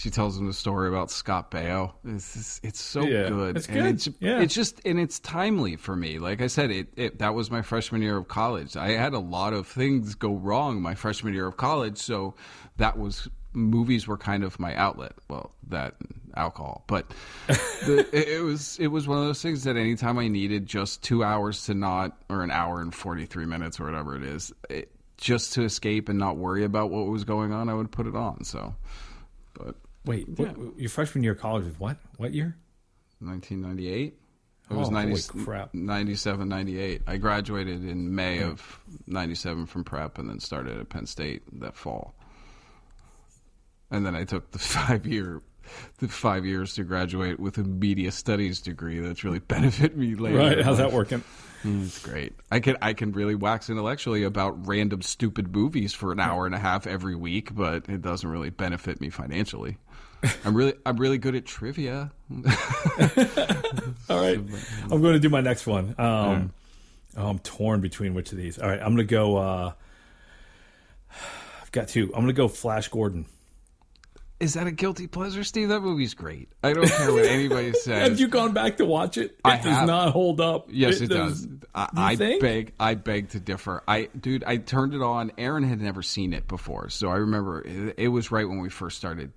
She 0.00 0.08
tells 0.08 0.38
him 0.38 0.46
the 0.46 0.54
story 0.54 0.88
about 0.88 1.10
Scott 1.10 1.50
Baio. 1.50 1.92
It's 2.06 2.58
it's 2.62 2.80
so 2.80 3.02
Yeah, 3.02 3.28
good. 3.28 3.58
it's 3.58 3.66
And 3.68 3.76
good. 3.76 3.94
It's, 3.96 4.08
Yeah. 4.18 4.40
it's 4.40 4.54
just 4.54 4.80
and 4.86 4.98
it's 4.98 5.18
timely 5.20 5.76
for 5.76 5.94
me. 5.94 6.18
Like 6.18 6.40
I 6.40 6.46
said, 6.46 6.70
it, 6.70 6.88
it 6.96 7.18
that 7.18 7.34
was 7.34 7.50
my 7.50 7.60
freshman 7.60 8.00
year 8.00 8.16
of 8.16 8.26
college. 8.26 8.78
I 8.78 8.92
had 8.92 9.12
a 9.12 9.18
lot 9.18 9.52
of 9.52 9.66
things 9.66 10.14
go 10.14 10.32
wrong 10.34 10.80
my 10.80 10.94
freshman 10.94 11.34
year 11.34 11.46
of 11.46 11.58
college, 11.58 11.98
so 11.98 12.34
that 12.78 12.98
was 12.98 13.28
movies 13.52 14.06
were 14.08 14.16
kind 14.16 14.42
of 14.42 14.58
my 14.58 14.74
outlet. 14.74 15.12
Well, 15.28 15.52
that 15.68 15.96
alcohol, 16.34 16.82
but 16.86 17.06
the, 17.48 18.08
it, 18.10 18.28
it 18.38 18.42
was 18.42 18.78
it 18.78 18.86
was 18.86 19.06
one 19.06 19.18
of 19.18 19.24
those 19.24 19.42
things 19.42 19.64
that 19.64 19.76
anytime 19.76 20.18
I 20.18 20.28
needed 20.28 20.64
just 20.66 21.02
two 21.02 21.22
hours 21.22 21.66
to 21.66 21.74
not 21.74 22.16
or 22.30 22.42
an 22.42 22.50
hour 22.50 22.80
and 22.80 22.94
forty 22.94 23.26
three 23.26 23.44
minutes 23.44 23.78
or 23.78 23.84
whatever 23.84 24.16
it 24.16 24.22
is, 24.22 24.50
it, 24.70 24.90
just 25.18 25.52
to 25.52 25.62
escape 25.62 26.08
and 26.08 26.18
not 26.18 26.38
worry 26.38 26.64
about 26.64 26.88
what 26.90 27.06
was 27.08 27.24
going 27.24 27.52
on, 27.52 27.68
I 27.68 27.74
would 27.74 27.90
put 27.92 28.06
it 28.06 28.16
on. 28.16 28.44
So, 28.44 28.74
but 30.04 30.10
Wait, 30.10 30.28
what, 30.38 30.78
your 30.78 30.88
freshman 30.90 31.22
year 31.24 31.32
of 31.32 31.38
college 31.40 31.64
was 31.64 31.78
what? 31.78 31.96
What 32.16 32.32
year? 32.34 32.56
1998. 33.20 34.16
It 34.70 34.74
was 34.76 34.88
Oh, 34.88 34.90
90, 34.92 35.10
holy 35.32 35.44
crap. 35.44 35.74
97, 35.74 36.48
98. 36.48 37.02
I 37.06 37.16
graduated 37.16 37.84
in 37.84 38.14
May 38.14 38.40
of 38.42 38.80
97 39.06 39.66
from 39.66 39.84
prep 39.84 40.18
and 40.18 40.28
then 40.30 40.38
started 40.40 40.78
at 40.78 40.88
Penn 40.88 41.06
State 41.06 41.42
that 41.60 41.76
fall. 41.76 42.14
And 43.90 44.06
then 44.06 44.14
I 44.14 44.24
took 44.24 44.50
the 44.52 44.58
five 44.60 45.06
year 45.06 45.42
the 45.98 46.08
five 46.08 46.44
years 46.46 46.74
to 46.74 46.82
graduate 46.84 47.38
with 47.38 47.56
a 47.58 47.62
media 47.62 48.10
studies 48.10 48.60
degree 48.60 48.98
that's 48.98 49.22
really 49.22 49.38
benefit 49.56 49.96
me 49.96 50.14
later. 50.14 50.38
Right. 50.38 50.62
How's 50.62 50.78
that 50.78 50.92
working? 50.92 51.22
Mm, 51.62 51.84
It's 51.84 52.02
great. 52.02 52.32
I 52.50 52.60
can 52.60 52.76
I 52.80 52.92
can 52.94 53.12
really 53.12 53.34
wax 53.34 53.68
intellectually 53.70 54.22
about 54.24 54.66
random 54.66 55.02
stupid 55.02 55.54
movies 55.54 55.92
for 55.92 56.10
an 56.12 56.18
hour 56.20 56.46
and 56.46 56.54
a 56.54 56.58
half 56.58 56.86
every 56.86 57.14
week, 57.14 57.54
but 57.54 57.88
it 57.88 58.02
doesn't 58.02 58.28
really 58.28 58.50
benefit 58.50 59.00
me 59.00 59.10
financially. 59.10 59.76
I'm 60.44 60.54
really 60.54 60.74
I'm 60.84 60.96
really 60.96 61.18
good 61.18 61.34
at 61.34 61.44
trivia. 61.46 62.12
All 62.30 64.20
right. 64.20 64.38
I'm 64.90 65.00
going 65.00 65.14
to 65.14 65.20
do 65.20 65.28
my 65.28 65.40
next 65.40 65.66
one. 65.66 65.94
Um, 65.98 66.52
oh, 67.16 67.28
I'm 67.28 67.38
torn 67.38 67.80
between 67.80 68.14
which 68.14 68.32
of 68.32 68.38
these. 68.38 68.58
All 68.58 68.68
right. 68.68 68.80
I'm 68.80 68.94
going 68.94 68.98
to 68.98 69.04
go. 69.04 69.36
Uh, 69.36 69.72
I've 71.62 71.72
got 71.72 71.88
two. 71.88 72.04
I'm 72.06 72.22
going 72.22 72.26
to 72.28 72.32
go 72.32 72.48
Flash 72.48 72.88
Gordon. 72.88 73.26
Is 74.40 74.54
that 74.54 74.66
a 74.66 74.70
guilty 74.70 75.06
pleasure, 75.06 75.44
Steve? 75.44 75.68
That 75.68 75.80
movie's 75.80 76.14
great. 76.14 76.48
I 76.62 76.72
don't 76.72 76.88
care 76.88 77.12
what 77.12 77.26
anybody 77.26 77.72
says. 77.74 78.08
Have 78.08 78.18
you 78.18 78.26
gone 78.26 78.54
back 78.54 78.78
to 78.78 78.86
watch 78.86 79.18
it? 79.18 79.32
It 79.32 79.40
I 79.44 79.56
does 79.56 79.66
have. 79.66 79.86
not 79.86 80.12
hold 80.12 80.40
up. 80.40 80.68
Yes, 80.70 81.02
it, 81.02 81.10
does. 81.10 81.46
I, 81.74 81.88
I 81.94 82.16
think? 82.16 82.40
beg, 82.40 82.72
I 82.80 82.94
beg 82.94 83.28
to 83.30 83.40
differ. 83.40 83.82
I, 83.86 84.08
dude, 84.18 84.42
I 84.44 84.56
turned 84.56 84.94
it 84.94 85.02
on. 85.02 85.30
Aaron 85.36 85.62
had 85.62 85.78
never 85.82 86.02
seen 86.02 86.32
it 86.32 86.48
before, 86.48 86.88
so 86.88 87.10
I 87.10 87.16
remember 87.16 87.60
it, 87.60 87.96
it 87.98 88.08
was 88.08 88.30
right 88.30 88.48
when 88.48 88.60
we 88.60 88.70
first 88.70 88.96
started. 88.96 89.32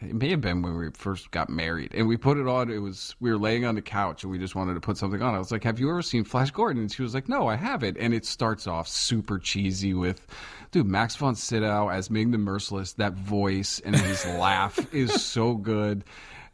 It 0.00 0.14
may 0.14 0.30
have 0.30 0.40
been 0.40 0.62
when 0.62 0.76
we 0.76 0.90
first 0.90 1.32
got 1.32 1.50
married, 1.50 1.92
and 1.92 2.06
we 2.06 2.16
put 2.16 2.38
it 2.38 2.46
on. 2.46 2.70
It 2.70 2.78
was 2.78 3.16
we 3.18 3.30
were 3.30 3.38
laying 3.38 3.64
on 3.64 3.74
the 3.74 3.82
couch, 3.82 4.22
and 4.22 4.30
we 4.30 4.38
just 4.38 4.54
wanted 4.54 4.74
to 4.74 4.80
put 4.80 4.96
something 4.96 5.20
on. 5.20 5.34
I 5.34 5.38
was 5.38 5.50
like, 5.50 5.64
"Have 5.64 5.80
you 5.80 5.90
ever 5.90 6.02
seen 6.02 6.22
Flash 6.22 6.52
Gordon?" 6.52 6.82
And 6.82 6.92
she 6.92 7.02
was 7.02 7.14
like, 7.14 7.28
"No, 7.28 7.48
I 7.48 7.56
haven't." 7.56 7.96
And 7.98 8.14
it 8.14 8.24
starts 8.24 8.68
off 8.68 8.86
super 8.86 9.40
cheesy 9.40 9.94
with, 9.94 10.24
dude, 10.70 10.86
Max 10.86 11.16
von 11.16 11.34
Sydow 11.34 11.88
as 11.88 12.10
Ming 12.10 12.30
the 12.30 12.38
Merciless. 12.38 12.92
That 12.92 13.14
voice 13.14 13.80
and 13.84 13.96
his 13.96 14.24
laugh 14.38 14.78
is 14.94 15.20
so 15.20 15.54
good. 15.54 16.04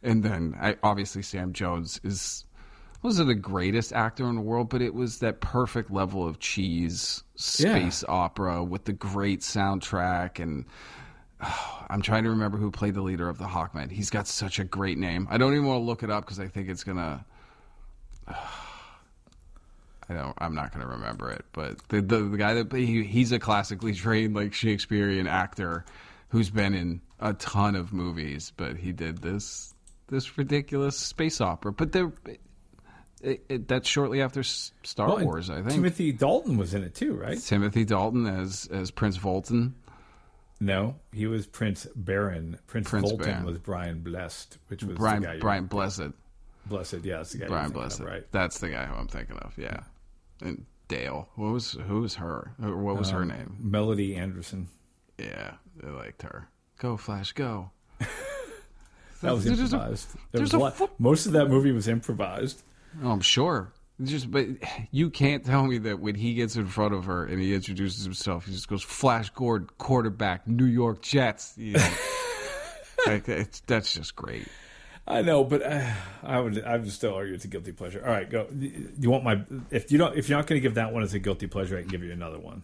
And 0.01 0.23
then, 0.23 0.55
I, 0.59 0.77
obviously, 0.81 1.21
Sam 1.21 1.53
Jones 1.53 1.99
is 2.03 2.45
wasn't 3.03 3.27
the 3.27 3.35
greatest 3.35 3.93
actor 3.93 4.27
in 4.27 4.35
the 4.35 4.41
world, 4.41 4.69
but 4.69 4.81
it 4.81 4.95
was 4.95 5.19
that 5.19 5.39
perfect 5.39 5.91
level 5.91 6.27
of 6.27 6.39
cheese 6.39 7.23
space 7.35 8.03
opera 8.09 8.63
with 8.63 8.85
the 8.85 8.93
great 8.93 9.41
soundtrack. 9.41 10.41
And 10.41 10.65
oh, 11.41 11.85
I'm 11.89 12.01
trying 12.01 12.23
to 12.23 12.29
remember 12.31 12.57
who 12.57 12.71
played 12.71 12.95
the 12.95 13.01
leader 13.01 13.29
of 13.29 13.37
the 13.37 13.45
Hawkmen. 13.45 13.91
He's 13.91 14.09
got 14.09 14.27
such 14.27 14.59
a 14.59 14.63
great 14.63 14.97
name. 14.97 15.27
I 15.29 15.37
don't 15.37 15.53
even 15.53 15.65
want 15.65 15.81
to 15.81 15.85
look 15.85 16.03
it 16.03 16.09
up 16.09 16.25
because 16.25 16.39
I 16.39 16.47
think 16.47 16.69
it's 16.69 16.83
gonna. 16.83 17.25
I 20.07 20.13
don't. 20.13 20.35
I'm 20.37 20.53
not 20.53 20.71
going 20.71 20.85
to 20.85 20.91
remember 20.91 21.31
it, 21.31 21.45
but 21.51 21.79
the, 21.89 22.01
the 22.01 22.19
the 22.19 22.37
guy 22.37 22.53
that 22.55 22.71
he, 22.71 23.03
he's 23.03 23.31
a 23.31 23.39
classically 23.39 23.93
trained 23.95 24.35
like 24.35 24.53
Shakespearean 24.53 25.27
actor 25.27 25.83
who's 26.29 26.49
been 26.49 26.73
in 26.73 27.01
a 27.19 27.33
ton 27.33 27.75
of 27.75 27.93
movies, 27.93 28.51
but 28.55 28.77
he 28.77 28.91
did 28.91 29.19
this 29.19 29.73
this 30.07 30.37
ridiculous 30.37 30.97
space 30.97 31.41
opera. 31.41 31.71
But 31.71 31.91
there, 31.91 32.11
it, 33.21 33.43
it, 33.49 33.67
that's 33.67 33.87
shortly 33.87 34.21
after 34.21 34.43
Star 34.43 35.07
Well, 35.07 35.25
Wars, 35.25 35.49
I 35.49 35.55
think. 35.55 35.71
Timothy 35.71 36.11
Dalton 36.11 36.57
was 36.57 36.73
in 36.73 36.83
it 36.83 36.93
too, 36.93 37.13
right? 37.13 37.41
Timothy 37.41 37.85
Dalton 37.85 38.27
as 38.27 38.69
as 38.71 38.91
Prince 38.91 39.17
Vultan. 39.17 39.73
No, 40.59 40.95
he 41.11 41.27
was 41.27 41.45
Prince 41.45 41.85
Barin. 41.95 42.57
Prince, 42.67 42.89
Prince 42.89 43.09
Bolton 43.09 43.25
Baron. 43.27 43.45
was 43.45 43.57
Brian 43.57 43.99
Blessed, 43.99 44.57
which 44.67 44.83
was 44.83 44.97
Brian 44.97 45.21
the 45.21 45.27
guy 45.27 45.37
Brian 45.39 45.65
Blessed. 45.65 46.11
Blessed. 46.67 47.03
Yeah, 47.03 47.17
that's 47.17 47.33
the 47.33 47.39
guy. 47.39 47.47
Brian 47.47 47.71
Blessed. 47.71 47.99
of, 47.99 48.05
right? 48.05 48.25
That's 48.31 48.59
the 48.59 48.69
guy 48.69 48.85
who 48.85 48.95
I'm 48.95 49.07
thinking 49.07 49.37
of. 49.37 49.53
Yeah, 49.57 49.81
and 50.41 50.65
Dale. 50.87 51.27
What 51.35 51.51
was 51.51 51.73
who 51.73 52.01
was 52.01 52.15
her? 52.15 52.53
What 52.57 52.97
was 52.97 53.09
her 53.09 53.21
Um, 53.23 53.27
name? 53.27 53.57
Melody 53.59 54.15
Anderson. 54.15 54.67
Yeah, 55.17 55.55
I 55.85 55.89
liked 55.89 56.21
her. 56.21 56.47
Go 56.79 56.95
Flash, 56.97 57.33
go. 57.33 57.71
That 59.21 59.33
was 59.33 59.43
There's 59.45 59.59
a- 59.59 59.63
improvised. 59.63 60.13
There 60.31 60.39
there's 60.39 60.53
a 60.53 60.57
a 60.57 60.59
lot, 60.59 60.75
fo- 60.77 60.89
most 60.99 61.25
of 61.25 61.31
that 61.33 61.47
movie 61.49 61.71
was 61.71 61.87
improvised. 61.87 62.61
Oh, 63.03 63.09
I'm 63.11 63.21
sure. 63.21 63.71
Just, 64.03 64.29
but 64.29 64.47
you 64.91 65.09
can't 65.09 65.45
tell 65.45 65.65
me 65.65 65.77
that 65.79 65.99
when 65.99 66.15
he 66.15 66.33
gets 66.33 66.55
in 66.55 66.67
front 66.67 66.93
of 66.93 67.05
her 67.05 67.25
and 67.25 67.39
he 67.41 67.53
introduces 67.53 68.03
himself, 68.03 68.45
he 68.45 68.51
just 68.51 68.67
goes 68.67 68.83
Flash 68.83 69.29
Gordon, 69.31 69.69
quarterback, 69.77 70.47
New 70.47 70.65
York 70.65 71.01
Jets. 71.01 71.53
You 71.57 71.73
know? 71.73 71.89
like, 73.07 73.27
it's, 73.29 73.61
that's 73.61 73.93
just 73.93 74.15
great. 74.15 74.47
I 75.07 75.21
know, 75.21 75.43
but 75.43 75.61
uh, 75.61 75.93
I 76.23 76.39
would 76.39 76.63
I 76.63 76.77
would 76.77 76.91
still 76.91 77.13
argue 77.13 77.35
it's 77.35 77.45
a 77.45 77.47
guilty 77.47 77.71
pleasure. 77.71 78.03
All 78.03 78.11
right, 78.11 78.27
go. 78.27 78.47
You 78.51 79.11
want 79.11 79.23
my 79.23 79.43
if 79.69 79.91
you 79.91 79.99
don't 79.99 80.17
if 80.17 80.27
you're 80.27 80.37
not 80.37 80.47
going 80.47 80.59
to 80.59 80.63
give 80.63 80.75
that 80.75 80.93
one 80.93 81.03
as 81.03 81.13
a 81.13 81.19
guilty 81.19 81.45
pleasure, 81.45 81.77
I 81.77 81.81
can 81.81 81.89
give 81.89 82.01
you 82.01 82.11
another 82.11 82.39
one. 82.39 82.63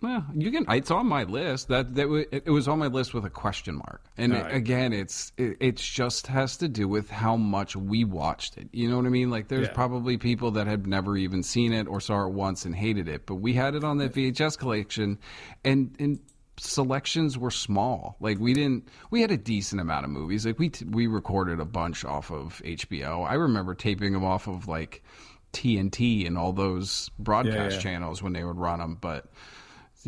Well, 0.00 0.24
you 0.32 0.52
can. 0.52 0.64
It's 0.68 0.92
on 0.92 1.06
my 1.06 1.24
list. 1.24 1.68
That 1.68 1.96
that 1.96 2.08
it, 2.30 2.42
it 2.46 2.50
was 2.50 2.68
on 2.68 2.78
my 2.78 2.86
list 2.86 3.14
with 3.14 3.24
a 3.24 3.30
question 3.30 3.74
mark. 3.76 4.00
And 4.16 4.32
right. 4.32 4.54
again, 4.54 4.92
it's 4.92 5.32
it, 5.36 5.56
it 5.58 5.76
just 5.76 6.28
has 6.28 6.56
to 6.58 6.68
do 6.68 6.86
with 6.86 7.10
how 7.10 7.36
much 7.36 7.74
we 7.74 8.04
watched 8.04 8.58
it. 8.58 8.68
You 8.72 8.88
know 8.88 8.96
what 8.96 9.06
I 9.06 9.08
mean? 9.08 9.30
Like, 9.30 9.48
there's 9.48 9.66
Yeah. 9.66 9.72
probably 9.72 10.16
people 10.16 10.52
that 10.52 10.68
had 10.68 10.86
never 10.86 11.16
even 11.16 11.42
seen 11.42 11.72
it 11.72 11.88
or 11.88 12.00
saw 12.00 12.26
it 12.26 12.32
once 12.32 12.64
and 12.64 12.76
hated 12.76 13.08
it, 13.08 13.26
but 13.26 13.36
we 13.36 13.54
had 13.54 13.74
it 13.74 13.82
on 13.82 13.98
that 13.98 14.14
VHS 14.14 14.56
collection, 14.56 15.18
and 15.64 15.96
and 15.98 16.20
selections 16.58 17.36
were 17.36 17.50
small. 17.50 18.16
Like 18.20 18.38
we 18.38 18.54
didn't. 18.54 18.88
We 19.10 19.20
had 19.20 19.32
a 19.32 19.36
decent 19.36 19.80
amount 19.80 20.04
of 20.04 20.10
movies. 20.10 20.46
Like 20.46 20.60
we 20.60 20.68
t- 20.68 20.84
we 20.84 21.08
recorded 21.08 21.58
a 21.58 21.64
bunch 21.64 22.04
off 22.04 22.30
of 22.30 22.62
HBO. 22.64 23.28
I 23.28 23.34
remember 23.34 23.74
taping 23.74 24.12
them 24.12 24.24
off 24.24 24.46
of 24.46 24.68
like. 24.68 25.02
TNT 25.50 26.26
and 26.26 26.36
all 26.36 26.52
those 26.52 27.10
broadcast 27.18 27.76
yeah. 27.76 27.80
channels 27.80 28.22
when 28.22 28.34
they 28.34 28.44
would 28.44 28.58
run 28.58 28.80
them, 28.80 28.98
but 29.00 29.24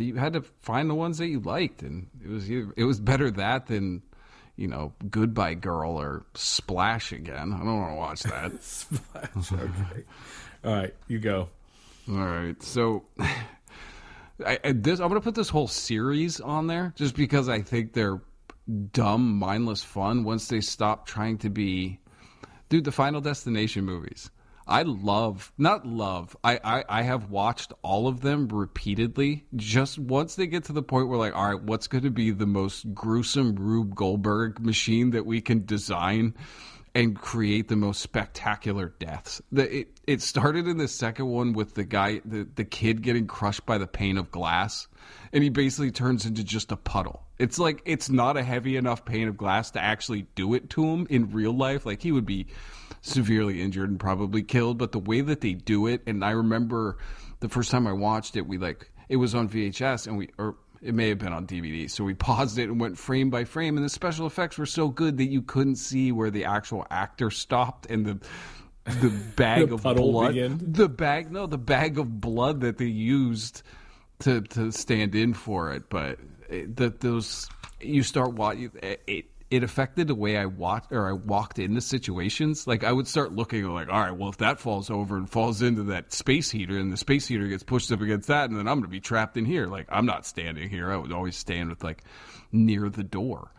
so 0.00 0.04
you 0.06 0.14
had 0.16 0.32
to 0.32 0.40
find 0.62 0.88
the 0.88 0.94
ones 0.94 1.18
that 1.18 1.26
you 1.28 1.40
liked, 1.40 1.82
and 1.82 2.06
it 2.24 2.28
was 2.28 2.48
it 2.50 2.84
was 2.84 2.98
better 3.00 3.30
that 3.32 3.66
than 3.66 4.02
you 4.56 4.66
know 4.66 4.92
Goodbye 5.10 5.54
Girl 5.54 6.00
or 6.00 6.24
Splash 6.34 7.12
again. 7.12 7.52
I 7.52 7.58
don't 7.58 7.78
want 7.78 7.92
to 7.92 7.96
watch 7.96 8.22
that. 8.22 8.52
okay. 9.52 10.04
All 10.64 10.74
right, 10.74 10.94
you 11.08 11.18
go. 11.18 11.48
All 12.08 12.16
right, 12.16 12.60
so 12.62 13.04
I, 13.18 14.58
I- 14.64 14.72
this 14.72 15.00
I'm 15.00 15.08
gonna 15.08 15.20
put 15.20 15.34
this 15.34 15.50
whole 15.50 15.68
series 15.68 16.40
on 16.40 16.66
there 16.66 16.94
just 16.96 17.14
because 17.14 17.48
I 17.48 17.60
think 17.62 17.92
they're 17.92 18.20
dumb, 18.92 19.38
mindless 19.38 19.82
fun 19.84 20.24
once 20.24 20.48
they 20.48 20.60
stop 20.60 21.06
trying 21.06 21.38
to 21.38 21.50
be. 21.50 21.98
Dude, 22.70 22.84
the 22.84 22.92
Final 22.92 23.20
Destination 23.20 23.84
movies. 23.84 24.30
I 24.70 24.82
love, 24.82 25.52
not 25.58 25.84
love. 25.84 26.36
I, 26.44 26.60
I, 26.62 26.84
I 26.88 27.02
have 27.02 27.28
watched 27.28 27.72
all 27.82 28.06
of 28.06 28.20
them 28.20 28.46
repeatedly. 28.46 29.44
Just 29.56 29.98
once 29.98 30.36
they 30.36 30.46
get 30.46 30.64
to 30.64 30.72
the 30.72 30.82
point 30.82 31.08
where, 31.08 31.18
like, 31.18 31.34
all 31.34 31.52
right, 31.52 31.60
what's 31.60 31.88
going 31.88 32.04
to 32.04 32.10
be 32.10 32.30
the 32.30 32.46
most 32.46 32.94
gruesome 32.94 33.56
Rube 33.56 33.96
Goldberg 33.96 34.60
machine 34.60 35.10
that 35.10 35.26
we 35.26 35.40
can 35.40 35.66
design 35.66 36.36
and 36.94 37.18
create 37.18 37.66
the 37.66 37.74
most 37.74 38.00
spectacular 38.00 38.94
deaths? 39.00 39.42
The, 39.50 39.80
it, 39.80 40.00
it 40.06 40.22
started 40.22 40.68
in 40.68 40.78
the 40.78 40.88
second 40.88 41.26
one 41.26 41.52
with 41.52 41.74
the 41.74 41.84
guy, 41.84 42.20
the, 42.24 42.48
the 42.54 42.64
kid 42.64 43.02
getting 43.02 43.26
crushed 43.26 43.66
by 43.66 43.78
the 43.78 43.88
pane 43.88 44.18
of 44.18 44.30
glass, 44.30 44.86
and 45.32 45.42
he 45.42 45.50
basically 45.50 45.90
turns 45.90 46.26
into 46.26 46.44
just 46.44 46.70
a 46.70 46.76
puddle. 46.76 47.26
It's 47.40 47.58
like, 47.58 47.82
it's 47.86 48.10
not 48.10 48.36
a 48.36 48.42
heavy 48.42 48.76
enough 48.76 49.04
pane 49.04 49.28
of 49.28 49.36
glass 49.36 49.70
to 49.72 49.80
actually 49.82 50.26
do 50.34 50.54
it 50.54 50.70
to 50.70 50.84
him 50.84 51.06
in 51.08 51.30
real 51.30 51.52
life. 51.56 51.86
Like, 51.86 52.02
he 52.02 52.12
would 52.12 52.26
be 52.26 52.46
severely 53.02 53.62
injured 53.62 53.88
and 53.90 53.98
probably 53.98 54.42
killed. 54.42 54.78
But 54.78 54.92
the 54.92 54.98
way 54.98 55.20
that 55.22 55.40
they 55.40 55.54
do 55.54 55.86
it, 55.86 56.02
and 56.06 56.24
I 56.24 56.32
remember 56.32 56.98
the 57.40 57.48
first 57.48 57.70
time 57.70 57.86
I 57.86 57.92
watched 57.92 58.36
it, 58.36 58.46
we 58.46 58.58
like 58.58 58.90
it 59.08 59.16
was 59.16 59.34
on 59.34 59.48
VHS 59.48 60.06
and 60.06 60.16
we 60.18 60.28
or 60.38 60.56
it 60.82 60.94
may 60.94 61.08
have 61.08 61.18
been 61.18 61.32
on 61.32 61.46
DVD. 61.46 61.90
So 61.90 62.04
we 62.04 62.14
paused 62.28 62.58
it 62.58 62.64
and 62.64 62.80
went 62.80 62.98
frame 62.98 63.30
by 63.30 63.44
frame, 63.44 63.76
and 63.76 63.84
the 63.84 63.88
special 63.90 64.26
effects 64.26 64.58
were 64.58 64.66
so 64.66 64.88
good 64.88 65.16
that 65.18 65.30
you 65.30 65.42
couldn't 65.42 65.76
see 65.76 66.12
where 66.12 66.30
the 66.30 66.44
actual 66.44 66.86
actor 66.90 67.30
stopped 67.30 67.86
and 67.86 68.04
the 68.06 68.20
the 68.84 69.10
bag 69.36 69.68
The 69.68 69.74
of 69.74 69.82
blood, 69.82 70.34
began. 70.34 70.58
the 70.62 70.88
bag 70.88 71.30
no, 71.32 71.46
the 71.46 71.58
bag 71.58 71.98
of 71.98 72.20
blood 72.20 72.60
that 72.60 72.78
they 72.78 72.86
used 72.86 73.62
to 74.20 74.42
to 74.42 74.70
stand 74.72 75.14
in 75.14 75.34
for 75.34 75.72
it. 75.72 75.88
But 75.90 76.18
the, 76.50 76.94
those 76.98 77.48
you 77.80 78.02
start 78.02 78.34
watching 78.34 78.70
it. 78.82 79.26
It 79.50 79.64
affected 79.64 80.06
the 80.06 80.14
way 80.14 80.36
I 80.36 80.46
watched 80.46 80.92
or 80.92 81.08
I 81.08 81.12
walked 81.12 81.58
into 81.58 81.80
situations. 81.80 82.68
Like 82.68 82.84
I 82.84 82.92
would 82.92 83.08
start 83.08 83.32
looking 83.32 83.64
like, 83.64 83.88
all 83.88 83.98
right, 83.98 84.16
well, 84.16 84.28
if 84.28 84.36
that 84.36 84.60
falls 84.60 84.90
over 84.90 85.16
and 85.16 85.28
falls 85.28 85.60
into 85.60 85.82
that 85.84 86.12
space 86.12 86.52
heater, 86.52 86.78
and 86.78 86.92
the 86.92 86.96
space 86.96 87.26
heater 87.26 87.48
gets 87.48 87.64
pushed 87.64 87.90
up 87.90 88.00
against 88.00 88.28
that, 88.28 88.48
and 88.48 88.56
then 88.56 88.68
I'm 88.68 88.76
going 88.76 88.84
to 88.84 88.88
be 88.88 89.00
trapped 89.00 89.36
in 89.36 89.44
here. 89.44 89.66
Like 89.66 89.86
I'm 89.88 90.06
not 90.06 90.24
standing 90.24 90.68
here. 90.68 90.92
I 90.92 90.96
would 90.96 91.10
always 91.10 91.36
stand 91.36 91.68
with 91.68 91.82
like 91.82 92.04
near 92.52 92.88
the 92.88 93.02
door. 93.02 93.52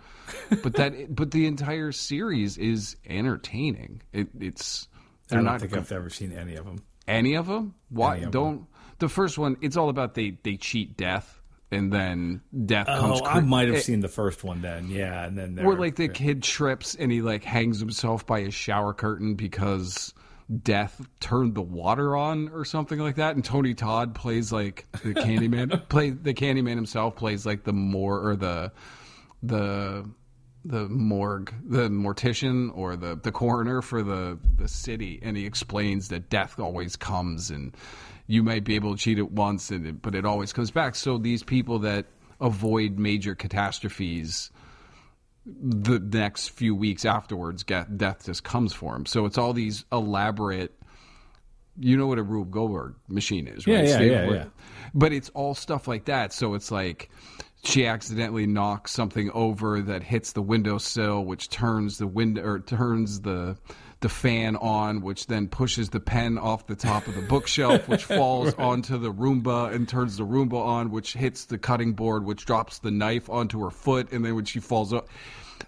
but 0.64 0.76
that, 0.76 1.14
but 1.14 1.32
the 1.32 1.46
entire 1.46 1.92
series 1.92 2.58
is 2.58 2.96
entertaining. 3.06 4.02
It, 4.14 4.30
it's 4.40 4.88
I 5.30 5.36
don't 5.36 5.60
think 5.60 5.76
I've 5.76 5.92
ever 5.92 6.10
seen 6.10 6.32
any 6.32 6.56
of 6.56 6.66
them. 6.66 6.84
any 7.06 7.36
of 7.36 7.48
them? 7.48 7.76
Why 7.90 8.20
don't 8.20 8.68
the 9.00 9.10
first 9.10 9.38
one? 9.38 9.58
It's 9.62 9.76
all 9.76 9.90
about 9.90 10.14
they 10.14 10.38
they 10.44 10.56
cheat 10.56 10.96
death, 10.96 11.41
and 11.72 11.92
then 11.92 12.42
death 12.66 12.88
comes. 12.88 13.22
Oh, 13.22 13.26
I 13.26 13.40
might 13.40 13.68
have 13.68 13.78
eh, 13.78 13.82
seen 13.82 14.02
the 14.02 14.10
first 14.10 14.44
one 14.44 14.62
then. 14.62 14.90
Yeah, 14.90 15.26
and 15.26 15.38
then 15.38 15.60
Or 15.60 15.76
like 15.76 15.96
the 15.96 16.10
kid 16.10 16.44
trips 16.44 16.96
and 16.96 17.12
he 17.12 17.22
like 17.22 17.44
hangs 17.44 17.80
himself 17.80 18.26
by 18.26 18.42
his 18.42 18.54
shower 18.54 18.94
curtain 18.94 19.36
because 19.36 20.14
death 20.64 21.02
turned 21.22 21.56
the 21.56 21.62
water 21.62 22.16
on 22.18 22.50
or 22.50 22.66
something 22.66 23.00
like 23.00 23.16
that. 23.16 23.36
And 23.36 23.44
Tony 23.44 23.74
Todd 23.74 24.14
plays 24.14 24.52
like 24.52 24.86
the 25.04 25.14
Candyman. 25.14 25.88
play 25.90 26.10
the 26.10 26.34
Candyman 26.34 26.76
himself 26.76 27.16
plays 27.16 27.46
like 27.46 27.64
the 27.64 27.74
more 27.74 28.28
or 28.28 28.36
the 28.36 28.72
the 29.42 30.10
the 30.64 30.88
morgue, 30.90 31.54
the 31.66 31.90
mortician 31.90 32.70
or 32.76 32.96
the 32.96 33.16
the 33.16 33.32
coroner 33.32 33.82
for 33.82 34.04
the 34.04 34.38
the 34.58 34.68
city, 34.68 35.20
and 35.24 35.36
he 35.38 35.46
explains 35.46 36.10
that 36.10 36.30
death 36.30 36.60
always 36.60 36.96
comes, 36.96 37.50
and 37.50 37.76
you 38.32 38.44
might 38.44 38.64
be 38.64 38.76
able 38.76 38.96
to 38.96 38.98
cheat 38.98 39.20
it 39.20 39.30
once, 39.30 39.72
and 39.72 39.86
it, 39.86 40.02
but 40.02 40.16
it 40.16 40.26
always 40.26 40.54
comes 40.54 40.72
back. 40.72 40.96
So 40.96 41.18
these 41.18 41.44
people 41.44 41.80
that 41.80 42.06
avoid 42.40 42.98
major 42.98 43.36
catastrophes 43.36 44.52
the 45.46 46.00
next 46.00 46.52
few 46.52 46.74
weeks 46.74 47.04
afterwards, 47.04 47.64
get, 47.64 47.98
death 47.98 48.26
just 48.26 48.46
comes 48.46 48.74
for 48.74 48.96
him. 48.96 49.06
So 49.06 49.26
it's 49.26 49.38
all 49.38 49.52
these 49.52 49.84
elaborate. 49.92 50.72
You 51.78 51.98
know 51.98 52.08
what 52.08 52.20
a 52.20 52.24
Rube 52.24 52.52
Goldberg 52.52 52.96
machine 53.10 53.48
is, 53.48 53.68
right? 53.68 53.86
Yeah, 53.86 54.00
yeah, 54.00 54.24
yeah, 54.24 54.32
yeah. 54.32 54.46
But 54.94 55.12
it's 55.12 55.30
all 55.30 55.54
stuff 55.54 55.86
like 55.90 56.06
that. 56.06 56.32
So 56.32 56.54
it's 56.54 56.72
like 56.72 57.10
she 57.66 57.86
accidentally 57.86 58.48
knocks 58.48 58.92
something 58.92 59.30
over 59.34 59.82
that 59.82 60.04
hits 60.04 60.32
the 60.32 60.42
windowsill, 60.42 61.26
which 61.26 61.50
turns 61.50 61.98
the 61.98 62.08
window 62.08 62.44
or 62.44 62.60
turns 62.60 63.22
the 63.22 63.58
the 64.02 64.10
fan 64.10 64.56
on, 64.58 65.02
which 65.02 65.28
then 65.28 65.48
pushes 65.48 65.90
the 65.90 66.00
pen 66.00 66.38
off 66.38 66.68
the 66.68 66.76
top 66.76 67.08
of 67.08 67.16
the 67.16 67.22
bookshelf, 67.22 67.88
which 67.88 68.04
falls 68.20 68.54
onto 68.56 68.98
the 68.98 69.14
Roomba 69.14 69.74
and 69.74 69.88
turns 69.88 70.18
the 70.18 70.26
Roomba 70.26 70.60
on, 70.66 70.92
which 70.92 71.14
hits 71.14 71.46
the 71.46 71.58
cutting 71.58 71.94
board, 71.94 72.26
which 72.26 72.46
drops 72.46 72.80
the 72.80 72.92
knife 72.92 73.30
onto 73.30 73.62
her 73.64 73.70
foot, 73.72 74.12
and 74.12 74.26
then 74.26 74.36
when 74.36 74.46
she 74.46 74.60
falls 74.60 74.92
up, 74.92 75.08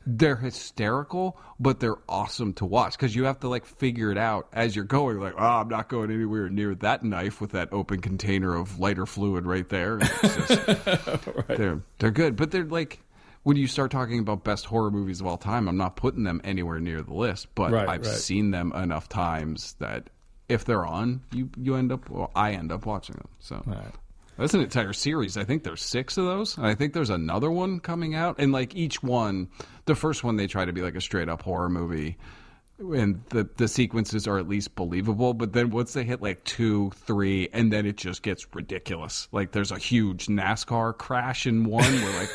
they're 0.08 0.36
hysterical, 0.36 1.38
but 1.60 1.80
they're 1.80 2.00
awesome 2.10 2.54
to 2.54 2.66
watch 2.66 2.94
because 2.98 3.16
you 3.16 3.26
have 3.26 3.40
to 3.42 3.48
like 3.48 3.66
figure 3.66 4.12
it 4.12 4.18
out 4.18 4.48
as 4.52 4.76
you're 4.76 4.84
going. 4.86 5.20
Like, 5.20 5.36
oh, 5.38 5.44
I'm 5.62 5.70
not 5.70 5.88
going 5.88 6.12
anywhere 6.12 6.50
near 6.50 6.74
that 6.76 7.04
knife 7.04 7.40
with 7.40 7.52
that 7.52 7.70
open 7.72 8.02
container 8.02 8.56
of 8.56 8.80
lighter 8.80 9.06
fluid 9.06 9.46
right 9.46 9.70
there. 9.70 10.00
Just- 10.00 10.48
They're 11.48 11.82
they're 12.00 12.12
good, 12.12 12.36
but 12.36 12.50
they're 12.52 12.66
like 12.66 13.00
when 13.44 13.58
you 13.58 13.68
start 13.68 13.92
talking 13.92 14.20
about 14.20 14.44
best 14.44 14.66
horror 14.66 14.92
movies 14.92 15.22
of 15.22 15.28
all 15.28 15.38
time, 15.38 15.68
I'm 15.68 15.78
not 15.78 15.96
putting 15.96 16.24
them 16.24 16.42
anywhere 16.44 16.80
near 16.80 17.02
the 17.02 17.14
list, 17.14 17.48
but 17.56 17.72
Right, 17.72 17.88
I've 17.88 18.06
right. 18.06 18.16
seen 18.16 18.52
them 18.52 18.72
enough 18.74 19.08
times 19.10 19.76
that 19.80 20.10
if 20.50 20.66
they're 20.66 20.86
on, 20.86 21.22
you 21.32 21.50
you 21.58 21.76
end 21.76 21.92
up 21.92 22.10
well, 22.10 22.32
I 22.36 22.52
end 22.52 22.72
up 22.72 22.86
watching 22.86 23.16
them. 23.16 23.28
So 23.40 23.62
Right. 23.66 23.92
that's 24.38 24.54
an 24.54 24.62
entire 24.62 24.94
series. 24.94 25.38
I 25.38 25.44
think 25.44 25.64
there's 25.64 25.82
six 25.82 26.18
of 26.18 26.26
those. 26.26 26.58
And 26.58 26.66
I 26.66 26.76
think 26.76 26.94
there's 26.94 27.10
another 27.10 27.50
one 27.52 27.80
coming 27.80 28.16
out, 28.16 28.36
and 28.40 28.52
like 28.52 28.76
each 28.76 29.02
one, 29.04 29.50
the 29.86 29.96
first 29.96 30.24
one 30.24 30.36
they 30.38 30.48
try 30.48 30.66
to 30.66 30.74
be 30.74 30.82
like 30.82 30.96
a 30.96 31.02
straight 31.02 31.30
up 31.30 31.42
horror 31.42 31.70
movie. 31.70 32.18
And 32.80 33.24
the 33.30 33.48
the 33.58 33.68
sequences 33.68 34.28
are 34.28 34.40
at 34.40 34.48
least 34.48 34.76
believable, 34.76 35.36
but 35.36 35.54
then 35.54 35.70
once 35.70 35.94
they 35.94 36.04
hit 36.04 36.24
like 36.24 36.44
two, 36.44 36.90
three, 36.96 37.48
and 37.54 37.72
then 37.72 37.86
it 37.86 37.98
just 37.98 38.24
gets 38.24 38.48
ridiculous. 38.54 39.28
Like 39.32 39.52
there's 39.52 39.72
a 39.72 39.78
huge 39.78 40.26
NASCAR 40.26 40.98
crash 40.98 41.46
in 41.46 41.66
one 41.66 41.94
where 42.02 42.20
like 42.20 42.30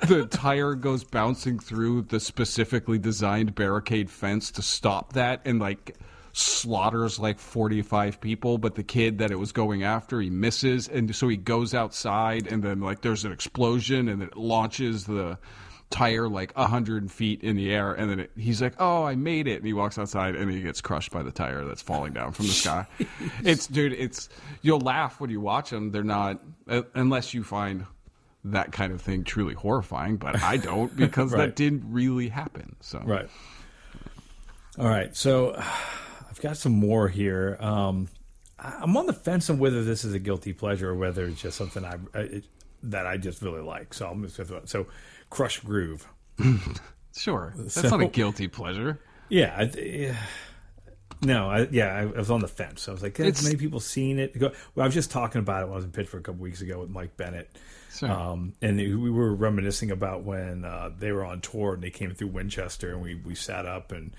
the 0.08 0.26
tire 0.30 0.74
goes 0.74 1.04
bouncing 1.04 1.58
through 1.58 2.02
the 2.02 2.18
specifically 2.18 2.98
designed 2.98 3.54
barricade 3.54 4.10
fence 4.10 4.50
to 4.52 4.62
stop 4.62 5.12
that, 5.12 5.42
and 5.44 5.60
like 5.60 5.96
slaughters 6.32 7.18
like 7.18 7.38
45 7.38 8.20
people 8.20 8.58
but 8.58 8.76
the 8.76 8.82
kid 8.82 9.18
that 9.18 9.32
it 9.32 9.36
was 9.36 9.50
going 9.50 9.82
after 9.82 10.20
he 10.20 10.30
misses 10.30 10.86
and 10.86 11.14
so 11.16 11.26
he 11.26 11.36
goes 11.36 11.74
outside 11.74 12.46
and 12.46 12.62
then 12.62 12.80
like 12.80 13.00
there's 13.00 13.24
an 13.24 13.32
explosion 13.32 14.08
and 14.08 14.22
it 14.22 14.36
launches 14.36 15.04
the 15.04 15.36
tire 15.90 16.28
like 16.28 16.52
a 16.54 16.60
100 16.62 17.10
feet 17.10 17.42
in 17.42 17.56
the 17.56 17.72
air 17.72 17.94
and 17.94 18.10
then 18.10 18.20
it, 18.20 18.30
he's 18.36 18.60
like 18.60 18.74
oh 18.78 19.04
i 19.04 19.14
made 19.14 19.46
it 19.48 19.56
and 19.56 19.66
he 19.66 19.72
walks 19.72 19.96
outside 19.98 20.36
and 20.36 20.50
he 20.50 20.60
gets 20.60 20.80
crushed 20.82 21.10
by 21.10 21.22
the 21.22 21.30
tire 21.30 21.64
that's 21.64 21.80
falling 21.80 22.12
down 22.12 22.30
from 22.32 22.46
the 22.46 22.52
sky 22.64 22.86
it's 23.42 23.66
dude 23.66 23.94
it's 23.94 24.28
you'll 24.60 24.80
laugh 24.80 25.18
when 25.18 25.30
you 25.30 25.40
watch 25.40 25.70
them 25.70 25.90
they're 25.90 26.04
not 26.04 26.40
uh, 26.68 26.82
unless 26.94 27.32
you 27.32 27.42
find 27.42 27.86
that 28.44 28.70
kind 28.70 28.92
of 28.92 29.00
thing 29.00 29.24
truly 29.24 29.54
horrifying 29.54 30.16
but 30.18 30.42
i 30.42 30.58
don't 30.58 30.94
because 31.04 31.32
Right. 31.32 31.46
that 31.46 31.56
didn't 31.56 31.84
really 31.90 32.28
happen 32.28 32.76
so 32.80 33.00
Right. 33.04 33.28
All 34.78 34.86
right. 34.86 35.14
So 35.16 35.54
I've 36.30 36.40
got 36.40 36.56
some 36.56 36.72
more 36.72 37.08
here. 37.08 37.56
Um, 37.60 38.08
I'm 38.60 38.96
on 38.96 39.06
the 39.06 39.12
fence 39.12 39.50
on 39.50 39.58
whether 39.58 39.82
this 39.82 40.04
is 40.04 40.14
a 40.14 40.18
guilty 40.18 40.52
pleasure 40.52 40.90
or 40.90 40.94
whether 40.94 41.24
it's 41.26 41.40
just 41.40 41.56
something 41.56 41.84
I, 41.84 41.96
I 42.14 42.18
it, 42.20 42.44
that 42.84 43.06
I 43.06 43.16
just 43.16 43.42
really 43.42 43.60
like. 43.62 43.92
So 43.94 44.06
I'm 44.08 44.22
just 44.28 44.36
so 44.68 44.86
Krush 45.30 45.64
Groove. 45.64 46.06
sure 47.16 47.52
that's 47.56 47.74
So- 47.74 47.88
not 47.88 48.00
a 48.00 48.06
guilty 48.08 48.48
pleasure 48.48 49.00
Yeah. 49.28 49.54
I, 49.56 49.62
yeah. 49.78 50.16
No, 51.20 51.50
I, 51.50 51.66
yeah, 51.72 51.94
I, 51.96 52.00
I 52.02 52.04
was 52.06 52.30
on 52.30 52.40
the 52.40 52.46
fence. 52.48 52.88
I 52.88 52.92
was 52.92 53.02
like, 53.02 53.16
"Has 53.16 53.42
many 53.42 53.56
people 53.56 53.80
seen 53.80 54.20
it?" 54.20 54.40
Well, 54.40 54.52
I 54.78 54.84
was 54.84 54.94
just 54.94 55.10
talking 55.10 55.40
about 55.40 55.62
it 55.62 55.64
when 55.64 55.72
I 55.72 55.76
was 55.76 55.84
in 55.84 55.90
Pittsburgh 55.90 56.20
a 56.20 56.22
couple 56.22 56.42
weeks 56.42 56.60
ago 56.60 56.78
with 56.78 56.90
Mike 56.90 57.16
Bennett, 57.16 57.50
Sure. 57.92 58.08
um, 58.08 58.52
and 58.62 58.76
we 58.76 59.10
were 59.10 59.34
reminiscing 59.34 59.90
about 59.90 60.22
when 60.22 60.64
uh, 60.64 60.90
they 60.96 61.10
were 61.10 61.24
on 61.24 61.40
tour 61.40 61.74
and 61.74 61.82
they 61.82 61.90
came 61.90 62.14
through 62.14 62.28
Winchester, 62.28 62.92
and 62.92 63.02
we 63.02 63.16
we 63.16 63.34
sat 63.34 63.66
up 63.66 63.90
and 63.90 64.14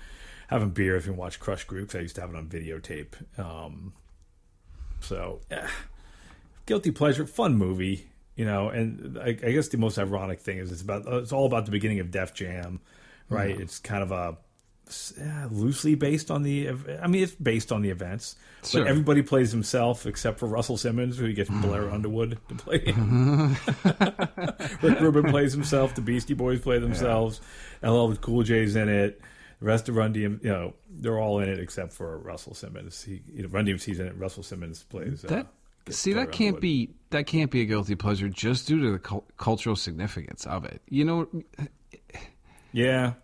having 0.48 0.68
beers 0.70 1.06
and 1.06 1.14
we 1.14 1.18
watched 1.20 1.40
Krush 1.40 1.66
Groove 1.66 1.88
'cause 1.88 1.96
I 1.96 2.00
used 2.00 2.16
to 2.16 2.20
have 2.20 2.30
it 2.30 2.36
on 2.36 2.48
videotape. 2.48 3.14
Um, 3.38 3.94
so, 5.00 5.40
eh, 5.50 5.66
guilty 6.66 6.90
pleasure, 6.90 7.26
fun 7.26 7.54
movie, 7.56 8.09
you 8.40 8.46
know. 8.46 8.68
And 8.70 9.18
I, 9.18 9.28
I 9.28 9.52
guess 9.52 9.68
the 9.68 9.76
most 9.76 9.98
ironic 9.98 10.40
thing 10.40 10.56
is 10.58 10.72
it's 10.72 10.82
about 10.82 11.02
it's 11.22 11.32
all 11.32 11.44
about 11.46 11.66
the 11.66 11.70
beginning 11.72 12.00
of 12.00 12.10
Def 12.10 12.32
Jam, 12.32 12.80
right? 13.28 13.58
It's 13.60 13.78
kind 13.78 14.02
of 14.02 14.10
a 14.12 14.36
uh, 15.20 15.46
loosely 15.50 15.94
based 15.94 16.30
on 16.30 16.42
the. 16.42 16.70
I 17.02 17.06
mean, 17.06 17.22
it's 17.22 17.34
based 17.34 17.70
on 17.70 17.82
the 17.82 17.90
events, 17.90 18.36
Sure. 18.64 18.82
but 18.82 18.88
everybody 18.90 19.22
plays 19.22 19.52
himself 19.52 20.06
except 20.06 20.38
for 20.40 20.46
Russell 20.46 20.76
Simmons, 20.76 21.16
who 21.18 21.32
gets 21.32 21.50
Blair 21.50 21.90
Underwood 21.90 22.38
to 22.48 22.54
play 22.56 22.78
him. 22.86 23.54
Rick 24.82 25.00
Rubin 25.00 25.30
plays 25.30 25.52
himself. 25.52 25.94
The 25.94 26.00
Beastie 26.00 26.34
Boys 26.34 26.60
play 26.60 26.78
themselves. 26.78 27.40
LL 27.82 28.12
Cool 28.14 28.42
J's 28.42 28.74
in 28.76 28.88
it. 28.88 29.20
The 29.60 29.66
rest 29.66 29.88
of 29.90 29.96
Run 29.96 30.14
DMC, 30.14 30.42
you 30.42 30.50
know, 30.50 30.72
they're 30.88 31.18
all 31.18 31.38
in 31.40 31.48
it 31.48 31.60
except 31.60 31.92
for 31.92 32.18
Russell 32.18 32.54
Simmons. 32.54 33.02
He, 33.04 33.20
you 33.32 33.42
know, 33.42 33.48
Run 33.50 33.66
DMC's 33.66 34.00
in 34.00 34.06
it. 34.06 34.16
Russell 34.16 34.42
Simmons 34.42 34.82
plays. 34.84 35.22
Uh, 35.24 35.28
That 35.28 35.46
see 35.88 36.12
that 36.12 36.30
can't 36.32 36.60
be 36.60 36.90
that 37.10 37.26
can't 37.26 37.50
be 37.50 37.62
a 37.62 37.64
guilty 37.64 37.94
pleasure 37.96 38.28
just 38.28 38.68
due 38.68 38.80
to 38.80 38.92
the 38.92 38.98
cul- 38.98 39.24
cultural 39.36 39.74
significance 39.76 40.46
of 40.46 40.64
it. 40.64 40.80
You 40.88 41.04
know, 41.04 41.28
Yeah, 42.72 43.14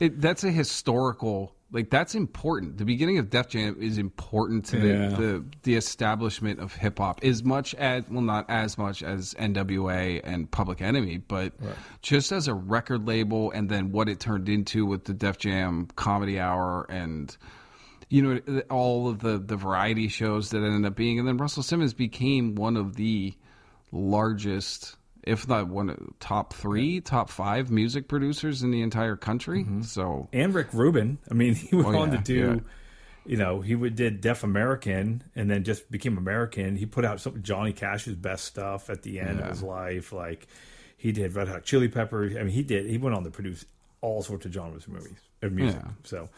it, 0.00 0.20
that's 0.20 0.44
a 0.44 0.50
historical 0.50 1.54
Like 1.72 1.90
that's 1.90 2.14
important. 2.14 2.78
The 2.78 2.84
beginning 2.84 3.18
of 3.18 3.30
Def 3.30 3.48
Jam 3.48 3.76
is 3.80 3.98
important 3.98 4.64
to 4.66 4.78
Yeah. 4.78 5.08
the, 5.08 5.16
the 5.16 5.44
the 5.64 5.74
establishment 5.74 6.60
of 6.60 6.72
hip 6.74 6.98
hop 6.98 7.20
as 7.24 7.42
much 7.44 7.74
as 7.74 8.04
well 8.08 8.22
not 8.22 8.48
as 8.48 8.78
much 8.78 9.02
as 9.02 9.34
NWA 9.34 10.20
and 10.24 10.50
Public 10.50 10.80
Enemy, 10.80 11.18
but 11.18 11.52
just 12.00 12.32
as 12.32 12.48
a 12.48 12.54
record 12.54 13.06
label 13.06 13.50
and 13.50 13.68
then 13.68 13.92
what 13.92 14.08
it 14.08 14.20
turned 14.20 14.48
into 14.48 14.86
with 14.86 15.04
the 15.04 15.12
Def 15.14 15.36
Jam 15.38 15.88
Comedy 15.96 16.38
Hour 16.40 16.86
and 16.88 17.36
you 18.14 18.22
know 18.22 18.60
all 18.70 19.08
of 19.08 19.18
the 19.18 19.38
the 19.38 19.56
variety 19.56 20.06
shows 20.06 20.50
that 20.50 20.58
ended 20.58 20.86
up 20.86 20.94
being 20.94 21.18
and 21.18 21.26
then 21.26 21.36
Russell 21.36 21.64
Simmons 21.64 21.94
became 21.94 22.54
one 22.54 22.76
of 22.76 22.94
the 22.94 23.34
largest 23.90 24.96
if 25.24 25.48
not 25.48 25.66
one 25.68 25.90
of 25.90 25.98
top 26.20 26.52
3 26.52 27.00
top 27.00 27.28
5 27.28 27.70
music 27.72 28.06
producers 28.06 28.62
in 28.62 28.70
the 28.70 28.82
entire 28.82 29.16
country 29.16 29.64
mm-hmm. 29.64 29.82
so 29.82 30.28
and 30.32 30.54
Rick 30.54 30.68
Rubin. 30.72 31.18
I 31.28 31.34
mean, 31.34 31.54
he 31.56 31.74
went 31.74 31.88
Oh, 31.96 32.02
on 32.02 32.12
yeah, 32.12 32.18
to 32.18 32.22
do, 32.22 32.34
yeah. 32.34 32.60
you 33.26 33.36
know, 33.36 33.60
he 33.60 33.74
would 33.74 33.96
did 33.96 34.20
Def 34.20 34.44
American 34.44 35.24
and 35.34 35.50
then 35.50 35.64
just 35.64 35.90
became 35.90 36.16
American. 36.16 36.76
He 36.76 36.86
put 36.86 37.04
out 37.04 37.20
some 37.20 37.42
Johnny 37.42 37.72
Cash's 37.72 38.14
best 38.14 38.44
stuff 38.44 38.90
at 38.90 39.02
the 39.02 39.18
end 39.18 39.38
Yeah. 39.38 39.44
of 39.46 39.50
his 39.50 39.62
life. 39.62 40.12
Like 40.12 40.46
he 40.96 41.10
did 41.10 41.34
Red 41.34 41.48
Hot 41.48 41.64
Chili 41.64 41.88
Peppers. 41.88 42.36
I 42.36 42.40
mean, 42.44 42.50
he 42.52 42.62
did. 42.62 42.86
He 42.86 42.98
went 42.98 43.16
on 43.16 43.24
to 43.24 43.30
produce 43.30 43.64
all 44.02 44.22
sorts 44.22 44.46
of 44.46 44.52
genres 44.52 44.86
of 44.86 44.92
movies 44.92 45.18
of 45.42 45.52
music. 45.52 45.80
So, 46.04 46.28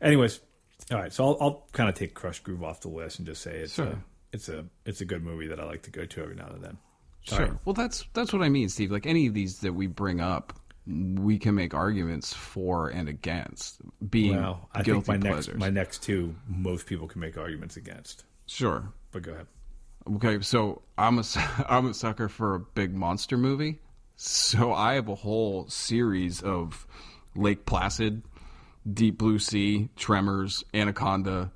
anyways, 0.00 0.38
all 0.92 0.98
right. 0.98 1.12
So 1.12 1.24
I'll, 1.24 1.36
I'll 1.40 1.66
kind 1.72 1.88
of 1.88 1.94
take 1.94 2.14
Krush 2.14 2.42
Groove 2.42 2.62
off 2.62 2.80
the 2.80 2.88
list 2.88 3.18
and 3.18 3.26
just 3.26 3.42
say 3.42 3.56
it's 3.58 3.74
Sure. 3.74 3.86
a 3.86 4.04
it's 4.32 4.48
a 4.48 4.64
it's 4.84 5.00
a 5.00 5.04
good 5.04 5.22
movie 5.22 5.46
that 5.48 5.60
I 5.60 5.64
like 5.64 5.82
to 5.82 5.90
go 5.90 6.04
to 6.04 6.22
every 6.22 6.34
now 6.36 6.48
and 6.48 6.62
then. 6.64 6.76
All 7.30 7.38
Sure. 7.38 7.46
right. 7.46 7.56
Well, 7.64 7.72
that's 7.74 8.04
that's 8.12 8.32
what 8.32 8.42
I 8.42 8.48
mean, 8.48 8.68
Steve. 8.68 8.90
Like 8.90 9.06
any 9.06 9.26
of 9.26 9.34
these 9.34 9.60
that 9.60 9.72
we 9.72 9.86
bring 9.86 10.20
up, 10.20 10.52
we 10.86 11.38
can 11.38 11.54
make 11.54 11.72
arguments 11.74 12.32
for 12.34 12.88
and 12.88 13.08
against 13.08 13.80
being 14.10 14.36
Well, 14.36 14.68
I 14.74 14.82
guilty 14.82 15.06
think 15.06 15.22
my 15.22 15.30
pleasures. 15.30 15.46
next 15.48 15.58
my 15.60 15.70
next 15.70 16.02
two 16.02 16.34
most 16.48 16.86
people 16.86 17.06
can 17.08 17.20
make 17.20 17.38
arguments 17.38 17.76
against. 17.76 18.24
sure. 18.46 18.92
But 19.12 19.22
go 19.22 19.32
ahead. 19.32 19.46
Okay, 20.16 20.40
so 20.40 20.82
I'm 20.98 21.18
a 21.18 21.24
I'm 21.68 21.86
a 21.86 21.94
sucker 21.94 22.28
for 22.28 22.56
a 22.56 22.60
big 22.60 22.94
monster 22.94 23.38
movie. 23.38 23.80
So 24.16 24.72
I 24.74 24.94
have 24.94 25.08
a 25.08 25.14
whole 25.14 25.68
series 25.68 26.40
of 26.42 26.86
Lake 27.34 27.64
Placid, 27.66 28.22
Deep 28.92 29.18
Blue 29.18 29.38
Sea, 29.38 29.88
Tremors, 29.96 30.64
Anaconda, 30.74 31.50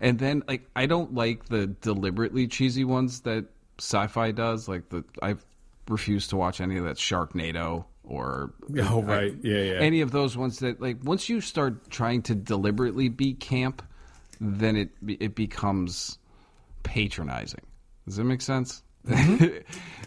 and 0.00 0.18
then 0.18 0.42
like 0.48 0.68
I 0.74 0.86
don't 0.86 1.14
like 1.14 1.46
the 1.46 1.66
deliberately 1.68 2.48
cheesy 2.48 2.84
ones 2.84 3.20
that 3.20 3.46
sci-fi 3.78 4.32
does. 4.32 4.68
Like 4.68 4.88
the 4.88 5.04
I 5.22 5.36
refuse 5.88 6.26
to 6.28 6.36
watch 6.36 6.60
any 6.60 6.76
of 6.76 6.84
that 6.84 6.96
Sharknado 6.96 7.84
or 8.04 8.52
Oh 8.80 9.02
right, 9.02 9.34
yeah, 9.42 9.58
yeah. 9.58 9.72
any 9.74 10.00
of 10.00 10.10
those 10.10 10.36
ones 10.36 10.58
that 10.58 10.80
like 10.80 10.98
once 11.04 11.28
you 11.28 11.40
start 11.40 11.88
trying 11.90 12.22
to 12.22 12.34
deliberately 12.34 13.08
be 13.08 13.34
camp, 13.34 13.82
then 14.40 14.76
it 14.76 14.90
it 15.06 15.34
becomes 15.34 16.18
patronizing. 16.82 17.62
Does 18.06 18.16
that 18.16 18.24
make 18.24 18.40
sense? 18.42 18.82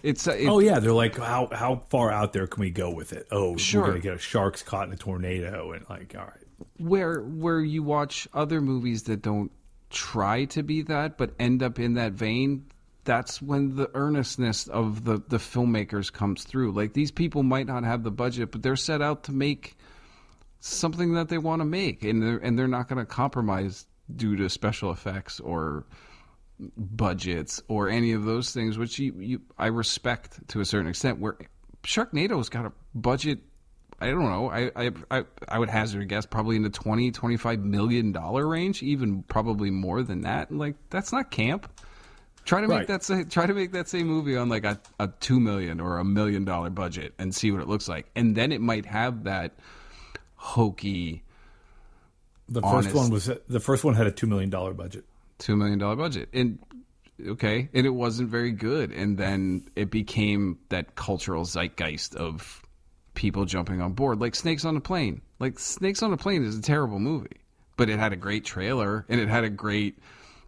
it's 0.04 0.28
uh, 0.28 0.32
it, 0.34 0.48
oh 0.48 0.60
yeah, 0.60 0.80
they're 0.80 0.92
like, 0.92 1.18
how 1.18 1.48
how 1.54 1.84
far 1.90 2.12
out 2.12 2.34
there 2.34 2.48
can 2.48 2.60
we 2.62 2.70
go 2.70 2.92
with 2.92 3.14
it? 3.14 3.28
Oh, 3.32 3.56
Sure. 3.58 3.82
we're 3.82 3.88
gonna 3.88 4.00
get 4.00 4.14
a 4.16 4.18
shark's 4.20 4.62
caught 4.62 4.88
in 4.88 4.94
a 4.94 4.98
tornado, 4.98 5.72
and 5.72 5.86
like, 5.90 6.14
all 6.18 6.26
right, 6.26 6.44
where 6.78 7.22
where 7.22 7.60
you 7.60 7.84
watch 7.84 8.28
other 8.34 8.62
movies 8.62 9.04
that 9.04 9.22
don't 9.22 9.52
try 9.90 10.46
to 10.46 10.62
be 10.62 10.84
that 10.84 11.18
but 11.18 11.32
end 11.40 11.64
up 11.64 11.80
in 11.80 11.96
that 11.96 12.12
vein 12.14 12.66
that's 13.10 13.42
when 13.42 13.76
the 13.76 13.90
earnestness 13.96 14.68
of 14.68 15.04
the 15.04 15.22
the 15.30 15.38
filmmakers 15.38 16.14
comes 16.14 16.44
through. 16.44 16.72
Like 16.72 16.94
these 16.94 17.10
people 17.10 17.42
might 17.42 17.66
not 17.66 17.84
have 17.84 18.04
the 18.04 18.12
budget 18.12 18.52
but 18.52 18.62
they're 18.62 18.76
set 18.76 19.02
out 19.02 19.24
to 19.24 19.32
make 19.32 19.76
something 20.60 21.14
that 21.14 21.30
they 21.30 21.40
want 21.40 21.62
to 21.62 21.66
make 21.66 22.04
and 22.04 22.22
they're 22.22 22.38
and 22.38 22.58
they're 22.58 22.68
not 22.68 22.88
going 22.88 23.00
to 23.00 23.06
compromise 23.06 23.88
due 24.16 24.36
to 24.36 24.48
special 24.48 24.92
effects 24.92 25.40
or 25.40 25.86
budgets 26.78 27.64
or 27.68 27.90
any 27.90 28.12
of 28.12 28.26
those 28.26 28.52
things 28.52 28.78
which 28.78 29.00
you, 29.00 29.14
you 29.20 29.42
I 29.58 29.68
respect 29.68 30.48
to 30.50 30.60
a 30.60 30.66
certain 30.66 30.90
extent 30.90 31.20
where 31.20 31.38
Sharknado's 31.84 32.50
got 32.50 32.66
a 32.66 32.74
budget 32.94 33.40
I 34.02 34.08
don't 34.08 34.24
know. 34.24 34.50
I, 34.50 34.72
I 34.76 34.92
I 35.12 35.24
I 35.48 35.60
would 35.60 35.70
hazard 35.70 36.02
a 36.02 36.06
guess 36.06 36.26
probably 36.26 36.56
in 36.56 36.64
the 36.64 36.70
20 36.70 37.12
25 37.12 37.60
million 37.60 38.12
dollar 38.12 38.48
range, 38.48 38.82
even 38.84 39.24
probably 39.24 39.72
more 39.72 40.02
than 40.04 40.22
that. 40.22 40.52
Like 40.52 40.76
that's 40.90 41.12
not 41.12 41.32
camp. 41.32 41.70
Try 42.46 42.62
to 42.62 42.68
make 42.68 42.78
Right. 42.80 42.88
that 42.88 43.04
say, 43.04 43.26
try 43.26 43.46
to 43.46 43.54
make 43.54 43.74
that 43.74 43.88
same 43.90 44.08
movie 44.08 44.36
on 44.36 44.50
like 44.50 44.64
a, 44.64 44.80
a 45.00 45.08
2 45.20 45.40
million 45.40 45.80
or 45.80 45.98
a 46.00 46.04
million 46.06 46.46
dollar 46.46 46.70
budget 46.72 47.14
and 47.20 47.36
see 47.36 47.52
what 47.52 47.62
it 47.62 47.68
looks 47.68 47.88
like. 47.88 48.10
And 48.16 48.36
then 48.36 48.52
it 48.52 48.62
might 48.62 48.86
have 48.88 49.26
that 49.26 49.54
hokey 50.36 51.24
the 52.48 52.62
Honest. 52.62 52.90
first 52.90 52.96
one 52.96 53.10
was 53.12 53.30
the 53.48 53.60
first 53.60 53.84
one 53.84 53.94
had 53.94 54.08
a 54.08 54.12
two 54.12 54.26
million 54.26 54.50
dollar 54.50 54.74
budget. 54.74 55.06
two 55.38 55.56
million 55.56 55.78
dollar 55.78 55.96
budget 55.96 56.30
and 56.34 56.58
okay 57.28 57.70
and 57.74 57.86
it 57.86 57.90
wasn't 57.92 58.30
very 58.30 58.52
good 58.52 58.92
and 58.92 59.18
then 59.18 59.68
it 59.76 59.92
became 59.92 60.58
that 60.70 60.96
cultural 60.96 61.44
zeitgeist 61.44 62.16
of 62.16 62.64
people 63.20 63.46
jumping 63.46 63.82
on 63.82 63.94
board 63.94 64.20
like 64.20 64.34
snakes 64.34 64.66
on 64.66 64.78
a 64.78 64.82
plane. 64.82 65.22
Like 65.40 65.60
snakes 65.60 66.02
on 66.02 66.14
a 66.14 66.18
plane 66.18 66.44
is 66.44 66.58
a 66.58 66.62
terrible 66.62 67.00
movie 67.00 67.40
but 67.80 67.90
it 67.90 67.98
had 67.98 68.12
a 68.12 68.18
great 68.18 68.44
trailer 68.44 69.06
and 69.08 69.22
it 69.22 69.30
had 69.30 69.46
a 69.46 69.50
great 69.50 69.98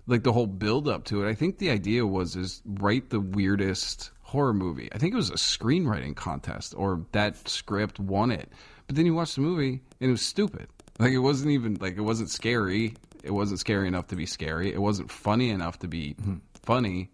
like 0.06 0.22
the 0.22 0.34
whole 0.34 0.48
build 0.48 0.90
up 0.90 1.06
to 1.06 1.24
it. 1.24 1.30
I 1.30 1.34
think 1.34 1.60
the 1.60 1.70
idea 1.70 2.06
was 2.06 2.36
is 2.36 2.62
write 2.66 3.10
the 3.10 3.22
weirdest 3.22 4.12
horror 4.22 4.54
movie. 4.54 4.90
I 4.92 4.98
think 4.98 5.14
it 5.14 5.16
was 5.16 5.30
a 5.30 5.36
screenwriting 5.36 6.14
contest 6.14 6.74
or 6.76 7.06
that 7.14 7.48
script 7.48 8.02
won 8.02 8.32
it. 8.32 8.52
But 8.86 8.98
then 8.98 9.06
you 9.06 9.14
watch 9.14 9.36
the 9.36 9.42
movie 9.42 9.82
and 10.02 10.10
it 10.10 10.12
was 10.12 10.22
stupid. 10.22 10.68
Like 11.00 11.14
it 11.14 11.20
wasn't 11.20 11.52
even 11.52 11.76
like 11.76 11.96
it 11.96 12.02
wasn't 12.02 12.30
scary. 12.30 12.96
It 13.24 13.32
wasn't 13.32 13.62
scary 13.62 13.88
enough 13.88 14.08
to 14.08 14.18
be 14.18 14.26
scary. 14.26 14.74
It 14.74 14.82
wasn't 14.82 15.10
funny 15.10 15.52
enough 15.52 15.80
to 15.80 15.88
be 15.88 16.16
hmm, 16.16 16.40
funny. 16.64 17.10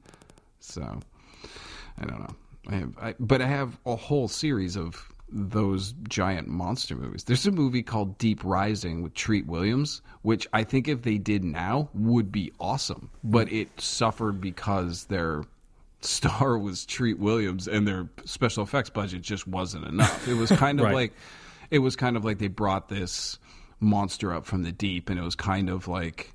So 0.62 1.00
I 2.00 2.06
don't 2.06 2.20
know. 2.22 2.36
I 2.70 2.76
have, 2.76 2.98
I, 3.00 3.16
but 3.20 3.44
I 3.44 3.48
have 3.48 3.78
a 3.86 3.96
whole 3.96 4.28
series 4.28 4.76
of 4.76 5.14
those 5.30 5.94
giant 6.08 6.48
monster 6.48 6.96
movies. 6.96 7.26
There's 7.26 7.46
a 7.46 7.52
movie 7.52 7.84
called 7.84 8.18
Deep 8.18 8.44
Rising 8.44 9.02
with 9.02 9.14
Treat 9.14 9.46
Williams, 9.46 10.02
which 10.22 10.48
I 10.54 10.64
think 10.64 10.88
if 10.88 11.02
they 11.02 11.18
did 11.18 11.44
now 11.44 11.90
would 11.94 12.32
be 12.32 12.52
awesome. 12.60 13.10
But 13.24 13.52
it 13.52 13.70
suffered 13.80 14.40
because 14.40 15.06
their 15.06 15.44
star 16.02 16.58
was 16.60 16.86
Treat 16.86 17.20
Williams 17.20 17.68
and 17.68 17.88
their 17.88 18.08
special 18.26 18.64
effects 18.64 18.90
budget 18.90 19.22
just 19.22 19.48
wasn't 19.48 19.86
enough. 19.86 20.28
It 20.28 20.36
was 20.36 20.50
kind 20.52 20.80
of 20.80 20.86
Right. 20.88 20.94
like 20.96 21.14
it 21.72 21.80
was 21.80 21.96
kind 21.98 22.16
of 22.16 22.24
like 22.24 22.38
they 22.40 22.48
brought 22.48 22.88
this 22.88 23.38
monster 23.82 24.34
up 24.34 24.46
from 24.46 24.64
the 24.64 24.72
deep 24.72 25.10
and 25.10 25.20
it 25.20 25.24
was 25.24 25.36
kind 25.36 25.70
of 25.70 25.88
like 25.88 26.34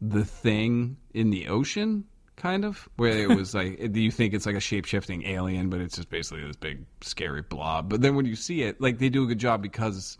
the 0.00 0.24
thing 0.24 0.96
in 1.14 1.30
the 1.30 1.48
ocean 1.48 2.04
kind 2.36 2.64
of 2.64 2.88
where 2.96 3.12
it 3.16 3.28
was 3.28 3.54
like 3.54 3.92
do 3.92 4.00
you 4.02 4.10
think 4.10 4.32
it's 4.34 4.46
like 4.46 4.56
a 4.56 4.60
shape-shifting 4.60 5.24
alien 5.26 5.68
but 5.68 5.80
it's 5.80 5.96
just 5.96 6.08
basically 6.10 6.44
this 6.44 6.56
big 6.56 6.84
scary 7.02 7.42
blob 7.42 7.88
but 7.88 8.00
then 8.00 8.16
when 8.16 8.24
you 8.24 8.34
see 8.34 8.62
it 8.62 8.80
like 8.80 8.98
they 8.98 9.08
do 9.08 9.22
a 9.24 9.26
good 9.26 9.38
job 9.38 9.60
because 9.62 10.16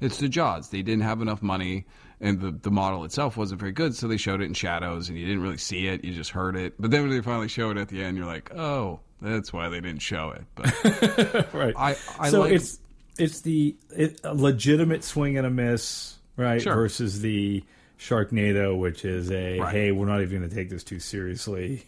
it's 0.00 0.18
the 0.18 0.28
jaws 0.28 0.68
they 0.70 0.82
didn't 0.82 1.02
have 1.02 1.20
enough 1.22 1.42
money 1.42 1.86
and 2.20 2.40
the, 2.40 2.50
the 2.50 2.70
model 2.70 3.04
itself 3.04 3.36
wasn't 3.36 3.58
very 3.58 3.72
good 3.72 3.94
so 3.94 4.06
they 4.06 4.16
showed 4.16 4.40
it 4.40 4.44
in 4.44 4.54
shadows 4.54 5.08
and 5.08 5.18
you 5.18 5.24
didn't 5.26 5.42
really 5.42 5.56
see 5.56 5.86
it 5.86 6.04
you 6.04 6.12
just 6.12 6.30
heard 6.30 6.54
it 6.54 6.74
but 6.78 6.90
then 6.90 7.02
when 7.02 7.10
they 7.10 7.20
finally 7.22 7.48
show 7.48 7.70
it 7.70 7.76
at 7.78 7.88
the 7.88 8.02
end 8.02 8.16
you're 8.16 8.26
like 8.26 8.54
oh 8.54 9.00
that's 9.22 9.52
why 9.52 9.68
they 9.70 9.80
didn't 9.80 10.02
show 10.02 10.30
it 10.30 10.42
but 10.54 11.52
right. 11.54 11.74
I- 11.76 11.96
I 12.18 12.30
so 12.30 12.40
like- 12.40 12.52
it's 12.52 12.78
it's 13.18 13.40
the 13.42 13.76
it, 13.96 14.20
a 14.24 14.34
legitimate 14.34 15.04
swing 15.04 15.38
and 15.38 15.46
a 15.46 15.50
miss, 15.50 16.16
right? 16.36 16.60
Sure. 16.60 16.74
Versus 16.74 17.20
the 17.20 17.62
Sharknado, 17.98 18.76
which 18.78 19.04
is 19.04 19.30
a 19.30 19.58
Right. 19.60 19.72
hey, 19.72 19.92
we're 19.92 20.06
not 20.06 20.20
even 20.22 20.38
going 20.38 20.50
to 20.50 20.54
take 20.54 20.68
this 20.70 20.84
too 20.84 20.98
seriously. 21.00 21.84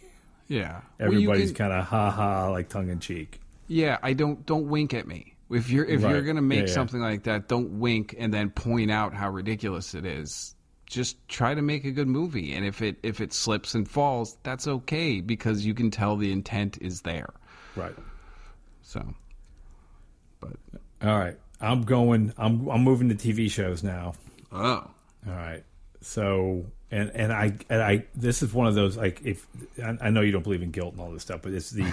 yeah 0.47 0.81
Everybody's 0.99 1.51
can- 1.51 1.69
kind 1.69 1.73
of 1.73 1.85
ha 1.85 2.09
ha, 2.11 2.49
like 2.49 2.69
tongue 2.69 2.89
in 2.89 2.99
cheek. 2.99 3.41
Yeah, 3.67 3.97
I 4.01 4.13
don't 4.13 4.45
don't 4.45 4.67
wink 4.69 4.93
at 4.93 5.07
me. 5.07 5.35
If 5.49 5.69
you're 5.69 5.85
if 5.85 6.01
you're 6.01 6.21
gonna 6.21 6.41
make 6.41 6.59
Yeah, 6.59 6.65
yeah. 6.67 6.73
something 6.73 7.01
like 7.01 7.23
that, 7.23 7.47
don't 7.49 7.79
wink 7.79 8.15
and 8.17 8.33
then 8.33 8.49
point 8.49 8.89
out 8.91 9.13
how 9.13 9.29
ridiculous 9.29 9.93
it 9.93 10.05
is. 10.05 10.55
Just 10.85 11.17
try 11.27 11.53
to 11.53 11.61
make 11.61 11.83
a 11.83 11.91
good 11.91 12.07
movie, 12.07 12.53
and 12.53 12.65
if 12.65 12.81
it 12.81 12.95
if 13.03 13.19
it 13.19 13.33
slips 13.33 13.75
and 13.75 13.87
falls, 13.89 14.37
that's 14.43 14.67
okay 14.67 15.19
because 15.19 15.65
you 15.65 15.73
can 15.73 15.91
tell 15.91 16.15
the 16.15 16.31
intent 16.31 16.77
is 16.81 17.01
there. 17.01 17.27
Right. 17.75 17.95
So, 18.83 19.13
but 20.39 20.53
All 21.01 21.17
right. 21.19 21.37
I'm 21.59 21.81
going. 21.81 22.31
I'm 22.37 22.67
I'm 22.69 22.83
moving 22.83 23.09
to 23.09 23.15
TV 23.15 23.49
shows 23.51 23.83
now. 23.83 24.13
oh, 24.53 24.57
All 25.27 25.33
right. 25.33 25.63
So 26.01 26.65
and 26.91 27.11
and 27.13 27.33
I 27.33 27.53
and 27.69 27.81
I 27.81 28.05
this 28.15 28.41
is 28.41 28.53
one 28.53 28.67
of 28.67 28.75
those 28.75 28.97
like 28.97 29.21
if 29.25 29.45
I, 29.83 30.09
know 30.09 30.21
you 30.21 30.31
don't 30.31 30.43
believe 30.43 30.61
in 30.61 30.71
guilt 30.71 30.93
and 30.93 31.01
all 31.01 31.11
this 31.11 31.23
stuff, 31.23 31.41
but 31.41 31.53
it's 31.53 31.71
the 31.71 31.91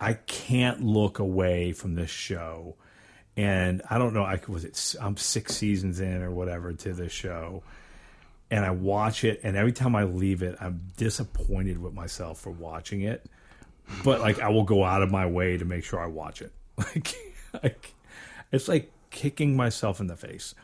I 0.00 0.14
can't 0.14 0.82
look 0.82 1.18
away 1.18 1.72
from 1.72 1.94
this 1.94 2.10
show, 2.10 2.74
and 3.36 3.82
I 3.88 3.98
don't 3.98 4.12
know. 4.12 4.24
I 4.24 4.40
was 4.48 4.64
it. 4.64 4.96
I'm 5.00 5.16
six 5.16 5.56
seasons 5.56 6.00
in 6.00 6.22
or 6.22 6.30
whatever 6.30 6.72
to 6.72 6.92
this 6.92 7.12
show, 7.12 7.62
and 8.50 8.64
I 8.64 8.70
watch 8.70 9.24
it, 9.24 9.40
and 9.44 9.56
every 9.56 9.72
time 9.72 9.94
I 9.94 10.04
leave 10.04 10.42
it, 10.42 10.56
I'm 10.60 10.80
disappointed 10.96 11.80
with 11.80 11.94
myself 11.94 12.40
for 12.40 12.50
watching 12.50 13.02
it. 13.02 13.24
But 14.02 14.20
like 14.20 14.40
I 14.40 14.48
will 14.48 14.64
go 14.64 14.82
out 14.82 15.02
of 15.02 15.10
my 15.10 15.26
way 15.26 15.58
to 15.58 15.64
make 15.64 15.84
sure 15.84 16.00
I 16.00 16.06
watch 16.06 16.42
it. 16.42 16.52
Like, 16.76 17.14
like 17.62 17.94
it's 18.50 18.66
like 18.66 18.90
kicking 19.10 19.54
myself 19.54 20.00
in 20.00 20.08
the 20.08 20.16
face 20.16 20.56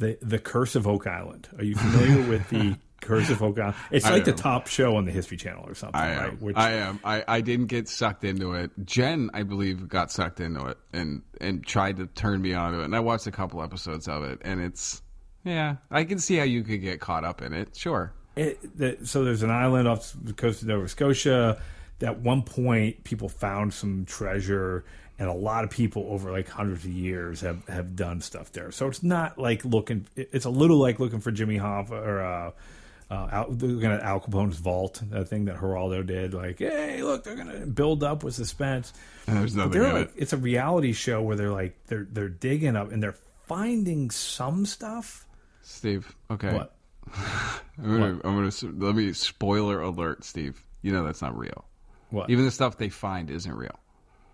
the 0.00 0.18
the 0.20 0.38
Curse 0.38 0.74
of 0.74 0.88
Oak 0.88 1.06
Island. 1.06 1.48
Are 1.56 1.64
you 1.64 1.76
familiar 1.76 2.28
with 2.28 2.48
the 2.48 2.76
Curse 3.00 3.30
of 3.30 3.42
Oak 3.42 3.58
Island? 3.58 3.76
It's 3.92 4.06
I 4.06 4.10
like 4.10 4.24
the 4.24 4.32
top 4.32 4.66
show 4.66 4.96
on 4.96 5.04
the 5.04 5.12
History 5.12 5.36
Channel 5.36 5.64
or 5.68 5.74
something, 5.74 6.00
I 6.00 6.16
right? 6.16 6.32
am. 6.32 6.36
Which 6.38 6.56
I 6.56 6.72
am. 6.72 6.98
I, 7.04 7.22
I 7.28 7.40
didn't 7.42 7.66
get 7.66 7.88
sucked 7.88 8.24
into 8.24 8.54
it. 8.54 8.70
Jen, 8.84 9.30
I 9.32 9.44
believe, 9.44 9.88
got 9.88 10.10
sucked 10.10 10.40
into 10.40 10.66
it 10.66 10.78
and 10.92 11.22
and 11.40 11.64
tried 11.64 11.98
to 11.98 12.06
turn 12.06 12.42
me 12.42 12.54
onto 12.54 12.80
it. 12.80 12.84
And 12.86 12.96
I 12.96 13.00
watched 13.00 13.26
a 13.26 13.30
couple 13.30 13.62
episodes 13.62 14.08
of 14.08 14.24
it, 14.24 14.40
and 14.42 14.60
it's 14.60 15.02
yeah, 15.44 15.76
I 15.90 16.04
can 16.04 16.18
see 16.18 16.36
how 16.36 16.44
you 16.44 16.62
could 16.64 16.80
get 16.80 17.00
caught 17.00 17.24
up 17.24 17.42
in 17.42 17.52
it. 17.52 17.76
Sure. 17.76 18.12
it, 18.36 18.76
the, 18.76 18.98
so 19.04 19.24
there's 19.24 19.42
an 19.42 19.50
island 19.50 19.86
off 19.86 20.14
the 20.20 20.32
coast 20.32 20.62
of 20.62 20.68
Nova 20.68 20.88
Scotia. 20.88 21.60
That 22.00 22.12
at 22.12 22.20
one 22.20 22.40
point 22.42 23.04
people 23.04 23.28
found 23.28 23.74
some 23.74 24.06
treasure, 24.06 24.86
and 25.20 25.28
a 25.28 25.32
lot 25.34 25.62
of 25.62 25.70
people 25.70 26.06
over 26.10 26.32
like 26.32 26.48
hundreds 26.48 26.84
of 26.84 26.90
years 26.90 27.42
have, 27.42 27.64
have 27.68 27.94
done 27.94 28.20
stuff 28.20 28.50
there. 28.50 28.72
So 28.72 28.88
it's 28.88 29.02
not 29.04 29.38
like 29.38 29.64
looking. 29.64 30.06
It's 30.16 30.46
a 30.46 30.50
little 30.50 30.78
like 30.78 30.98
looking 30.98 31.20
for 31.20 31.30
Jimmy 31.30 31.58
Hoffa 31.58 31.90
or 31.92 32.20
uh, 32.22 32.50
uh, 33.10 33.28
Al, 33.30 33.50
looking 33.50 33.90
at 33.92 34.00
Al 34.00 34.18
Capone's 34.20 34.56
vault, 34.58 35.02
that 35.10 35.28
thing 35.28 35.44
that 35.44 35.56
Geraldo 35.58 36.04
did. 36.06 36.32
Like, 36.34 36.58
hey, 36.58 37.02
look, 37.02 37.22
they're 37.22 37.36
gonna 37.36 37.66
build 37.66 38.02
up 38.02 38.24
with 38.24 38.34
suspense. 38.34 38.92
And 39.26 39.36
there's 39.36 39.54
But 39.54 39.66
nothing 39.66 39.80
they're 39.82 39.92
like, 39.92 40.08
it. 40.16 40.22
it's 40.22 40.32
a 40.32 40.36
reality 40.38 40.92
show 40.92 41.22
where 41.22 41.36
they're 41.36 41.50
like 41.50 41.76
they're 41.86 42.06
they're 42.10 42.28
digging 42.28 42.74
up 42.74 42.90
and 42.90 43.02
they're 43.02 43.16
finding 43.46 44.10
some 44.10 44.64
stuff. 44.66 45.26
Steve, 45.62 46.16
okay. 46.30 46.54
What? 46.54 46.74
I'm 47.78 47.98
gonna, 47.98 48.20
I'm 48.24 48.36
gonna 48.36 48.50
let 48.84 48.94
me 48.94 49.12
spoiler 49.12 49.80
alert, 49.82 50.24
Steve. 50.24 50.64
You 50.82 50.92
know 50.92 51.04
that's 51.04 51.20
not 51.20 51.36
real. 51.36 51.64
What? 52.10 52.30
Even 52.30 52.44
the 52.44 52.50
stuff 52.50 52.78
they 52.78 52.88
find 52.88 53.28
isn't 53.30 53.52
real. 53.54 53.78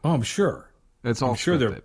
oh, 0.04 0.12
I'm 0.12 0.22
sure. 0.22 0.70
It's 1.06 1.22
all 1.22 1.30
I'm 1.30 1.36
sure 1.36 1.56
they're 1.56 1.70
scripted. 1.70 1.82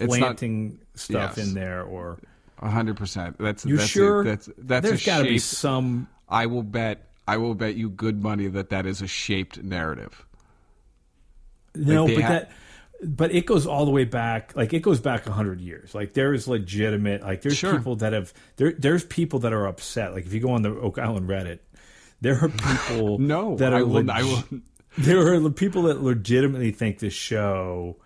Not 0.00 0.08
planting 0.08 0.78
stuff 0.94 1.34
Yes. 1.36 1.46
in 1.48 1.54
there, 1.54 1.82
or 1.82 2.18
hundred 2.60 2.96
percent. 2.96 3.36
That's 3.38 3.64
you 3.66 3.76
that's 3.76 3.88
sure? 3.88 4.20
A, 4.22 4.24
that's 4.24 4.48
that's 4.58 4.86
There's 4.88 5.04
got 5.06 5.18
to 5.18 5.24
be 5.24 5.38
some. 5.38 6.08
I 6.28 6.46
will 6.46 6.62
bet. 6.62 7.08
I 7.28 7.36
will 7.38 7.54
bet 7.54 7.74
you 7.76 7.88
good 7.90 8.22
money 8.22 8.48
that 8.48 8.70
that 8.70 8.84
is 8.86 9.00
a 9.02 9.06
shaped 9.06 9.62
narrative. 9.62 10.26
No, 11.74 12.06
they 12.06 12.14
but 12.16 12.22
ha- 12.22 12.28
that, 12.30 12.50
but 13.02 13.34
it 13.34 13.46
goes 13.46 13.66
all 13.66 13.84
the 13.84 13.90
way 13.90 14.04
back. 14.04 14.54
Like 14.56 14.72
it 14.72 14.80
goes 14.80 15.00
back 15.00 15.24
hundred 15.26 15.60
years. 15.60 15.94
Like 15.94 16.14
there 16.14 16.32
is 16.32 16.46
legitimate. 16.48 17.22
Like 17.22 17.42
there's 17.42 17.56
Sure. 17.56 17.76
people 17.76 17.96
that 17.96 18.12
have 18.12 18.32
there. 18.56 18.72
There's 18.72 19.04
people 19.04 19.40
that 19.40 19.52
are 19.52 19.66
upset. 19.66 20.14
Like 20.14 20.26
if 20.26 20.32
you 20.32 20.40
go 20.40 20.52
on 20.52 20.62
the 20.62 20.70
Oak 20.70 20.98
Island 20.98 21.28
Reddit, 21.28 21.58
there 22.20 22.42
are 22.42 22.48
people 22.48 23.18
No, 23.20 23.56
that 23.56 23.72
are 23.72 23.78
I 23.80 23.82
will. 23.82 24.02
leg- 24.02 24.10
I 24.10 24.22
will. 24.22 24.44
there 24.98 25.34
are 25.34 25.50
people 25.50 25.82
that 25.84 26.02
legitimately 26.02 26.70
think 26.70 27.00
this 27.00 27.12
show 27.14 27.96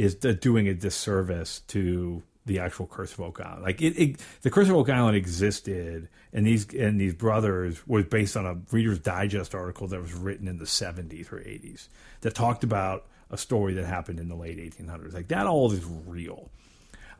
is 0.00 0.14
doing 0.14 0.66
a 0.68 0.74
disservice 0.74 1.60
to 1.68 2.22
the 2.46 2.58
actual 2.58 2.86
Curse 2.86 3.12
of 3.12 3.20
Oak 3.20 3.40
Island. 3.40 3.62
Like 3.62 3.82
it, 3.82 3.98
it, 4.00 4.20
the 4.42 4.50
Curse 4.50 4.68
of 4.68 4.74
Oak 4.76 4.88
Island 4.88 5.16
existed, 5.16 6.08
and 6.32 6.46
these 6.46 6.72
and 6.74 7.00
these 7.00 7.14
brothers 7.14 7.86
was 7.86 8.06
based 8.06 8.36
on 8.36 8.46
a 8.46 8.56
Reader's 8.72 8.98
Digest 8.98 9.54
article 9.54 9.86
that 9.88 10.00
was 10.00 10.14
written 10.14 10.48
in 10.48 10.58
the 10.58 10.64
'70s 10.64 11.30
or 11.32 11.36
'80s 11.36 11.88
that 12.22 12.34
talked 12.34 12.64
about 12.64 13.06
a 13.30 13.36
story 13.36 13.74
that 13.74 13.84
happened 13.84 14.18
in 14.18 14.28
the 14.28 14.34
late 14.34 14.58
1800s. 14.58 15.12
Like 15.14 15.28
that 15.28 15.46
all 15.46 15.70
is 15.70 15.84
real. 16.06 16.50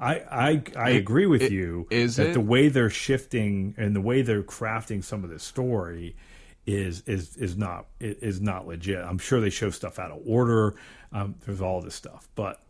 I 0.00 0.14
I, 0.30 0.62
I 0.76 0.90
agree 0.90 1.26
with 1.26 1.42
it- 1.42 1.52
you 1.52 1.86
is 1.90 2.16
that 2.16 2.32
the 2.32 2.40
way 2.40 2.68
they're 2.68 2.90
shifting 2.90 3.74
and 3.76 3.94
the 3.94 4.00
way 4.00 4.22
they're 4.22 4.42
crafting 4.42 5.04
some 5.04 5.22
of 5.22 5.28
this 5.30 5.44
story 5.44 6.16
is 6.66 7.02
is 7.06 7.36
is 7.36 7.56
not 7.56 7.86
is 8.00 8.40
not 8.40 8.66
legit. 8.66 9.04
I'm 9.04 9.18
sure 9.18 9.40
they 9.40 9.50
show 9.50 9.70
stuff 9.70 9.98
out 9.98 10.10
of 10.10 10.20
order. 10.24 10.74
Um, 11.12 11.34
there's 11.44 11.60
all 11.60 11.80
this 11.82 11.94
stuff, 11.94 12.28
but 12.34 12.60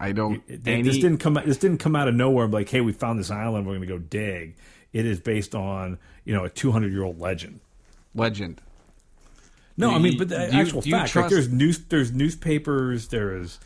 I 0.00 0.12
don't. 0.12 0.42
it, 0.48 0.66
any, 0.66 0.82
this 0.82 0.96
didn't 0.98 1.18
come 1.18 1.34
this 1.34 1.58
didn't 1.58 1.78
come 1.78 1.94
out 1.96 2.08
of 2.08 2.14
nowhere. 2.14 2.44
I'm 2.44 2.50
like, 2.50 2.68
hey, 2.68 2.80
we 2.80 2.92
found 2.92 3.18
this 3.18 3.30
island. 3.30 3.66
We're 3.66 3.76
going 3.76 3.88
to 3.88 3.94
go 3.94 3.98
dig. 3.98 4.56
It 4.92 5.06
is 5.06 5.20
based 5.20 5.54
on 5.54 5.98
you 6.24 6.34
know 6.34 6.44
a 6.44 6.50
200 6.50 6.92
year 6.92 7.02
old 7.02 7.20
legend. 7.20 7.60
legend. 8.14 8.60
No, 9.76 9.90
I 9.92 9.98
mean, 9.98 10.16
but 10.16 10.28
the 10.28 10.36
you- 10.52 10.60
actual 10.60 10.82
fact, 10.82 11.16
like 11.16 11.30
there's 11.30 11.50
news, 11.50 11.78
there's 11.88 12.12
newspapers, 12.12 13.08
there 13.08 13.36
is, 13.36 13.58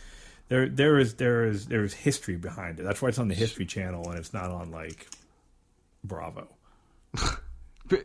there, 0.49 0.67
there 0.67 0.99
is, 0.99 1.15
there 1.15 1.45
is, 1.45 1.67
there 1.67 1.85
is 1.85 1.93
history 1.93 2.37
behind 2.37 2.81
it. 2.81 2.85
That's 2.85 3.03
why 3.03 3.11
it's 3.11 3.19
on 3.19 3.29
the 3.29 3.35
History 3.35 3.67
Channel 3.67 4.09
and 4.09 4.19
it's 4.19 4.33
not 4.33 4.51
on 4.51 4.71
like 4.71 5.07
Bravo. 6.03 6.49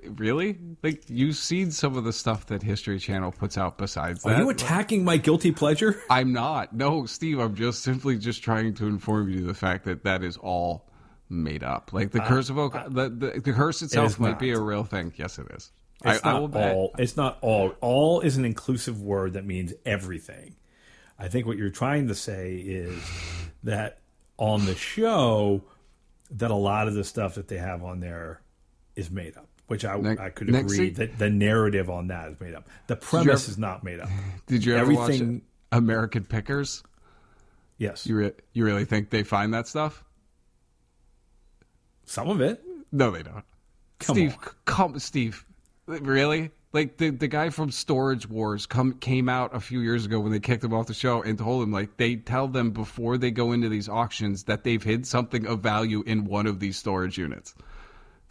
Really? 0.05 0.57
Like 0.81 1.03
you've 1.09 1.35
seen 1.35 1.71
some 1.71 1.97
of 1.97 2.03
the 2.03 2.13
stuff 2.13 2.47
that 2.47 2.63
History 2.63 2.99
Channel 2.99 3.31
puts 3.31 3.57
out 3.57 3.77
besides 3.77 4.25
Are 4.25 4.29
that. 4.29 4.39
Are 4.39 4.43
you 4.43 4.49
attacking 4.49 5.03
my 5.03 5.17
guilty 5.17 5.51
pleasure? 5.51 6.01
I'm 6.09 6.33
not. 6.33 6.73
No, 6.73 7.05
Steve. 7.05 7.39
I'm 7.39 7.55
just 7.55 7.83
simply 7.83 8.17
just 8.17 8.43
trying 8.43 8.73
to 8.75 8.87
inform 8.87 9.29
you 9.29 9.45
the 9.45 9.53
fact 9.53 9.85
that 9.85 10.03
that 10.03 10.23
is 10.23 10.37
all 10.37 10.89
made 11.29 11.63
up. 11.63 11.91
Like 11.93 12.11
the 12.11 12.21
uh, 12.21 12.27
curse 12.27 12.49
of 12.49 12.57
uh, 12.57 12.63
Oak, 12.63 12.73
the, 12.89 13.09
the 13.09 13.41
the 13.41 13.53
curse 13.53 13.81
itself 13.81 14.11
is 14.11 14.19
might 14.19 14.39
be 14.39 14.51
a 14.51 14.59
real 14.59 14.83
thing. 14.83 15.13
Yes, 15.17 15.39
it 15.39 15.47
is. 15.51 15.71
It's 16.05 16.23
I, 16.23 16.29
I 16.29 16.33
not 16.33 16.41
will 16.41 16.47
bet. 16.47 16.89
It's 16.99 17.17
not 17.17 17.37
all. 17.41 17.75
All 17.81 18.21
is 18.21 18.37
an 18.37 18.45
inclusive 18.45 19.01
word 19.01 19.33
that 19.33 19.45
means 19.45 19.73
everything. 19.85 20.55
I 21.17 21.27
think 21.27 21.45
what 21.45 21.57
you're 21.57 21.69
trying 21.69 22.07
to 22.07 22.15
say 22.15 22.55
is 22.55 23.01
that 23.63 23.99
on 24.37 24.65
the 24.65 24.75
show, 24.75 25.63
that 26.31 26.51
a 26.51 26.55
lot 26.55 26.87
of 26.87 26.95
the 26.95 27.03
stuff 27.03 27.35
that 27.35 27.47
they 27.47 27.57
have 27.57 27.83
on 27.83 27.99
there 27.99 28.41
is 28.95 29.09
made 29.09 29.37
up. 29.37 29.47
Which 29.73 29.85
I, 29.85 29.97
Ne- 29.97 30.17
I 30.19 30.29
could 30.29 30.53
agree 30.53 30.79
week- 30.81 30.95
that 30.97 31.17
the 31.17 31.31
narrative 31.31 31.89
on 31.89 32.05
that 32.09 32.29
is 32.29 32.39
made 32.39 32.53
up. 32.53 32.69
The 32.85 32.95
premise 32.95 33.45
ever- 33.45 33.51
is 33.53 33.57
not 33.57 33.83
made 33.83 33.99
up. 33.99 34.09
Did 34.45 34.63
you 34.63 34.73
ever 34.75 34.91
Everything- 34.91 35.33
watch 35.33 35.41
American 35.71 36.25
Pickers? 36.25 36.83
Yes, 37.79 38.05
You 38.05 38.17
re- 38.17 38.33
you 38.53 38.63
really 38.65 38.85
think 38.85 39.09
they 39.09 39.23
find 39.23 39.51
that 39.55 39.67
stuff? 39.67 40.03
some 42.05 42.29
of 42.29 42.39
it. 42.39 42.63
No, 42.91 43.09
they 43.09 43.23
don't. 43.23 43.43
Come 43.99 44.15
Steve, 44.15 44.33
on. 44.33 44.49
come, 44.65 44.99
Steve. 44.99 45.43
Really? 45.87 46.51
Like 46.71 46.97
the 46.97 47.09
the 47.09 47.27
guy 47.27 47.49
from 47.49 47.71
Storage 47.71 48.29
Wars 48.29 48.67
come 48.67 48.93
came 48.93 49.27
out 49.27 49.55
a 49.55 49.59
few 49.59 49.79
years 49.79 50.05
ago 50.05 50.19
when 50.19 50.31
they 50.31 50.39
kicked 50.39 50.63
him 50.63 50.73
off 50.73 50.85
the 50.85 50.93
show 50.93 51.23
and 51.23 51.35
told 51.39 51.63
him 51.63 51.71
like 51.71 51.97
they 51.97 52.15
tell 52.17 52.47
them 52.47 52.69
before 52.69 53.17
they 53.17 53.31
go 53.31 53.51
into 53.53 53.69
these 53.69 53.89
auctions 53.89 54.43
that 54.43 54.63
they've 54.63 54.83
hid 54.83 55.07
something 55.07 55.47
of 55.47 55.61
value 55.61 56.03
in 56.05 56.25
one 56.25 56.45
of 56.45 56.59
these 56.59 56.77
storage 56.77 57.17
units. 57.17 57.55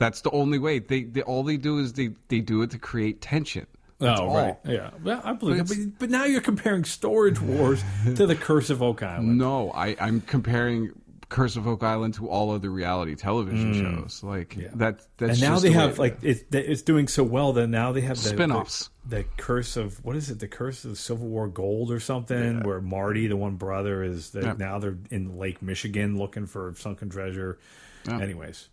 That's 0.03 0.21
the 0.23 0.31
only 0.33 0.59
way. 0.59 0.81
They, 0.81 1.05
they 1.05 1.23
all 1.23 1.45
they 1.45 1.57
do 1.57 1.79
is 1.79 1.93
they 1.93 2.11
they 2.29 2.41
do 2.41 2.63
it 2.63 2.71
to 2.73 2.79
create 2.79 3.21
tension. 3.21 3.67
That's 4.01 4.21
oh, 4.21 4.27
all. 4.29 4.37
right. 4.37 4.57
Yeah. 4.65 4.91
Well, 5.05 5.21
I 5.25 5.33
believe 5.33 5.69
But 5.69 5.77
it. 5.77 5.85
But, 5.91 5.99
but 6.01 6.11
now 6.11 6.25
you're 6.25 6.41
comparing 6.41 6.83
Storage 6.83 7.41
Wars 7.41 7.85
to 8.17 8.27
the 8.27 8.35
Curse 8.35 8.69
of 8.71 8.83
Oak 8.83 9.03
Island. 9.05 9.39
No, 9.39 9.71
I 9.71 9.95
I'm 10.01 10.21
comparing 10.21 10.91
Curse 11.29 11.55
of 11.55 11.69
Oak 11.69 11.85
Island 11.85 12.15
to 12.15 12.29
all 12.29 12.51
other 12.51 12.69
reality 12.69 13.15
television 13.15 13.73
shows. 13.75 14.25
Like 14.25 14.57
that. 14.75 14.77
That's 14.77 15.07
Mm. 15.19 15.31
and 15.31 15.41
now 15.41 15.59
they 15.61 15.69
the 15.69 15.75
have 15.75 15.99
like 16.01 16.19
it's 16.23 16.43
it's 16.51 16.83
doing 16.83 17.07
so 17.07 17.23
well 17.23 17.53
that 17.53 17.69
now 17.69 17.93
they 17.93 18.01
have 18.01 18.17
the, 18.17 18.31
Spin-offs. 18.31 18.91
The, 19.09 19.19
the 19.19 19.25
curse 19.37 19.77
of 19.77 20.05
what 20.05 20.17
is 20.17 20.31
it? 20.31 20.41
The 20.41 20.49
curse 20.49 20.85
of 20.85 20.99
Civil 20.99 21.29
War 21.29 21.47
Gold 21.47 21.93
or 21.93 22.01
something? 22.01 22.65
Where 22.65 22.81
Marty, 22.81 23.29
the 23.29 23.37
one 23.37 23.55
brother, 23.55 24.03
is 24.03 24.35
Yeah. 24.35 24.55
now 24.59 24.81
they're 24.81 24.99
in 25.13 25.39
Lake 25.39 25.63
Michigan 25.63 26.19
looking 26.19 26.47
for 26.47 26.75
sunken 26.77 27.09
treasure. 27.09 27.61
Anyways, 28.09 28.69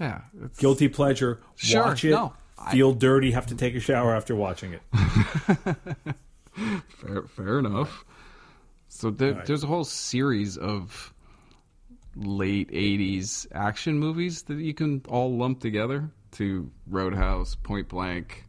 yeah. 0.00 0.22
It's, 0.44 0.58
guilty 0.58 0.88
pleasure. 0.88 1.40
Sure, 1.56 1.82
Watch 1.84 2.04
it. 2.04 2.10
no, 2.10 2.32
I- 2.58 2.72
feel 2.72 2.92
dirty. 2.92 3.30
Have 3.32 3.46
to 3.46 3.54
take 3.54 3.74
a 3.74 3.80
shower 3.80 4.14
after 4.14 4.34
watching 4.34 4.72
it. 4.74 4.82
Fair, 6.88 7.22
fair 7.22 7.58
enough. 7.60 8.04
So 8.88 9.10
there, 9.10 9.32
right. 9.34 9.46
there's 9.46 9.62
a 9.62 9.66
whole 9.68 9.84
series 9.84 10.56
of 10.58 11.14
late 12.16 12.70
'80s 12.70 13.46
action 13.52 13.98
movies 13.98 14.42
that 14.42 14.58
you 14.58 14.74
can 14.74 15.02
all 15.08 15.36
lump 15.36 15.60
together 15.60 16.10
to 16.32 16.70
Roadhouse, 16.88 17.54
Point 17.54 17.88
Blank, 17.88 18.44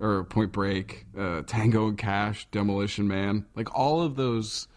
or 0.00 0.24
Point 0.24 0.52
Break, 0.52 1.06
uh, 1.16 1.42
Tango 1.46 1.88
and 1.88 1.96
Cash, 1.96 2.46
Demolition 2.50 3.06
Man. 3.08 3.46
Like 3.54 3.74
all 3.78 4.02
of 4.02 4.16
those, 4.16 4.68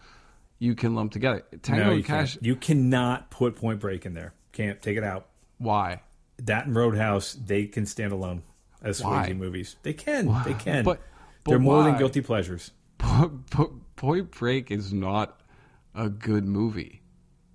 you 0.58 0.74
can 0.74 0.94
lump 0.94 1.12
together. 1.12 1.44
Tango 1.62 1.86
no, 1.86 1.90
and 1.92 2.04
Cash. 2.04 2.34
can't. 2.34 2.46
You 2.46 2.56
cannot 2.56 3.30
put 3.30 3.56
Point 3.56 3.80
Break 3.80 4.06
in 4.06 4.14
there. 4.14 4.32
Can't 4.52 4.80
take 4.80 4.96
it 4.96 5.04
out. 5.04 5.26
Why? 5.58 6.00
That 6.46 6.66
and 6.66 6.74
Roadhouse, 6.76 7.34
they 7.34 7.66
can 7.66 7.86
stand 7.86 8.12
alone 8.12 8.42
as 8.82 9.02
Why? 9.02 9.28
Swayze 9.28 9.36
movies. 9.36 9.76
They 9.82 9.92
can. 9.92 10.26
They 10.44 10.54
can. 10.54 10.84
But- 10.84 11.00
but 11.42 11.52
they're 11.52 11.58
more 11.58 11.82
than 11.84 11.96
guilty 11.96 12.20
pleasures. 12.20 12.70
Po- 12.98 13.80
Point 13.96 14.30
Break 14.30 14.70
is 14.70 14.92
not 14.92 15.40
a 15.94 16.10
good 16.10 16.44
movie. 16.44 17.00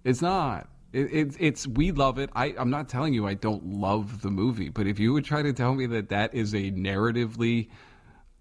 It's 0.03 0.23
not. 0.23 0.69
It, 0.91 1.13
it, 1.13 1.35
it's 1.39 1.67
we 1.67 1.91
love 1.91 2.17
it. 2.17 2.31
I, 2.33 2.55
I'm 2.57 2.71
not 2.71 2.89
telling 2.89 3.13
you 3.13 3.27
I 3.27 3.35
don't 3.35 3.63
love 3.63 4.21
the 4.23 4.31
movie, 4.31 4.69
but 4.69 4.87
if 4.87 4.97
you 4.97 5.13
would 5.13 5.23
try 5.23 5.43
to 5.43 5.53
tell 5.53 5.75
me 5.75 5.85
that 5.85 6.09
that 6.09 6.33
is 6.33 6.55
a 6.55 6.71
narratively, 6.71 7.69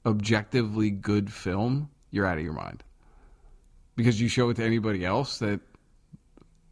objectively 0.07 0.91
good 0.91 1.31
film, 1.31 1.91
you're 2.11 2.27
out 2.27 2.39
of 2.39 2.45
your 2.45 2.53
mind. 2.55 2.83
Because 3.97 4.19
you 4.21 4.29
show 4.29 4.49
it 4.49 4.55
to 4.55 4.65
anybody 4.65 5.05
else 5.05 5.39
that 5.41 5.61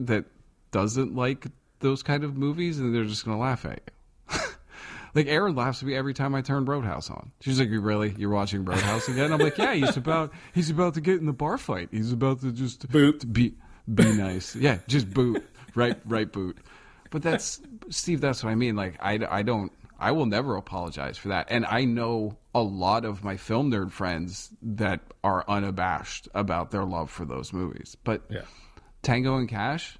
that 0.00 0.24
doesn't 0.70 1.14
like 1.14 1.46
those 1.82 2.02
kind 2.02 2.24
of 2.24 2.36
movies, 2.36 2.78
and 2.78 2.94
they're 2.94 3.04
just 3.04 3.24
going 3.24 3.36
to 3.36 3.40
laugh 3.42 3.64
at 3.66 3.80
you. 4.30 4.38
Like 5.14 5.26
Erin 5.26 5.54
laughs 5.54 5.82
at 5.82 5.86
me 5.88 5.94
every 5.94 6.14
time 6.14 6.34
I 6.34 6.40
turn 6.40 6.64
Roadhouse 6.64 7.10
on. 7.10 7.32
She's 7.42 7.60
like, 7.60 7.68
really? 7.70 8.14
You're 8.16 8.30
watching 8.30 8.64
Roadhouse 8.64 9.08
again?" 9.08 9.30
I'm 9.30 9.40
like, 9.40 9.58
"Yeah, 9.58 9.74
he's 9.74 9.98
about 9.98 10.32
he's 10.54 10.70
about 10.70 10.94
to 10.94 11.02
get 11.02 11.20
in 11.20 11.26
the 11.26 11.34
bar 11.34 11.58
fight. 11.58 11.90
He's 11.90 12.12
about 12.12 12.40
to 12.40 12.50
just 12.50 12.88
Boot. 12.90 13.20
to 13.20 13.26
be 13.26 13.52
be 13.94 14.10
nice. 14.16 14.56
Yeah, 14.56 14.78
just 14.86 15.12
boot. 15.12 15.46
right, 15.74 15.98
right 16.06 16.32
boot." 16.32 16.56
but 17.10 17.20
that's 17.20 17.60
Steve. 17.90 18.22
That's 18.22 18.42
what 18.42 18.48
I 18.48 18.54
mean. 18.54 18.74
Like 18.74 18.96
I, 19.00 19.18
I 19.30 19.42
don't. 19.42 19.70
I 20.00 20.12
will 20.12 20.24
never 20.24 20.56
apologize 20.56 21.18
for 21.18 21.28
that. 21.28 21.48
And 21.50 21.66
I 21.66 21.84
know 21.84 22.38
a 22.54 22.62
lot 22.62 23.04
of 23.04 23.22
my 23.22 23.36
film 23.36 23.70
nerd 23.70 23.90
friends 23.90 24.48
that 24.62 25.00
are 25.22 25.44
unabashed 25.46 26.26
about 26.34 26.70
their 26.70 26.84
love 26.84 27.10
for 27.10 27.26
those 27.26 27.52
movies. 27.52 27.98
But 28.02 28.22
Yeah. 28.30 28.40
Tango 29.02 29.36
and 29.36 29.46
Cash, 29.46 29.98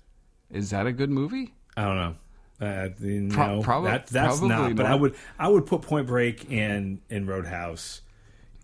is 0.50 0.70
that 0.70 0.86
a 0.86 0.92
good 0.92 1.10
movie? 1.10 1.52
I 1.76 1.84
don't 1.84 1.96
know. 1.96 2.14
Uh, 2.60 2.88
no, 3.00 3.34
Pro- 3.34 3.62
prob- 3.62 3.84
that, 3.84 4.06
that's 4.06 4.38
probably 4.38 4.48
not. 4.48 4.76
But 4.76 4.86
I 4.86 4.94
would 4.94 5.14
I 5.38 5.48
would 5.48 5.66
put 5.66 5.82
Point 5.82 6.06
Break 6.06 6.50
and 6.52 7.00
and 7.10 7.26
Roadhouse 7.26 8.02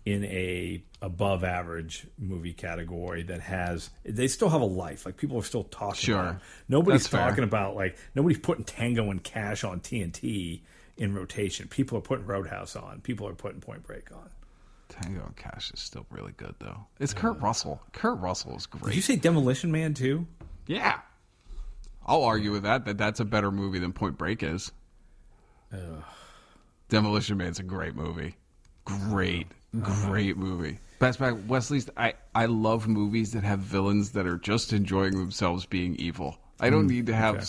in 0.05 0.23
a 0.25 0.81
above 1.01 1.43
average 1.43 2.07
movie 2.17 2.53
category 2.53 3.23
that 3.23 3.41
has 3.41 3.89
they 4.05 4.27
still 4.29 4.49
have 4.49 4.61
a 4.61 4.65
life. 4.65 5.05
Like 5.05 5.17
people 5.17 5.37
are 5.37 5.43
still 5.43 5.65
talking. 5.65 5.95
Sure. 5.99 6.19
about 6.19 6.35
it. 6.35 6.41
Nobody's 6.69 7.01
That's 7.03 7.07
fair. 7.11 7.27
talking 7.29 7.43
about 7.43 7.75
like 7.75 7.97
nobody's 8.15 8.39
putting 8.39 8.63
Tango 8.63 9.09
and 9.11 9.21
Cash 9.21 9.63
on 9.65 9.81
TNT 9.81 10.61
in 10.95 11.13
rotation. 11.13 11.67
People 11.67 11.97
are 11.97 12.01
putting 12.01 12.25
Roadhouse 12.25 12.75
on. 12.77 13.01
People 13.01 13.27
are 13.27 13.33
putting 13.33 13.59
Point 13.59 13.83
Break 13.83 14.11
on. 14.13 14.29
Tango 14.87 15.25
and 15.25 15.35
Cash 15.35 15.71
is 15.73 15.79
still 15.81 16.05
really 16.09 16.33
good 16.37 16.55
though. 16.59 16.85
It's 16.99 17.13
Kurt 17.13 17.39
Russell. 17.41 17.81
Kurt 17.91 18.17
Russell 18.19 18.55
is 18.55 18.65
Did 18.65 18.81
great. 18.81 18.95
you 18.95 19.01
say 19.01 19.17
Demolition 19.17 19.71
Man 19.73 19.93
too? 19.93 20.25
yeah. 20.67 20.99
I'll 22.09 22.23
argue 22.23 22.51
with 22.51 22.63
that 22.63 22.85
that 22.85 22.97
that's 22.97 23.19
a 23.19 23.25
better 23.25 23.51
movie 23.51 23.77
than 23.77 23.93
Point 23.93 24.17
Break 24.17 24.41
is. 24.41 24.71
Demolition 26.89 27.37
Man's 27.37 27.59
a 27.59 27.63
great 27.63 27.95
movie. 27.95 28.35
Great, 28.83 29.47
uh-huh. 29.77 30.07
great 30.07 30.35
movie. 30.35 30.79
Best 30.97 31.19
back 31.19 31.35
Wesley's. 31.47 31.87
I 31.95 32.15
I 32.33 32.47
love 32.47 32.87
movies 32.87 33.33
that 33.33 33.43
have 33.43 33.59
villains 33.59 34.11
that 34.13 34.25
are 34.25 34.37
just 34.39 34.73
enjoying 34.73 35.17
themselves 35.17 35.67
being 35.67 35.95
evil. 35.97 36.39
I 36.59 36.71
don't 36.71 36.87
mm, 36.87 36.91
need 36.91 37.05
to 37.05 37.15
have. 37.15 37.47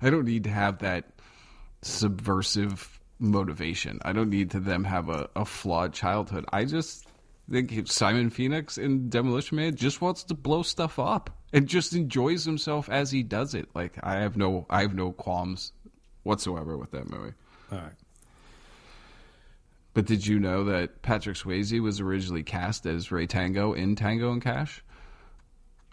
I 0.00 0.10
don't 0.10 0.24
need 0.24 0.44
to 0.44 0.50
have 0.50 0.78
that 0.78 1.06
subversive 1.82 3.00
motivation. 3.18 3.98
I 4.04 4.12
don't 4.12 4.30
need 4.30 4.52
to 4.52 4.60
them 4.60 4.84
have 4.84 5.08
a, 5.08 5.28
a 5.34 5.44
flawed 5.44 5.92
childhood. 5.92 6.44
I 6.52 6.64
just 6.64 7.08
think 7.50 7.88
Simon 7.88 8.30
Phoenix 8.30 8.78
in 8.78 9.08
Demolition 9.08 9.56
Man 9.56 9.74
just 9.74 10.00
wants 10.00 10.22
to 10.24 10.34
blow 10.34 10.62
stuff 10.62 11.00
up 11.00 11.35
and 11.56 11.66
just 11.66 11.94
enjoys 11.94 12.44
himself 12.44 12.90
as 12.90 13.10
he 13.10 13.22
does 13.22 13.54
it. 13.54 13.70
Like 13.74 13.94
I 14.02 14.16
have 14.16 14.36
no 14.36 14.66
I 14.68 14.82
have 14.82 14.94
no 14.94 15.10
qualms 15.10 15.72
whatsoever 16.22 16.76
with 16.76 16.90
that 16.90 17.08
movie. 17.10 17.32
All 17.72 17.78
right. 17.78 17.92
But 19.94 20.04
did 20.04 20.26
you 20.26 20.38
know 20.38 20.64
that 20.64 21.00
Patrick 21.00 21.38
Swayze 21.38 21.80
was 21.80 21.98
originally 21.98 22.42
cast 22.42 22.84
as 22.84 23.10
Ray 23.10 23.26
Tango 23.26 23.72
in 23.72 23.96
Tango 23.96 24.30
and 24.30 24.42
Cash? 24.42 24.84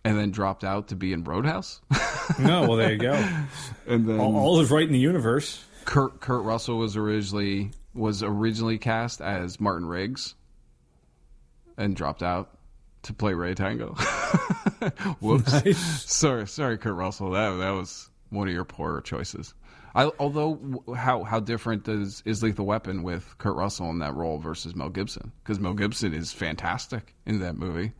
And 0.03 0.19
then 0.19 0.31
dropped 0.31 0.65
out 0.65 0.89
to 0.89 0.97
be 0.97 1.13
in 1.13 1.23
Roadhouse? 1.23 1.81
No, 2.39 2.61
well 2.61 2.77
there 2.77 2.93
you 2.93 2.99
go. 2.99 3.13
and 3.87 4.07
then 4.07 4.17
all, 4.17 4.37
all 4.37 4.59
is 4.61 4.71
right 4.71 4.85
in 4.85 4.93
the 4.93 4.99
universe. 4.99 5.61
Kurt 5.83 6.21
Kurt 6.21 6.43
Russell 6.43 6.77
was 6.77 6.95
originally 6.95 7.71
was 7.93 8.23
originally 8.23 8.77
cast 8.77 9.19
as 9.19 9.59
Martin 9.59 9.85
Riggs 9.85 10.33
and 11.77 11.97
dropped 11.97 12.23
out 12.23 12.57
to 13.03 13.13
play 13.13 13.33
Ray 13.33 13.53
Tango. 13.53 13.93
Whoops. 15.19 15.51
Nice. 15.51 16.11
Sorry, 16.11 16.47
sorry, 16.47 16.77
Kurt 16.77 16.95
Russell. 16.95 17.31
That 17.31 17.51
that 17.57 17.71
was 17.71 18.09
one 18.29 18.47
of 18.47 18.53
your 18.53 18.65
poorer 18.65 19.01
choices. 19.01 19.53
I, 19.95 20.11
although, 20.19 20.83
how 20.95 21.23
how 21.23 21.39
different 21.39 21.87
is 21.87 22.23
is 22.25 22.41
Lethal 22.41 22.65
Weapon 22.65 23.03
with 23.03 23.37
Kurt 23.37 23.55
Russell 23.55 23.89
in 23.91 23.99
that 23.99 24.15
role 24.15 24.39
versus 24.39 24.75
Mel 24.75 24.89
Gibson? 24.89 25.31
Because 25.43 25.59
Mel 25.59 25.73
Gibson 25.73 26.13
is 26.13 26.31
fantastic 26.31 27.13
in 27.25 27.39
that 27.41 27.55
movie. 27.55 27.93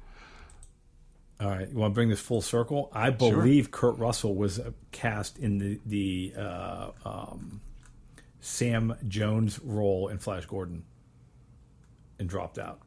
All 1.40 1.50
right, 1.50 1.70
you 1.70 1.76
want 1.76 1.92
to 1.92 1.96
bring 1.96 2.10
this 2.10 2.20
full 2.20 2.42
circle? 2.42 2.90
I 2.94 3.10
believe 3.10 3.70
Kurt 3.70 3.98
Russell 3.98 4.36
was 4.36 4.60
cast 4.92 5.38
in 5.38 5.58
the 5.58 5.80
the 5.86 6.34
uh, 6.38 6.92
um, 7.06 7.62
Sam 8.40 8.96
Jones 9.08 9.60
role 9.60 10.08
in 10.08 10.18
Flash 10.18 10.46
Gordon, 10.46 10.84
and 12.18 12.28
dropped 12.28 12.58
out. 12.58 12.80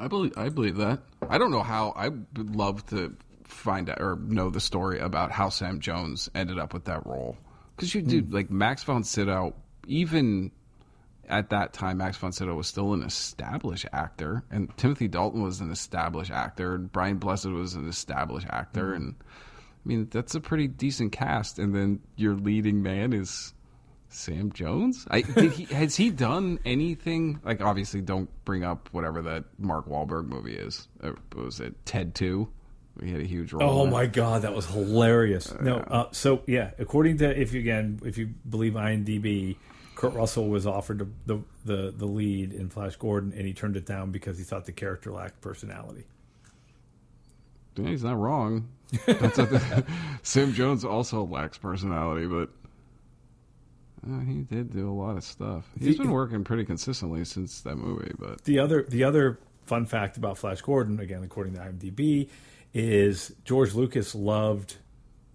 I 0.00 0.08
believe 0.08 0.32
I 0.36 0.48
believe 0.48 0.76
that. 0.76 1.00
I 1.28 1.36
don't 1.36 1.50
know 1.50 1.62
how. 1.62 1.92
I 1.94 2.08
would 2.08 2.56
love 2.56 2.86
to 2.86 3.14
find 3.44 3.90
out 3.90 4.00
or 4.00 4.16
know 4.16 4.48
the 4.48 4.60
story 4.60 4.98
about 4.98 5.30
how 5.30 5.50
Sam 5.50 5.80
Jones 5.80 6.30
ended 6.34 6.58
up 6.58 6.72
with 6.72 6.86
that 6.86 7.06
role. 7.06 7.36
Because 7.76 7.94
you 7.94 8.00
do 8.00 8.22
hmm. 8.22 8.32
like 8.32 8.50
Max 8.50 8.82
von 8.82 9.04
Sydow, 9.04 9.54
even 9.86 10.52
at 11.28 11.50
that 11.50 11.74
time, 11.74 11.98
Max 11.98 12.16
von 12.16 12.32
Sydow 12.32 12.54
was 12.54 12.66
still 12.66 12.94
an 12.94 13.02
established 13.02 13.86
actor, 13.92 14.42
and 14.50 14.74
Timothy 14.78 15.06
Dalton 15.06 15.42
was 15.42 15.60
an 15.60 15.70
established 15.70 16.30
actor, 16.30 16.74
and 16.74 16.90
Brian 16.90 17.18
Blessed 17.18 17.46
was 17.46 17.74
an 17.74 17.86
established 17.86 18.46
actor, 18.48 18.90
hmm. 18.90 19.02
and 19.02 19.14
I 19.20 19.88
mean 19.88 20.08
that's 20.10 20.34
a 20.34 20.40
pretty 20.40 20.66
decent 20.66 21.12
cast. 21.12 21.58
And 21.58 21.74
then 21.74 22.00
your 22.16 22.34
leading 22.36 22.82
man 22.82 23.12
is 23.12 23.52
Sam 24.10 24.52
Jones. 24.52 25.06
I 25.10 25.22
did 25.22 25.52
he 25.52 25.64
has 25.74 25.96
he 25.96 26.10
done 26.10 26.58
anything 26.64 27.40
like 27.44 27.60
obviously 27.60 28.00
don't 28.00 28.28
bring 28.44 28.64
up 28.64 28.88
whatever 28.92 29.22
that 29.22 29.44
Mark 29.58 29.88
Wahlberg 29.88 30.26
movie 30.26 30.54
is. 30.56 30.88
Uh, 31.02 31.12
was 31.34 31.60
it 31.60 31.74
Ted 31.86 32.14
Two? 32.14 32.48
He 33.02 33.12
had 33.12 33.20
a 33.20 33.24
huge 33.24 33.52
role. 33.52 33.62
Oh 33.62 33.86
my 33.86 34.06
god, 34.06 34.42
that 34.42 34.54
was 34.54 34.66
hilarious. 34.66 35.54
no, 35.60 35.76
uh, 35.76 36.08
so 36.10 36.42
yeah, 36.46 36.72
according 36.78 37.18
to 37.18 37.40
if 37.40 37.52
you 37.52 37.60
again 37.60 38.00
if 38.04 38.18
you 38.18 38.26
believe 38.48 38.74
IMDb, 38.74 39.56
Kurt 39.94 40.12
Russell 40.12 40.48
was 40.48 40.66
offered 40.66 41.08
the, 41.26 41.40
the 41.64 41.94
the 41.96 42.06
lead 42.06 42.52
in 42.52 42.68
Flash 42.68 42.96
Gordon, 42.96 43.32
and 43.32 43.46
he 43.46 43.52
turned 43.52 43.76
it 43.76 43.86
down 43.86 44.10
because 44.10 44.38
he 44.38 44.44
thought 44.44 44.66
the 44.66 44.72
character 44.72 45.12
lacked 45.12 45.40
personality. 45.40 46.04
Yeah, 47.76 47.88
he's 47.88 48.04
not 48.04 48.18
wrong. 48.18 48.68
That's 49.06 49.36
the, 49.36 49.84
Sam 50.22 50.52
Jones 50.52 50.84
also 50.84 51.24
lacks 51.24 51.56
personality, 51.56 52.26
but 52.26 52.50
uh, 54.08 54.20
he 54.20 54.42
did 54.42 54.72
do 54.72 54.90
a 54.90 54.92
lot 54.94 55.16
of 55.16 55.24
stuff. 55.24 55.68
He's 55.78 55.96
The- 55.96 56.04
been 56.04 56.12
working 56.12 56.44
pretty 56.44 56.64
consistently 56.64 57.24
since 57.24 57.60
that 57.62 57.76
movie, 57.76 58.12
but 58.18 58.44
The 58.44 58.58
other 58.58 58.82
the 58.88 59.04
other 59.04 59.38
fun 59.66 59.86
fact 59.86 60.16
about 60.16 60.38
Flash 60.38 60.60
Gordon, 60.62 61.00
again 61.00 61.22
according 61.22 61.54
to 61.54 61.60
IMDb, 61.60 62.28
is 62.74 63.32
George 63.44 63.74
Lucas 63.74 64.14
loved 64.14 64.76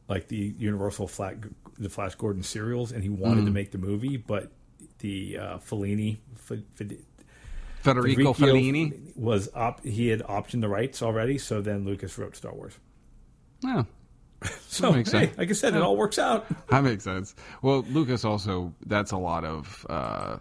like 0.07 0.27
the 0.27 0.53
Universal 0.57 1.07
Flat 1.07 1.37
the 1.77 1.89
Flash 1.89 2.15
Gordon 2.15 2.43
serials, 2.43 2.91
and 2.91 3.03
he 3.03 3.09
wanted 3.09 3.41
Mm. 3.43 3.45
to 3.47 3.51
make 3.51 3.71
the 3.71 3.77
movie, 3.77 4.15
but 4.17 4.51
the 4.99 5.37
uh, 5.37 5.57
Fellini. 5.57 6.17
F- 6.35 6.51
F- 6.79 6.87
Federico 7.81 8.33
Federico 8.33 8.33
Fellini. 8.33 9.15
was 9.17 9.49
op- 9.53 9.83
he 9.83 10.07
had 10.07 10.21
optioned 10.21 10.61
the 10.61 10.69
rights 10.69 11.01
already, 11.01 11.37
so 11.37 11.61
then 11.61 11.83
Lucas 11.85 12.17
wrote 12.17 12.35
Star 12.35 12.53
Wars. 12.53 12.73
Yeah, 13.61 13.83
So 14.67 14.91
makes 14.91 15.11
hey, 15.11 15.27
sense. 15.27 15.37
like 15.37 15.49
I 15.49 15.53
said, 15.53 15.73
it 15.73 15.81
all 15.81 15.95
works 15.95 16.19
out. 16.19 16.45
that 16.67 16.83
makes 16.83 17.05
sense. 17.05 17.33
Well, 17.61 17.85
Lucas 17.89 18.25
also 18.25 18.73
that's 18.85 19.11
a 19.11 19.17
lot 19.17 19.45
of 19.45 19.85
uh, 19.89 20.37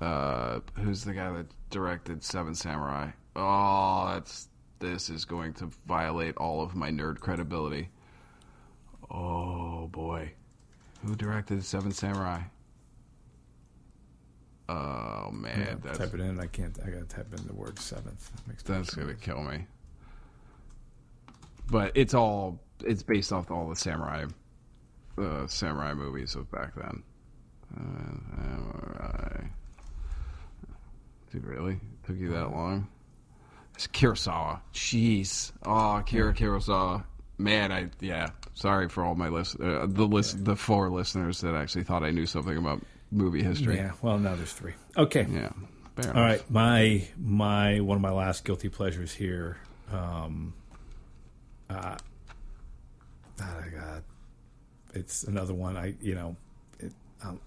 uh, 0.00 0.60
who's 0.74 1.04
the 1.04 1.14
guy 1.14 1.30
that 1.30 1.46
directed 1.70 2.24
Seven 2.24 2.54
Samurai? 2.54 3.10
Oh, 3.36 4.10
that's 4.12 4.48
this 4.80 5.08
is 5.08 5.24
going 5.24 5.52
to 5.54 5.70
violate 5.86 6.36
all 6.36 6.60
of 6.62 6.74
my 6.74 6.90
nerd 6.90 7.20
credibility. 7.20 7.90
Oh 9.10 9.86
boy, 9.86 10.32
who 11.04 11.14
directed 11.14 11.64
Seven 11.64 11.92
Samurai? 11.92 12.40
Oh 14.68 15.30
man, 15.32 15.80
that's 15.82 15.98
type 15.98 16.12
it 16.12 16.20
in. 16.20 16.38
I 16.40 16.46
can't. 16.46 16.76
I 16.84 16.90
gotta 16.90 17.04
type 17.04 17.32
in 17.38 17.46
the 17.46 17.54
word 17.54 17.78
seventh. 17.78 18.30
Makes 18.46 18.64
that's 18.64 18.94
gonna 18.94 19.14
kill 19.14 19.42
me. 19.42 19.64
But 21.70 21.92
it's 21.94 22.14
all 22.14 22.60
it's 22.84 23.02
based 23.02 23.32
off 23.32 23.50
all 23.50 23.68
the 23.68 23.76
samurai 23.76 24.24
uh, 25.18 25.46
samurai 25.46 25.94
movies 25.94 26.34
of 26.34 26.50
back 26.50 26.74
then. 26.74 27.02
Uh, 27.76 28.36
samurai. 28.36 29.44
Dude, 31.32 31.44
really? 31.44 31.80
Took 32.06 32.18
you 32.18 32.30
that 32.30 32.50
long? 32.50 32.88
It's 33.74 33.86
Kurosawa. 33.86 34.60
Jeez. 34.72 35.52
Oh, 35.64 35.96
Akira 35.96 36.34
Kurosawa. 36.34 37.04
Man, 37.36 37.70
I 37.70 37.88
yeah. 38.00 38.30
Sorry 38.54 38.88
for 38.88 39.04
all 39.04 39.14
my 39.14 39.28
list 39.28 39.60
uh, 39.60 39.86
the 39.86 40.04
list 40.06 40.44
the 40.44 40.56
four 40.56 40.90
listeners 40.90 41.40
that 41.42 41.54
actually 41.54 41.84
thought 41.84 42.02
I 42.02 42.10
knew 42.10 42.26
something 42.26 42.56
about 42.56 42.82
movie 43.12 43.42
history. 43.42 43.76
Yeah. 43.76 43.92
Well, 44.02 44.18
now 44.18 44.34
there's 44.34 44.52
three. 44.52 44.72
Okay. 44.96 45.26
Yeah. 45.30 45.50
Fair 45.96 46.16
All 46.16 46.22
enough. 46.22 46.40
right, 46.40 46.50
my 46.50 47.08
my 47.18 47.80
one 47.80 47.96
of 47.96 48.02
my 48.02 48.10
last 48.10 48.44
guilty 48.44 48.68
pleasures 48.68 49.12
here. 49.14 49.58
Um, 49.92 50.54
uh, 51.70 51.96
oh 53.40 53.64
God, 53.74 54.02
it's 54.94 55.24
another 55.24 55.54
one. 55.54 55.76
I 55.76 55.94
you 56.00 56.14
know, 56.14 56.36
it, 56.80 56.92
um, 57.22 57.40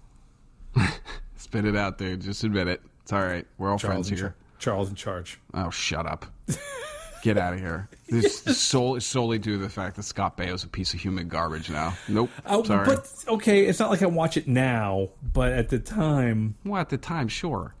Spit 1.36 1.64
it 1.64 1.76
out, 1.76 1.98
dude. 1.98 2.20
Just 2.20 2.44
admit 2.44 2.68
it. 2.68 2.80
It's 3.02 3.12
all 3.12 3.20
right. 3.24 3.46
We're 3.58 3.70
all 3.70 3.78
Charles 3.78 4.08
friends 4.08 4.20
here. 4.20 4.28
char- 4.30 4.34
Charles 4.58 4.88
in 4.90 4.94
charge. 4.94 5.40
Oh, 5.54 5.70
shut 5.70 6.06
up. 6.06 6.26
Get 7.22 7.38
out 7.38 7.52
of 7.52 7.60
here. 7.60 7.88
This 8.08 8.46
is 8.46 8.60
solely, 8.60 9.00
solely 9.00 9.38
due 9.38 9.52
to 9.52 9.58
the 9.62 9.68
fact 9.68 9.94
that 9.96 10.02
Scott 10.04 10.36
Baio's 10.36 10.64
a 10.64 10.68
piece 10.68 10.92
of 10.94 11.00
human 11.00 11.28
garbage 11.28 11.70
now. 11.70 11.96
Nope. 12.08 12.30
Oh, 12.46 12.64
Sorry. 12.64 12.84
but 12.86 13.08
okay, 13.28 13.66
it's 13.66 13.78
not 13.78 13.90
like 13.90 14.02
I 14.02 14.06
watch 14.06 14.36
it 14.36 14.48
now, 14.48 15.10
but 15.32 15.52
at 15.52 15.68
the 15.68 15.78
time, 15.78 16.56
well, 16.64 16.80
at 16.80 16.88
the 16.88 16.96
time, 16.98 17.28
sure. 17.28 17.74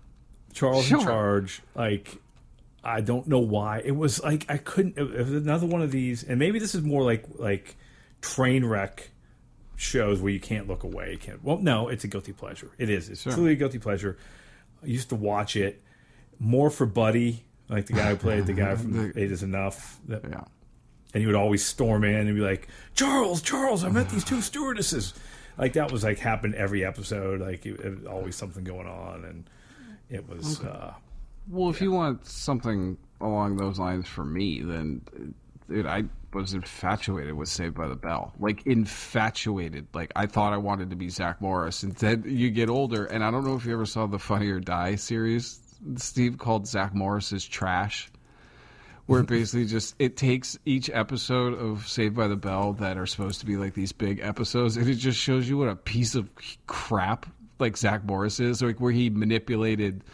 Charles 0.52 0.84
Sure. 0.86 0.98
in 1.00 1.04
charge, 1.04 1.62
like. 1.74 2.18
I 2.84 3.00
don't 3.00 3.28
know 3.28 3.38
why. 3.38 3.80
It 3.84 3.92
was 3.94 4.20
like 4.24 4.44
I 4.48 4.56
couldn't. 4.56 4.98
It 4.98 5.08
was 5.16 5.30
another 5.30 5.66
one 5.68 5.82
of 5.82 5.92
these, 5.92 6.24
and 6.24 6.36
maybe 6.36 6.58
this 6.58 6.74
is 6.74 6.82
more 6.82 7.04
like 7.04 7.24
like 7.36 7.76
train 8.22 8.64
wreck 8.64 9.10
shows 9.76 10.20
where 10.22 10.32
you 10.32 10.40
can't 10.40 10.66
look 10.68 10.82
away. 10.84 11.12
You 11.12 11.18
can't. 11.18 11.44
Well, 11.44 11.58
no, 11.58 11.88
it's 11.88 12.04
a 12.04 12.08
guilty 12.08 12.32
pleasure. 12.32 12.70
It 12.78 12.88
is. 12.88 13.08
It's 13.10 13.22
truly 13.24 13.52
a 13.52 13.56
guilty 13.56 13.78
pleasure. 13.78 14.16
I 14.82 14.86
used 14.86 15.10
to 15.10 15.16
watch 15.16 15.56
it 15.56 15.82
more 16.38 16.70
for 16.70 16.86
Buddy, 16.86 17.44
like 17.68 17.86
the 17.86 17.92
guy 17.92 18.10
who 18.10 18.16
played 18.16 18.46
the 18.46 18.52
guy 18.54 18.74
from 18.76 19.12
Eight 19.16 19.30
Is 19.30 19.42
Enough. 19.42 19.98
That, 20.08 20.22
Yeah. 20.24 20.44
and 21.14 21.20
he 21.20 21.26
would 21.26 21.34
always 21.34 21.64
storm 21.64 22.04
in 22.04 22.14
and 22.28 22.34
be 22.34 22.40
like, 22.42 22.68
"Charles, 22.94 23.42
Charles, 23.42 23.84
I 23.84 23.90
met 23.90 24.08
these 24.08 24.24
two 24.24 24.40
stewardesses." 24.40 25.14
Like 25.58 25.74
that 25.74 25.92
was 25.92 26.02
like 26.02 26.18
happened 26.18 26.54
every 26.54 26.84
episode. 26.84 27.40
Like 27.40 27.66
it, 27.66 27.78
it 27.80 27.98
was 27.98 28.06
always 28.06 28.36
something 28.36 28.64
going 28.64 28.86
on, 28.88 29.24
and 29.24 29.44
it 30.08 30.28
was. 30.28 30.60
Uh, 30.60 30.94
Well, 31.48 31.70
if 31.70 31.80
you 31.80 31.90
want 31.92 32.26
something 32.26 32.96
along 33.20 33.56
those 33.56 33.78
lines 33.78 34.08
for 34.08 34.24
me, 34.24 34.62
then 34.62 35.02
dude, 35.68 35.86
I 35.86 36.04
was 36.34 36.54
infatuated 36.54 37.34
with 37.34 37.48
Saved 37.48 37.74
by 37.74 37.88
the 37.88 37.96
Bell. 37.96 38.32
Like 38.38 38.66
infatuated. 38.66 39.86
Like 39.94 40.12
I 40.16 40.26
thought 40.26 40.52
I 40.52 40.58
wanted 40.58 40.90
to 40.90 40.96
be 40.96 41.08
Zack 41.08 41.40
Morris. 41.40 41.82
And 41.82 41.94
then 41.96 42.24
you 42.26 42.50
get 42.50 42.68
older, 42.68 43.04
and 43.04 43.24
I 43.24 43.30
don't 43.30 43.44
know 43.44 43.54
if 43.54 43.64
you 43.64 43.72
ever 43.72 43.86
saw 43.86 44.06
the 44.06 44.18
Funny 44.18 44.48
or 44.48 44.60
Die 44.60 44.96
series. 44.96 45.60
Steve 45.96 46.38
called 46.38 46.66
Zack 46.66 46.94
Morris's 46.94 47.44
trash. 47.44 48.10
Where 49.06 49.24
basically 49.24 49.66
just 49.66 49.96
it 49.98 50.16
takes 50.16 50.56
each 50.64 50.88
episode 50.88 51.54
of 51.54 51.88
Saved 51.88 52.14
by 52.14 52.28
the 52.28 52.36
Bell 52.36 52.74
that 52.74 52.96
are 52.96 53.04
supposed 53.04 53.40
to 53.40 53.46
be 53.46 53.56
like 53.56 53.74
these 53.74 53.92
big 53.92 54.20
episodes, 54.20 54.76
and 54.76 54.88
it 54.88 54.94
just 54.94 55.18
shows 55.18 55.48
you 55.48 55.58
what 55.58 55.68
a 55.68 55.76
piece 55.76 56.14
of 56.14 56.30
crap 56.66 57.26
like 57.58 57.76
Zack 57.76 58.04
Morris 58.04 58.38
is. 58.38 58.62
Like 58.62 58.80
where 58.80 58.92
he 58.92 59.10
manipulated 59.10 60.04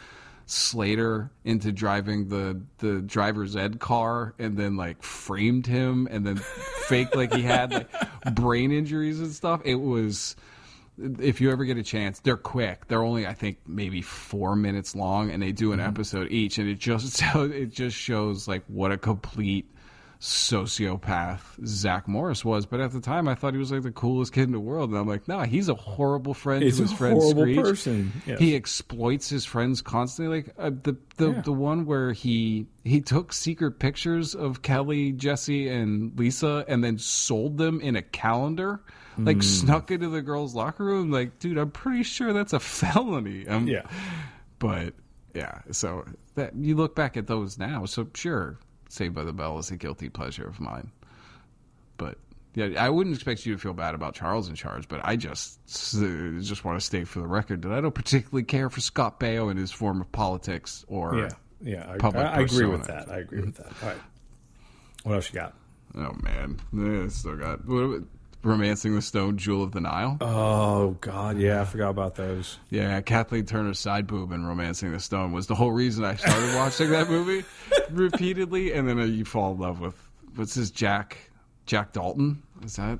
Slater 0.50 1.30
into 1.44 1.72
driving 1.72 2.28
the 2.28 2.62
the 2.78 3.02
driver's 3.02 3.54
ed 3.54 3.78
car 3.80 4.34
and 4.38 4.56
then 4.56 4.76
like 4.76 5.02
framed 5.02 5.66
him 5.66 6.08
and 6.10 6.26
then 6.26 6.36
faked 6.36 7.14
like 7.14 7.34
he 7.34 7.42
had 7.42 7.70
like 7.70 7.88
brain 8.34 8.72
injuries 8.72 9.20
and 9.20 9.30
stuff. 9.30 9.60
It 9.66 9.74
was 9.74 10.36
if 11.20 11.42
you 11.42 11.52
ever 11.52 11.66
get 11.66 11.76
a 11.76 11.82
chance, 11.82 12.20
they're 12.20 12.38
quick. 12.38 12.88
They're 12.88 13.02
only 13.02 13.26
I 13.26 13.34
think 13.34 13.58
maybe 13.66 14.00
4 14.00 14.56
minutes 14.56 14.96
long 14.96 15.30
and 15.30 15.42
they 15.42 15.52
do 15.52 15.72
an 15.72 15.80
mm-hmm. 15.80 15.88
episode 15.88 16.30
each 16.30 16.56
and 16.56 16.66
it 16.66 16.78
just 16.78 17.22
it 17.34 17.70
just 17.70 17.96
shows 17.96 18.48
like 18.48 18.64
what 18.68 18.90
a 18.90 18.96
complete 18.96 19.70
sociopath 20.20 21.40
Zack 21.66 22.08
Morris 22.08 22.44
was. 22.44 22.66
But 22.66 22.80
at 22.80 22.92
the 22.92 23.00
time, 23.00 23.28
I 23.28 23.34
thought 23.34 23.52
he 23.52 23.58
was 23.58 23.70
like 23.72 23.82
the 23.82 23.90
coolest 23.90 24.32
kid 24.32 24.44
in 24.44 24.52
the 24.52 24.60
world, 24.60 24.90
and 24.90 24.98
I'm 24.98 25.06
like, 25.06 25.28
no, 25.28 25.40
he's 25.42 25.68
a 25.68 25.74
horrible 25.74 26.34
friend 26.34 26.62
He's 26.62 26.76
to 26.78 26.82
a 26.84 26.86
his 26.86 26.96
friend 26.96 27.14
horrible 27.20 27.42
Screech. 27.42 27.56
person, 27.58 28.12
yes. 28.26 28.38
He 28.38 28.54
exploits 28.56 29.28
his 29.28 29.44
friends 29.44 29.80
constantly. 29.82 30.42
Like 30.42 30.54
uh, 30.58 30.70
the 30.82 30.96
the 31.16 31.30
Yeah. 31.32 31.40
the 31.42 31.52
one 31.52 31.86
where 31.86 32.12
he 32.12 32.66
he 32.84 33.00
took 33.00 33.32
secret 33.32 33.78
pictures 33.78 34.34
of 34.34 34.62
Kelly, 34.62 35.12
Jesse, 35.12 35.68
and 35.68 36.18
Lisa, 36.18 36.64
and 36.68 36.82
then 36.82 36.98
sold 36.98 37.58
them 37.58 37.80
in 37.80 37.96
a 37.96 38.02
calendar. 38.02 38.80
Like 39.20 39.42
snuck 39.42 39.90
into 39.90 40.08
the 40.10 40.22
girls' 40.22 40.54
locker 40.54 40.84
room. 40.84 41.10
Like, 41.10 41.40
dude, 41.40 41.58
I'm 41.58 41.72
pretty 41.72 42.04
sure 42.04 42.32
that's 42.32 42.52
a 42.52 42.60
felony. 42.60 43.48
Um, 43.48 43.66
yeah, 43.66 43.82
but 44.60 44.94
yeah, 45.34 45.62
so 45.72 46.04
that 46.36 46.54
you 46.54 46.76
look 46.76 46.94
back 46.94 47.16
at 47.16 47.26
those 47.26 47.58
now. 47.58 47.84
So 47.84 48.06
sure, 48.14 48.60
Saved 48.88 49.14
by 49.14 49.24
the 49.24 49.32
Bell 49.32 49.58
is 49.58 49.70
a 49.70 49.76
guilty 49.76 50.08
pleasure 50.08 50.46
of 50.46 50.60
mine. 50.60 50.90
But 51.96 52.18
yeah, 52.54 52.68
I 52.78 52.88
wouldn't 52.90 53.14
expect 53.14 53.44
you 53.44 53.54
to 53.54 53.58
feel 53.58 53.74
bad 53.74 53.94
about 53.94 54.14
Charles 54.14 54.48
in 54.48 54.54
Charge, 54.54 54.88
but 54.88 55.00
I 55.04 55.16
just 55.16 55.58
uh, 55.96 56.40
just 56.40 56.64
want 56.64 56.78
to 56.80 56.84
state 56.84 57.06
for 57.06 57.20
the 57.20 57.26
record 57.26 57.62
that 57.62 57.72
I 57.72 57.80
don't 57.80 57.94
particularly 57.94 58.44
care 58.44 58.70
for 58.70 58.80
Scott 58.80 59.20
Baio 59.20 59.50
and 59.50 59.58
his 59.58 59.70
form 59.70 60.00
of 60.00 60.10
politics 60.12 60.84
or 60.88 61.18
yeah, 61.18 61.28
yeah. 61.62 61.90
I, 61.92 61.96
Public 61.98 62.24
I, 62.24 62.36
I 62.36 62.40
agree 62.40 62.66
with 62.66 62.86
that. 62.86 63.10
I 63.10 63.18
agree 63.18 63.42
with 63.42 63.56
that. 63.56 63.72
All 63.82 63.88
right. 63.88 63.98
What 65.04 65.14
else 65.14 65.32
you 65.32 65.38
got? 65.38 65.54
oh 65.96 66.16
man, 66.22 66.58
yeah, 66.72 67.08
still 67.08 67.36
got 67.36 67.66
what 67.66 68.02
romancing 68.48 68.94
the 68.94 69.02
stone, 69.02 69.36
Jewel 69.38 69.62
of 69.62 69.72
the 69.72 69.80
Nile. 69.80 70.16
Oh 70.20 70.96
God, 71.00 71.38
yeah, 71.38 71.60
I 71.60 71.64
forgot 71.64 71.90
about 71.90 72.14
those. 72.16 72.58
Yeah, 72.70 73.00
Kathleen 73.00 73.46
Turner's 73.46 73.78
side 73.78 74.06
boob 74.06 74.32
in 74.32 74.44
Romancing 74.46 74.92
the 74.92 75.00
Stone 75.00 75.32
was 75.32 75.46
the 75.46 75.54
whole 75.54 75.72
reason 75.72 76.04
I 76.04 76.16
started 76.16 76.54
watching 76.56 76.90
that 76.90 77.08
movie 77.08 77.44
repeatedly, 77.90 78.72
and 78.72 78.88
then 78.88 78.98
you 79.12 79.24
fall 79.24 79.52
in 79.52 79.58
love 79.58 79.80
with 79.80 79.94
what's 80.36 80.54
his 80.54 80.70
Jack 80.70 81.18
Jack 81.66 81.92
Dalton? 81.92 82.42
Is 82.62 82.76
that? 82.76 82.98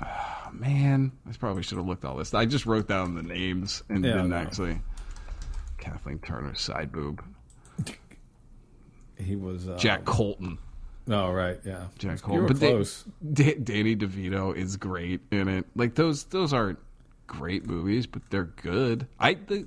Ah, 0.00 0.50
man, 0.52 1.10
I 1.28 1.32
probably 1.32 1.62
should 1.62 1.78
have 1.78 1.86
looked 1.86 2.04
all 2.04 2.16
this. 2.16 2.32
I 2.34 2.44
just 2.46 2.66
wrote 2.66 2.86
down 2.86 3.14
the 3.16 3.22
names 3.22 3.82
and 3.88 4.04
Yeah, 4.04 4.12
didn't 4.12 4.28
no. 4.30 4.36
actually. 4.36 4.80
Kathleen 5.78 6.18
Turner's 6.18 6.60
side 6.60 6.92
boob. 6.92 7.22
He 9.16 9.34
was 9.34 9.68
uh, 9.68 9.76
Jack 9.78 10.04
Colton. 10.04 10.58
Oh 11.08 11.30
right, 11.32 11.58
yeah. 11.64 11.86
Jack 11.98 12.26
were 12.28 12.46
But 12.46 12.60
Da- 12.60 12.70
close. 12.70 13.04
Da- 13.32 13.54
Danny 13.54 13.96
DeVito 13.96 14.54
is 14.56 14.76
great 14.76 15.20
in 15.30 15.48
it. 15.48 15.66
Like 15.74 15.94
those, 15.94 16.24
those 16.24 16.52
aren't 16.52 16.78
great 17.26 17.66
movies, 17.66 18.06
but 18.06 18.22
they're 18.30 18.44
good. 18.44 19.06
I 19.20 19.34
the, 19.34 19.66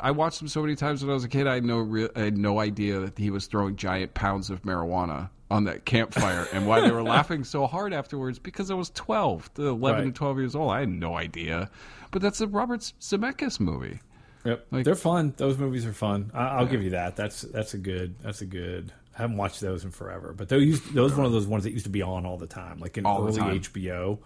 I 0.00 0.10
watched 0.12 0.38
them 0.38 0.48
so 0.48 0.60
many 0.62 0.76
times 0.76 1.02
when 1.02 1.10
I 1.10 1.14
was 1.14 1.24
a 1.24 1.28
kid. 1.28 1.46
I 1.46 1.54
had 1.54 1.64
no 1.64 1.78
real, 1.78 2.08
I 2.16 2.20
had 2.20 2.36
no 2.38 2.58
idea 2.60 3.00
that 3.00 3.18
he 3.18 3.30
was 3.30 3.46
throwing 3.46 3.76
giant 3.76 4.14
pounds 4.14 4.50
of 4.50 4.62
marijuana 4.62 5.30
on 5.50 5.64
that 5.64 5.86
campfire, 5.86 6.46
and 6.52 6.66
why 6.66 6.80
they 6.80 6.90
were 6.90 7.02
laughing 7.16 7.42
so 7.44 7.66
hard 7.66 7.92
afterwards 7.94 8.38
because 8.38 8.70
I 8.70 8.74
was 8.74 8.90
twelve, 8.90 9.52
to 9.54 9.68
eleven 9.68 10.04
Right. 10.04 10.14
to 10.14 10.18
twelve 10.18 10.38
years 10.38 10.54
old. 10.54 10.70
I 10.70 10.80
had 10.80 10.88
no 10.90 11.16
idea. 11.16 11.70
But 12.10 12.22
that's 12.22 12.40
a 12.40 12.46
Robert 12.46 12.80
Zemeckis 13.00 13.58
movie. 13.60 14.00
Yep. 14.44 14.66
Like- 14.70 14.84
They're 14.84 14.94
fun. 14.94 15.34
Those 15.36 15.58
movies 15.58 15.84
are 15.84 15.92
fun. 15.92 16.30
I, 16.32 16.46
I'll 16.48 16.66
give 16.66 16.82
you 16.82 16.90
that. 16.90 17.16
That's 17.16 17.42
that's 17.42 17.74
a 17.74 17.78
good. 17.78 18.14
That's 18.22 18.40
a 18.42 18.46
good. 18.46 18.92
I 19.18 19.22
haven't 19.22 19.36
watched 19.36 19.60
those 19.60 19.84
in 19.84 19.90
forever, 19.90 20.32
but 20.36 20.48
those 20.48 20.64
used, 20.64 20.94
those 20.94 21.14
one 21.14 21.26
of 21.26 21.32
those 21.32 21.46
ones 21.46 21.64
that 21.64 21.72
used 21.72 21.84
to 21.86 21.90
be 21.90 22.02
on 22.02 22.24
all 22.24 22.36
the 22.36 22.46
time, 22.46 22.78
like 22.78 22.96
in 22.98 23.04
All 23.04 23.22
early. 23.26 23.58
HBO, 23.58 24.18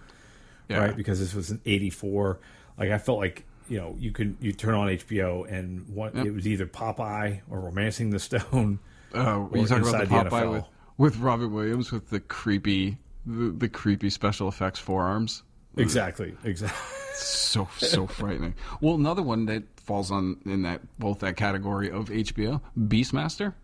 Yeah. 0.69 0.79
right? 0.79 0.97
Because 0.97 1.19
this 1.19 1.35
was 1.35 1.51
in 1.51 1.61
'84. 1.65 2.39
Like 2.79 2.91
I 2.91 2.99
felt 2.99 3.19
like 3.19 3.45
you 3.69 3.79
know 3.79 3.97
you 3.99 4.13
could 4.13 4.37
you 4.41 4.53
turn 4.53 4.75
on 4.75 4.89
HBO 4.89 5.51
and 5.51 5.89
what 5.89 6.15
it 6.15 6.33
was 6.35 6.47
either 6.47 6.67
Popeye 6.67 7.41
or 7.51 7.61
Romancing 7.61 8.11
the 8.11 8.19
Stone. 8.19 8.79
Oh, 9.15 9.49
or 9.53 9.59
you 9.59 9.67
talking 9.67 9.87
about 9.89 10.09
the 10.09 10.15
Inside 10.17 10.25
the 10.25 10.31
Popeye 10.31 10.51
with, 10.53 10.65
with 10.99 11.17
Robin 11.19 11.53
Williams 11.53 11.91
with 11.93 12.09
the 12.11 12.21
creepy, 12.21 12.97
the, 13.27 13.51
the 13.51 13.69
creepy 13.69 14.09
special 14.11 14.49
effects 14.49 14.79
forearms? 14.81 15.43
Exactly. 15.77 16.35
Exactly. 16.45 16.79
so 17.15 17.69
so 17.79 18.07
frightening. 18.19 18.55
Well, 18.81 18.95
another 18.95 19.23
one 19.23 19.47
that 19.47 19.65
falls 19.77 20.11
on 20.11 20.39
in 20.45 20.63
that 20.63 20.81
both 20.99 21.19
that 21.21 21.37
category 21.37 21.91
of 21.91 22.09
HBO, 22.09 22.61
Beastmaster. 22.79 23.55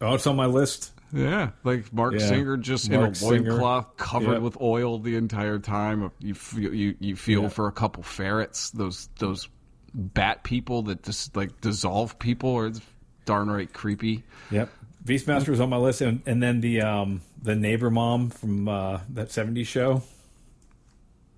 Oh, 0.00 0.14
it's 0.14 0.26
on 0.26 0.36
my 0.36 0.46
list. 0.46 0.92
Yeah, 1.12 1.50
like 1.64 1.92
Marc 1.92 2.14
Yeah. 2.14 2.28
Singer 2.28 2.56
just 2.56 2.88
Marc 2.90 3.16
in 3.20 3.22
a 3.22 3.26
loincloth 3.26 3.96
covered 3.96 4.34
Yep. 4.34 4.42
with 4.42 4.60
oil 4.60 4.98
the 5.00 5.16
entire 5.16 5.58
time. 5.58 6.10
You 6.20 6.34
feel 6.34 6.72
you, 6.72 6.94
you 7.00 7.16
feel 7.16 7.42
Yeah. 7.42 7.48
for 7.48 7.66
a 7.66 7.72
couple 7.72 8.02
ferrets, 8.04 8.70
those 8.70 9.08
those 9.18 9.48
bat 9.92 10.44
people 10.44 10.82
that 10.82 11.02
just 11.02 11.34
like 11.36 11.60
dissolve 11.60 12.16
people, 12.20 12.50
or 12.50 12.68
it's 12.68 12.80
darn 13.24 13.50
right 13.50 13.70
creepy. 13.72 14.22
Yep. 14.52 14.70
Beastmaster 15.04 15.48
was 15.48 15.58
on 15.60 15.68
my 15.70 15.78
list, 15.78 16.00
and, 16.00 16.22
and 16.26 16.40
then 16.42 16.60
the 16.60 16.80
um 16.82 17.22
the 17.42 17.56
neighbor 17.56 17.90
mom 17.90 18.30
from 18.30 18.68
uh, 18.68 19.00
that 19.10 19.30
'70s 19.30 19.66
show. 19.66 20.02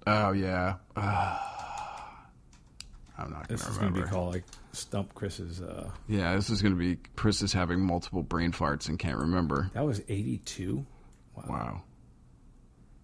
Oh 0.06 0.32
yeah, 0.32 0.74
I'm 0.96 1.38
not 3.30 3.48
This 3.48 3.62
gonna 3.62 3.72
is 3.72 3.78
going 3.78 3.94
to 3.94 4.02
be 4.02 4.06
called 4.08 4.34
like 4.34 4.44
Stump 4.72 5.14
Chris's. 5.14 5.60
Uh, 5.60 5.90
Yeah, 6.08 6.34
this 6.34 6.48
is 6.50 6.62
gonna 6.62 6.74
be 6.76 6.96
Chris 7.16 7.42
is 7.42 7.52
having 7.52 7.80
multiple 7.80 8.22
brain 8.22 8.52
farts 8.52 8.88
and 8.88 8.98
can't 8.98 9.18
remember. 9.18 9.70
that 9.74 9.84
was 9.84 10.00
'82. 10.08 10.84
Wow, 11.48 11.82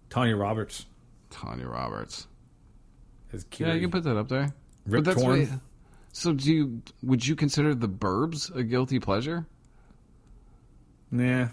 Tanya 0.09 0.35
Roberts 0.35 0.85
Tanya 1.29 1.67
Roberts. 1.67 2.27
as 3.31 3.45
Yeah, 3.57 3.73
you 3.73 3.81
can 3.81 3.91
put 3.91 4.03
that 4.03 4.17
up 4.17 4.27
there. 4.29 4.53
Rip 4.87 5.03
but 5.03 5.13
that's 5.13 5.21
Torn. 5.21 5.61
so 6.11 6.33
do 6.33 6.51
you? 6.51 6.81
Would 7.03 7.25
you 7.27 7.35
consider 7.35 7.75
the 7.75 7.89
Burbs 7.89 8.53
a 8.55 8.63
guilty 8.63 8.99
pleasure? 8.99 9.45
Nah. 11.11 11.49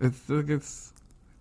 It's 0.00 0.28
like 0.28 0.48
it's 0.48 0.92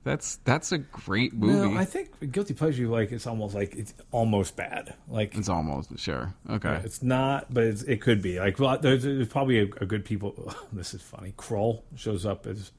that's 0.04 0.38
that's 0.44 0.72
a 0.72 0.78
great 0.80 1.34
movie. 1.34 1.74
No, 1.74 1.78
I 1.80 1.86
think 1.86 2.32
guilty 2.32 2.54
pleasure. 2.54 2.88
Like 2.88 3.12
it's 3.12 3.26
almost 3.28 3.56
like 3.56 3.76
it's 3.76 3.94
almost 4.12 4.56
bad. 4.56 4.94
Like 5.08 5.36
it's 5.38 5.50
almost 5.50 5.98
sure. 6.00 6.34
Okay. 6.50 6.82
it's 6.84 7.02
not, 7.02 7.54
but 7.54 7.64
it's, 7.64 7.84
it 7.84 8.02
could 8.02 8.22
be. 8.22 8.40
Like 8.40 8.60
well, 8.60 8.78
there's, 8.78 9.04
there's 9.04 9.28
probably 9.28 9.60
a, 9.60 9.64
a 9.82 9.86
good 9.86 10.04
people. 10.06 10.54
this 10.74 10.94
is 10.94 11.02
funny. 11.02 11.34
Krull 11.38 11.84
shows 11.96 12.26
up 12.26 12.46
as 12.48 12.72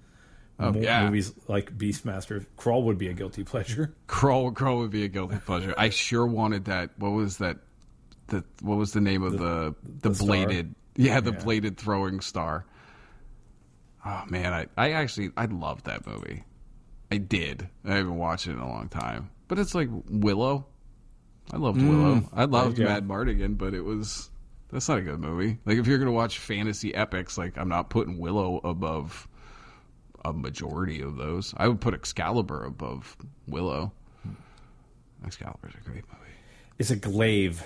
Oh, 0.60 0.70
mo- 0.70 0.78
yeah. 0.80 1.04
movies 1.06 1.32
like 1.48 1.76
Beastmaster. 1.76 2.46
Krull 2.56 2.84
would 2.84 2.96
be 2.98 3.08
a 3.08 3.12
guilty 3.12 3.42
pleasure. 3.42 3.92
Krull 4.06 4.52
Krull 4.52 4.78
would 4.78 4.90
be 4.92 5.02
a 5.04 5.08
guilty 5.08 5.38
pleasure. 5.38 5.74
I 5.76 5.88
sure 5.88 6.26
wanted 6.26 6.66
that. 6.66 6.90
What 6.98 7.10
was 7.10 7.38
that? 7.38 7.56
The 8.28 8.44
what 8.62 8.76
was 8.76 8.92
the 8.92 9.00
name 9.00 9.22
of 9.24 9.32
the 9.32 9.74
the, 9.82 10.10
the 10.10 10.14
star? 10.14 10.26
bladed? 10.28 10.74
Yeah, 10.96 11.18
the 11.20 11.32
Yeah. 11.32 11.38
bladed 11.42 11.76
throwing 11.76 12.20
star. 12.20 12.66
Oh 14.06 14.22
man, 14.28 14.52
I 14.52 14.66
I 14.76 14.92
actually 14.92 15.30
I 15.36 15.46
loved 15.46 15.86
that 15.86 16.06
movie. 16.06 16.44
I 17.14 17.18
did. 17.18 17.68
I 17.84 17.94
haven't 17.94 18.16
watched 18.16 18.48
it 18.48 18.54
in 18.54 18.58
a 18.58 18.68
long 18.68 18.88
time, 18.88 19.30
but 19.46 19.60
it's 19.60 19.72
like 19.72 19.88
Willow. 20.10 20.66
I 21.52 21.58
loved 21.58 21.80
mm. 21.80 21.88
Willow. 21.88 22.28
I 22.32 22.44
loved. 22.44 22.76
Madmartigan, 22.78 23.56
but 23.56 23.72
it 23.72 23.82
was 23.82 24.30
that's 24.72 24.88
not 24.88 24.98
a 24.98 25.02
good 25.02 25.20
movie. 25.20 25.56
Like 25.64 25.78
if 25.78 25.86
you're 25.86 25.98
gonna 25.98 26.10
watch 26.10 26.40
fantasy 26.40 26.92
epics, 26.92 27.38
like 27.38 27.56
I'm 27.56 27.68
not 27.68 27.88
putting 27.88 28.18
Willow 28.18 28.60
above 28.64 29.28
a 30.24 30.32
majority 30.32 31.02
of 31.02 31.14
those. 31.14 31.54
I 31.56 31.68
would 31.68 31.80
put 31.80 31.94
Excalibur 31.94 32.64
above 32.64 33.16
Willow. 33.46 33.92
Excalibur's 35.24 35.74
a 35.74 35.88
great 35.88 36.04
movie. 36.08 36.32
It's 36.80 36.90
a 36.90 36.96
glaive. 36.96 37.64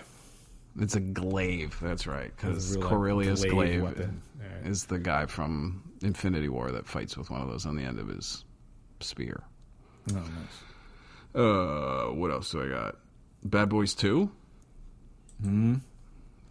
It's 0.78 0.94
a 0.94 1.00
glaive. 1.00 1.78
That's 1.80 2.06
right, 2.06 2.30
because 2.36 2.74
It's 2.74 2.84
a 2.84 2.96
real, 2.96 3.16
like, 3.16 3.26
Corvus 3.26 3.44
Glaive 3.46 3.80
Glaive 3.80 3.82
right. 3.82 4.66
is 4.66 4.84
the 4.84 4.98
guy 4.98 5.24
from 5.24 5.82
Infinity 6.02 6.50
War 6.50 6.70
that 6.70 6.86
fights 6.86 7.16
with 7.16 7.30
one 7.30 7.40
of 7.40 7.48
those 7.48 7.64
on 7.64 7.76
the 7.76 7.82
end 7.82 7.98
of 7.98 8.08
his 8.08 8.44
spear. 9.00 9.42
Oh, 10.10 10.14
nice. 10.14 11.34
Uh, 11.34 12.12
what 12.14 12.30
else 12.30 12.50
do 12.50 12.62
I 12.62 12.68
got? 12.68 12.96
Bad 13.44 13.68
Boys 13.68 13.94
Two. 13.94 14.30
Hmm. 15.42 15.76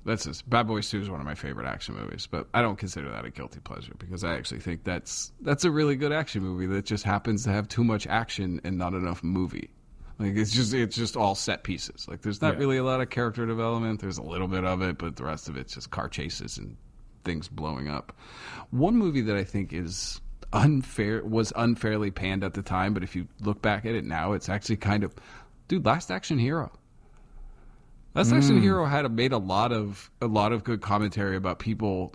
That's 0.05 0.23
just, 0.23 0.49
Bad 0.49 0.67
Boys 0.67 0.89
Two 0.89 1.01
is 1.01 1.09
one 1.09 1.19
of 1.19 1.25
my 1.25 1.35
favorite 1.35 1.67
action 1.67 1.95
movies, 1.95 2.27
but 2.31 2.47
I 2.53 2.61
don't 2.61 2.77
consider 2.77 3.09
that 3.11 3.25
a 3.25 3.29
guilty 3.29 3.59
pleasure 3.59 3.93
because 3.97 4.23
I 4.23 4.35
actually 4.35 4.61
think 4.61 4.83
that's 4.85 5.33
that's 5.41 5.65
a 5.65 5.71
really 5.71 5.97
good 5.97 6.13
action 6.13 6.43
movie 6.43 6.65
that 6.67 6.85
just 6.85 7.03
happens 7.03 7.43
to 7.43 7.49
have 7.49 7.67
too 7.67 7.83
much 7.83 8.07
action 8.07 8.61
and 8.63 8.77
not 8.77 8.93
enough 8.93 9.21
movie. 9.23 9.69
Like 10.17 10.35
it's 10.37 10.51
just 10.53 10.73
it's 10.73 10.95
just 10.95 11.17
all 11.17 11.35
set 11.35 11.63
pieces. 11.63 12.07
Like 12.07 12.21
there's 12.21 12.41
not 12.41 12.53
Yeah. 12.53 12.59
really 12.59 12.77
a 12.77 12.83
lot 12.83 13.01
of 13.01 13.09
character 13.09 13.45
development. 13.45 13.99
There's 13.99 14.17
a 14.17 14.23
little 14.23 14.47
bit 14.47 14.63
of 14.63 14.81
it, 14.81 14.97
but 14.97 15.17
the 15.17 15.25
rest 15.25 15.49
of 15.49 15.57
it's 15.57 15.73
just 15.73 15.91
car 15.91 16.07
chases 16.07 16.57
and 16.57 16.77
things 17.25 17.49
blowing 17.49 17.89
up. 17.89 18.15
One 18.71 18.95
movie 18.95 19.21
that 19.21 19.35
I 19.35 19.43
think 19.43 19.73
is 19.73 20.21
unfair 20.53 21.23
was 21.23 21.53
unfairly 21.55 22.11
panned 22.11 22.43
at 22.43 22.53
the 22.53 22.61
time, 22.61 22.93
but 22.93 23.03
if 23.03 23.15
you 23.15 23.27
look 23.41 23.61
back 23.61 23.85
at 23.85 23.95
it 23.95 24.05
now, 24.05 24.33
it's 24.33 24.49
actually 24.49 24.77
kind 24.77 25.03
of 25.03 25.15
dude, 25.67 25.85
Last 25.85 26.11
Action 26.11 26.37
Hero. 26.37 26.71
Last 28.13 28.31
Action 28.31 28.57
hmm. 28.57 28.63
Hero 28.63 28.85
had 28.85 29.05
a, 29.05 29.09
made 29.09 29.31
a 29.31 29.37
lot 29.37 29.71
of 29.71 30.09
a 30.21 30.27
lot 30.27 30.51
of 30.51 30.63
good 30.63 30.81
commentary 30.81 31.35
about 31.35 31.59
people 31.59 32.13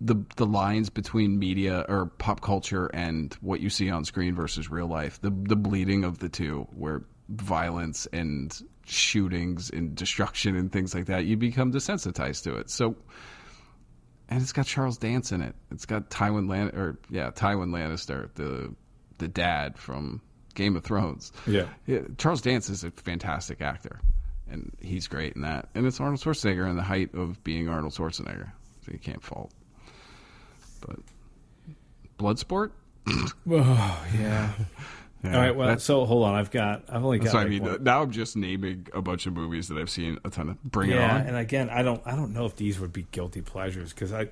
the 0.00 0.16
the 0.36 0.46
lines 0.46 0.90
between 0.90 1.38
media 1.38 1.84
or 1.88 2.06
pop 2.06 2.40
culture 2.40 2.86
and 2.86 3.36
what 3.40 3.60
you 3.60 3.68
see 3.68 3.90
on 3.90 4.04
screen 4.04 4.34
versus 4.34 4.70
real 4.70 4.86
life. 4.86 5.20
The 5.20 5.30
the 5.30 5.56
bleeding 5.56 6.04
of 6.04 6.18
the 6.18 6.28
two 6.28 6.66
where 6.74 7.02
violence 7.28 8.06
and 8.12 8.58
shootings 8.86 9.70
and 9.70 9.94
destruction 9.94 10.56
and 10.56 10.72
things 10.72 10.94
like 10.94 11.06
that, 11.06 11.26
you 11.26 11.36
become 11.36 11.72
desensitized 11.72 12.44
to 12.44 12.56
it. 12.56 12.70
So 12.70 12.96
and 14.28 14.42
it's 14.42 14.52
got 14.52 14.66
Charles 14.66 14.98
Dance 14.98 15.32
in 15.32 15.40
it. 15.42 15.54
It's 15.70 15.86
got 15.86 16.10
Tywin 16.10 16.48
Lan 16.48 16.68
or 16.68 16.98
yeah, 17.10 17.30
Tywin 17.30 17.70
Lannister, 17.70 18.28
the 18.34 18.74
the 19.18 19.28
dad 19.28 19.78
from 19.78 20.20
Game 20.54 20.76
of 20.76 20.84
Thrones. 20.84 21.32
Yeah. 21.46 21.66
Yeah, 21.86 22.00
Charles 22.18 22.40
Dance 22.40 22.68
is 22.68 22.84
a 22.84 22.90
fantastic 22.90 23.60
actor, 23.60 24.00
and 24.50 24.72
he's 24.80 25.08
great 25.08 25.34
in 25.34 25.42
that. 25.42 25.68
And 25.74 25.86
it's 25.86 26.00
Arnold 26.00 26.20
Schwarzenegger 26.20 26.68
in 26.68 26.76
the 26.76 26.82
height 26.82 27.14
of 27.14 27.42
being 27.44 27.68
Arnold 27.68 27.92
Schwarzenegger, 27.94 28.50
so 28.84 28.92
you 28.92 28.98
can't 28.98 29.22
fault. 29.22 29.52
But 30.80 30.98
Bloodsport. 32.18 32.70
Oh, 33.50 34.06
yeah. 34.18 34.52
Yeah, 35.24 35.34
All 35.34 35.40
right. 35.42 35.56
Well, 35.56 35.78
so 35.80 36.04
hold 36.04 36.24
on. 36.24 36.34
I've 36.36 36.50
got. 36.52 36.84
I've 36.88 37.04
only 37.04 37.18
got. 37.18 37.34
what 37.34 37.46
I 37.46 37.48
mean. 37.48 37.62
one- 37.62 37.82
Now 37.82 38.02
I'm 38.02 38.12
just 38.12 38.36
naming 38.36 38.86
a 38.94 39.02
bunch 39.02 39.26
of 39.26 39.32
movies 39.32 39.66
that 39.68 39.76
I've 39.76 39.90
seen 39.90 40.18
a 40.24 40.30
ton 40.30 40.50
of. 40.50 40.62
Bring 40.62 40.90
yeah, 40.90 41.16
it 41.16 41.20
on. 41.22 41.26
and 41.26 41.36
again, 41.36 41.70
I 41.70 41.82
don't. 41.82 42.00
I 42.06 42.14
don't 42.14 42.32
know 42.32 42.46
if 42.46 42.54
these 42.54 42.78
would 42.78 42.92
be 42.92 43.04
guilty 43.10 43.42
pleasures 43.42 43.92
because 43.92 44.12
I, 44.12 44.28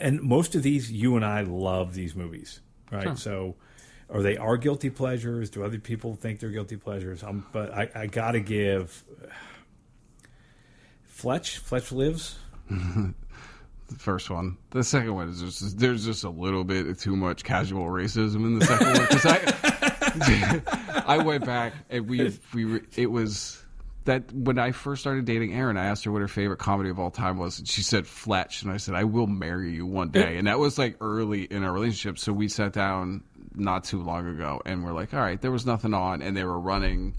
and 0.00 0.22
most 0.22 0.54
of 0.54 0.62
these, 0.62 0.92
you 0.92 1.16
and 1.16 1.24
I 1.24 1.40
love 1.40 1.94
these 1.94 2.14
movies, 2.14 2.60
right? 2.92 3.02
Sure. 3.02 3.16
So, 3.16 3.56
or 4.08 4.22
they 4.22 4.36
are 4.36 4.56
guilty 4.56 4.90
pleasures. 4.90 5.50
Do 5.50 5.64
other 5.64 5.80
people 5.80 6.14
think 6.14 6.38
they're 6.38 6.50
guilty 6.50 6.76
pleasures? 6.76 7.24
Um, 7.24 7.44
but 7.52 7.74
I, 7.74 7.90
I 7.94 8.06
got 8.06 8.32
to 8.32 8.40
give. 8.40 9.02
Fletch. 11.02 11.58
Fletch 11.58 11.90
lives. 11.90 12.36
the 12.70 13.14
first 13.96 14.30
one. 14.30 14.56
The 14.70 14.84
second 14.84 15.14
one 15.14 15.28
is 15.30 15.40
just 15.40 15.78
there's 15.78 16.04
just 16.04 16.22
a 16.22 16.30
little 16.30 16.62
bit 16.62 16.98
too 16.98 17.16
much 17.16 17.42
casual 17.42 17.86
racism 17.86 18.36
in 18.46 18.58
the 18.58 18.66
second 18.66 18.86
one 18.92 19.00
because 19.02 19.26
I 19.26 19.38
I 21.06 21.22
went 21.24 21.44
back 21.44 21.72
and 21.90 22.08
we 22.08 22.38
we 22.54 22.80
it 22.96 23.10
was 23.10 23.62
that 24.04 24.32
when 24.32 24.58
I 24.58 24.72
first 24.72 25.02
started 25.02 25.26
dating 25.26 25.52
Erin, 25.54 25.76
I 25.76 25.84
asked 25.86 26.04
her 26.04 26.12
what 26.12 26.22
her 26.22 26.28
favorite 26.28 26.58
comedy 26.58 26.88
of 26.88 26.98
all 26.98 27.10
time 27.10 27.36
was, 27.36 27.58
and 27.58 27.68
she 27.68 27.82
said 27.82 28.06
Fletch, 28.06 28.62
and 28.62 28.72
I 28.72 28.78
said 28.78 28.94
I 28.94 29.04
will 29.04 29.26
marry 29.26 29.72
you 29.72 29.84
one 29.84 30.08
day, 30.10 30.38
and 30.38 30.46
that 30.46 30.58
was 30.58 30.78
like 30.78 30.96
early 31.00 31.42
in 31.42 31.62
our 31.62 31.72
relationship. 31.72 32.18
So 32.18 32.32
we 32.32 32.48
sat 32.48 32.72
down 32.72 33.22
not 33.54 33.84
too 33.84 34.02
long 34.02 34.26
ago, 34.26 34.62
and 34.64 34.82
we're 34.82 34.94
like, 34.94 35.12
all 35.12 35.20
right, 35.20 35.40
there 35.40 35.50
was 35.50 35.66
nothing 35.66 35.92
on, 35.92 36.22
and 36.22 36.36
they 36.36 36.44
were 36.44 36.58
running 36.58 37.16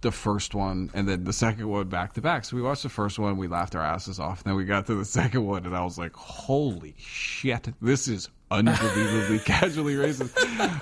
the 0.00 0.10
first 0.10 0.54
one 0.54 0.90
and 0.94 1.06
then 1.08 1.24
the 1.24 1.32
second 1.32 1.68
one 1.68 1.88
back 1.88 2.14
to 2.14 2.20
back. 2.20 2.44
So 2.44 2.56
we 2.56 2.62
watched 2.62 2.82
the 2.82 2.88
first 2.88 3.18
one, 3.18 3.36
we 3.36 3.48
laughed 3.48 3.74
our 3.74 3.82
asses 3.82 4.18
off. 4.18 4.44
Then 4.44 4.54
we 4.54 4.64
got 4.64 4.86
to 4.86 4.94
the 4.94 5.04
second 5.20 5.44
one, 5.46 5.66
and 5.66 5.76
I 5.76 5.84
was 5.84 5.98
like, 5.98 6.14
"Holy 6.14 6.94
shit, 6.98 7.68
this 7.80 8.08
is 8.08 8.28
unbelievably 8.50 9.38
casually 9.44 9.94
racist." 9.94 10.36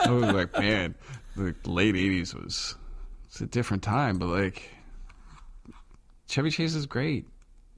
I 0.07 0.11
was 0.11 0.33
like, 0.33 0.53
"Man, 0.53 0.95
the 1.39 1.55
late 1.65 1.95
'80s 1.95 2.35
was 2.35 2.75
it's 3.27 3.41
a 3.41 3.47
different 3.47 3.83
time, 3.83 4.19
but 4.19 4.29
like 4.29 4.63
Chevy 6.27 6.51
Chase 6.51 6.75
is 6.75 6.87
great." 6.87 7.27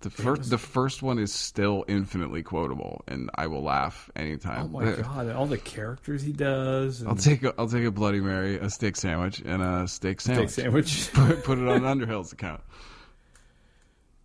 The 0.02 0.08
first, 0.08 0.48
the 0.48 0.56
first 0.56 1.02
one 1.02 1.18
is 1.18 1.30
still 1.30 1.84
infinitely 1.86 2.42
quotable, 2.42 3.04
and 3.06 3.28
I 3.34 3.48
will 3.48 3.62
laugh 3.62 4.10
anytime. 4.16 4.62
Oh 4.62 4.68
my 4.68 4.92
god! 5.02 5.28
All 5.30 5.44
the 5.44 5.58
characters 5.58 6.22
he 6.22 6.32
does. 6.32 7.00
And 7.00 7.10
I'll 7.10 7.16
take 7.16 7.42
a, 7.42 7.54
I'll 7.58 7.68
take 7.68 7.84
a 7.84 7.90
Bloody 7.90 8.20
Mary, 8.20 8.56
a 8.56 8.70
steak 8.70 8.96
sandwich, 8.96 9.42
and 9.44 9.62
a 9.62 9.86
steak 9.86 10.22
sandwich. 10.22 10.52
steak 10.52 10.64
sandwich. 10.64 11.10
Put, 11.12 11.44
put 11.44 11.58
it 11.58 11.68
on 11.68 11.84
Underhill's 11.84 12.32
account. 12.32 12.62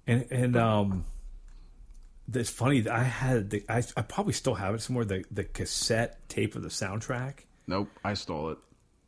And 0.08 0.26
and 0.32 0.56
um, 0.56 1.04
it's 2.34 2.50
funny. 2.50 2.80
that 2.82 2.94
I 2.94 3.04
had 3.04 3.50
the 3.50 3.66
I, 3.68 3.84
I 3.98 4.02
probably 4.04 4.34
still 4.34 4.56
have 4.56 4.76
it 4.76 4.82
somewhere. 4.82 5.04
The 5.04 5.26
the 5.30 5.44
cassette 5.44 6.30
tape 6.30 6.56
of 6.56 6.62
the 6.62 6.70
soundtrack. 6.70 7.40
Nope, 7.68 7.90
I 8.02 8.14
stole 8.14 8.52
it. 8.52 8.60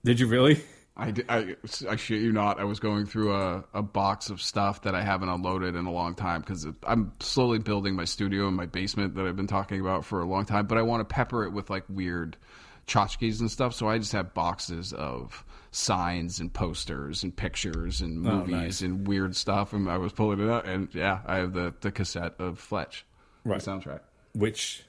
Did 0.08 0.22
you 0.22 0.28
really? 0.28 0.62
I, 0.96 1.14
I, 1.28 1.56
I 1.90 1.96
shit 1.98 2.22
you 2.22 2.32
not. 2.32 2.62
I 2.62 2.64
was 2.64 2.80
going 2.80 3.06
through 3.08 3.36
a, 3.36 3.66
a 3.74 3.82
box 3.82 4.30
of 4.30 4.42
stuff 4.42 4.84
that 4.84 4.96
I 4.96 5.02
haven't 5.04 5.28
unloaded 5.28 5.76
in 5.76 5.86
a 5.86 5.92
long 5.92 6.16
time 6.16 6.40
because 6.40 6.66
I'm 6.84 7.12
slowly 7.20 7.60
building 7.60 7.94
my 7.94 8.06
studio 8.06 8.48
in 8.48 8.54
my 8.54 8.68
basement 8.68 9.16
that 9.16 9.26
I've 9.28 9.36
been 9.36 9.48
talking 9.48 9.82
about 9.82 10.06
for 10.06 10.22
a 10.22 10.26
long 10.26 10.46
time. 10.46 10.66
But 10.66 10.78
I 10.78 10.84
want 10.84 11.02
to 11.02 11.14
pepper 11.14 11.44
it 11.44 11.52
with 11.52 11.70
like 11.70 11.84
weird 11.90 12.38
tchotchkes 12.88 13.42
and 13.42 13.52
stuff. 13.52 13.74
So 13.74 13.90
I 13.90 13.98
just 13.98 14.14
have 14.14 14.34
boxes 14.34 14.94
of 14.94 15.44
signs 15.72 16.40
and 16.40 16.54
posters 16.54 17.22
and 17.24 17.36
pictures 17.36 18.00
and 18.00 18.26
Oh, 18.26 18.38
movies 18.38 18.52
nice. 18.54 18.82
and 18.82 19.06
weird 19.06 19.36
stuff. 19.36 19.74
And 19.74 19.90
I 19.92 19.98
was 19.98 20.14
pulling 20.14 20.40
it 20.40 20.50
out, 20.50 20.66
and 20.66 20.88
yeah, 20.96 21.20
I 21.26 21.36
have 21.40 21.52
the, 21.52 21.74
the 21.82 21.92
cassette 21.92 22.36
of 22.40 22.60
Fletch, 22.60 23.06
Right. 23.44 23.60
the 23.60 23.70
soundtrack. 23.72 24.00
Which 24.32 24.84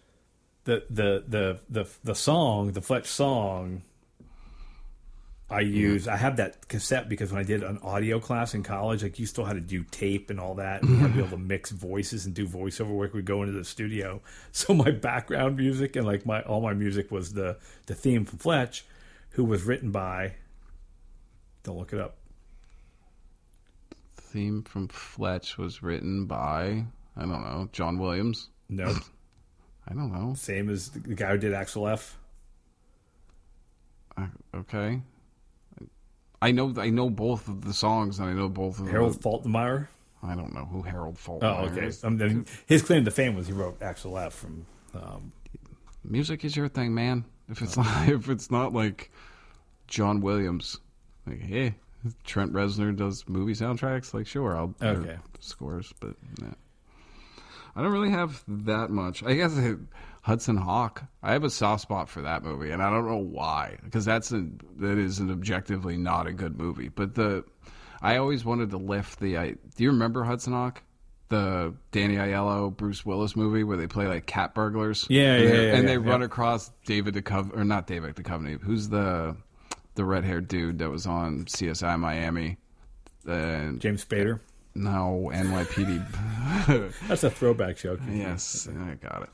the 0.63 0.85
the 0.89 1.25
the 1.27 1.61
the 1.69 1.89
the 2.05 2.15
song, 2.15 2.71
the 2.71 2.81
Fletch 2.83 3.09
song. 3.09 3.83
I 5.51 5.61
use. 5.61 6.07
I 6.07 6.17
have 6.17 6.37
that 6.37 6.69
cassette 6.69 7.09
because 7.09 7.33
when 7.33 7.41
I 7.41 7.45
did 7.45 7.63
an 7.63 7.79
audio 7.79 8.21
class 8.21 8.53
in 8.53 8.63
college, 8.63 9.03
like 9.03 9.19
you 9.19 9.25
still 9.25 9.45
had 9.47 9.55
to 9.55 9.61
do 9.63 9.83
tape 9.83 10.29
and 10.29 10.39
all 10.39 10.57
that, 10.57 10.83
and 10.83 10.91
you 10.91 10.97
had 10.97 11.07
to 11.09 11.13
be 11.15 11.19
able 11.21 11.31
to 11.31 11.43
mix 11.43 11.71
voices 11.71 12.27
and 12.27 12.35
do 12.35 12.47
voiceover 12.47 12.91
work. 12.91 13.15
We'd 13.15 13.25
go 13.25 13.43
into 13.43 13.55
the 13.55 13.65
studio, 13.65 14.21
so 14.53 14.75
my 14.75 14.91
background 14.91 15.57
music 15.57 15.97
and 15.97 16.07
like 16.07 16.27
my 16.27 16.43
all 16.43 16.61
my 16.61 16.75
music 16.75 17.11
was 17.11 17.33
the 17.33 17.57
the 17.87 17.95
theme 17.95 18.27
from 18.27 18.39
Fletch, 18.39 18.85
who 19.31 19.45
was 19.45 19.65
written 19.65 19.91
by. 19.91 20.35
Don't 21.63 21.79
look 21.79 21.95
it 21.95 22.01
up. 22.01 22.17
Theme 24.17 24.63
from 24.63 24.89
Fletch 24.89 25.57
was 25.57 25.83
written 25.83 26.27
by 26.27 26.85
I 27.17 27.21
don't 27.21 27.31
know 27.31 27.71
John 27.73 27.99
Williams. 27.99 28.51
No, 28.69 28.95
I 29.89 29.95
don't 29.95 30.13
know. 30.13 30.35
same 30.35 30.69
as 30.69 30.91
the 30.91 31.15
guy 31.15 31.31
who 31.31 31.39
did 31.39 31.55
Axel 31.55 31.89
F. 31.89 32.19
Uh, 34.15 34.27
okay. 34.55 35.01
I 36.41 36.53
know 36.53 36.73
I 36.77 36.91
know 36.91 37.11
both 37.11 37.49
of 37.49 37.65
the 37.65 37.73
songs 37.75 38.19
and 38.19 38.29
I 38.29 38.33
know 38.33 38.49
both 38.49 38.79
of 38.79 38.89
Harold 38.89 39.15
the, 39.15 39.19
Faltermeyer. 39.21 39.89
I 40.23 40.35
don't 40.35 40.53
know 40.55 40.65
who 40.65 40.83
Harold 40.83 41.17
Faltermeyer 41.17 41.61
Oh, 41.61 41.65
okay. 41.73 41.87
is. 41.87 42.03
Um, 42.05 42.17
then 42.19 42.47
his 42.67 42.83
claim 42.83 43.05
to 43.05 43.11
fame 43.11 43.35
was 43.35 43.47
he 43.47 43.53
wrote 43.53 43.81
Axel 43.83 44.17
F. 44.19 44.35
from. 44.35 44.67
Um, 44.95 45.33
Music 46.05 46.45
is 46.45 46.57
your 46.57 46.69
thing, 46.69 46.95
man. 46.95 47.25
If 47.49 47.61
Oh. 47.61 47.65
it's 47.65 47.77
not 47.77 48.09
if 48.09 48.29
it's 48.29 48.51
not 48.51 48.73
like 48.73 49.11
John 49.89 50.21
Williams, 50.21 50.79
like 51.27 51.41
hey, 51.41 51.75
Trent 52.25 52.53
Reznor 52.53 52.95
does 52.97 53.25
movie 53.29 53.55
soundtracks. 53.55 54.15
Like 54.15 54.27
sure, 54.27 54.57
I'll 54.57 54.75
Okay. 54.83 55.17
scores, 55.41 55.93
but 56.01 56.15
yeah. 56.41 56.55
I 57.77 57.83
don't 57.83 57.93
really 57.93 58.11
have 58.11 58.43
that 58.49 58.91
much. 58.91 59.23
I 59.23 59.35
guess 59.35 59.57
I- 59.57 59.75
Hudson 60.23 60.57
Hawk. 60.57 61.05
I 61.23 61.33
have 61.33 61.45
a 61.45 61.51
soft 61.51 61.83
spot 61.83 62.09
for 62.09 62.23
that 62.23 62.43
movie, 62.43 62.71
and 62.71 62.83
I 62.83 62.91
don't 62.91 63.07
know 63.07 63.17
why. 63.17 63.79
Because 63.85 64.05
that's 64.05 64.33
a 64.33 64.47
that 64.79 64.99
is 64.99 65.19
an 65.21 65.31
objectively 65.31 65.97
not 65.97 66.27
a 66.27 66.33
good 66.33 66.59
movie. 66.59 66.89
But 66.89 67.15
the 67.15 67.45
I 68.03 68.17
always 68.19 68.45
wanted 68.45 68.71
to 68.71 68.77
lift 68.79 69.21
the. 69.21 69.39
I, 69.39 69.51
do 69.53 69.85
you 69.85 69.91
remember 69.91 70.25
Hudson 70.25 70.53
Hawk? 70.53 70.83
The 71.31 71.75
Danny 71.93 72.17
Aiello, 72.17 72.75
Bruce 72.75 73.05
Willis 73.05 73.37
movie 73.37 73.63
where 73.63 73.77
they 73.77 73.87
play 73.87 74.07
like 74.07 74.25
cat 74.25 74.55
burglars. 74.55 75.07
Yeah, 75.11 75.35
and 75.35 75.45
yeah, 75.45 75.51
they- 75.51 75.67
yeah, 75.67 75.75
And 75.75 75.83
yeah, 75.83 75.89
they 75.91 75.99
run 75.99 76.23
across 76.23 76.71
David 76.87 77.15
Duchovny, 77.15 77.55
or 77.57 77.65
not 77.65 77.87
David 77.87 78.15
Duchovny. 78.17 78.59
Who's 78.61 78.89
the 78.89 79.37
the 79.95 80.05
red 80.07 80.25
haired 80.25 80.49
dude 80.49 80.79
that 80.79 80.89
was 80.91 81.07
on 81.07 81.45
CSI 81.45 81.99
Miami? 81.99 82.57
And 83.27 83.79
James 83.81 84.03
Spader. 84.05 84.41
no, 84.75 85.31
NYPD. 85.35 86.95
That's 87.09 87.25
a 87.25 87.31
throwback 87.31 87.77
joke. 87.77 88.01
yes, 88.11 88.67
I 88.69 88.95
got 88.95 89.23
it. 89.25 89.29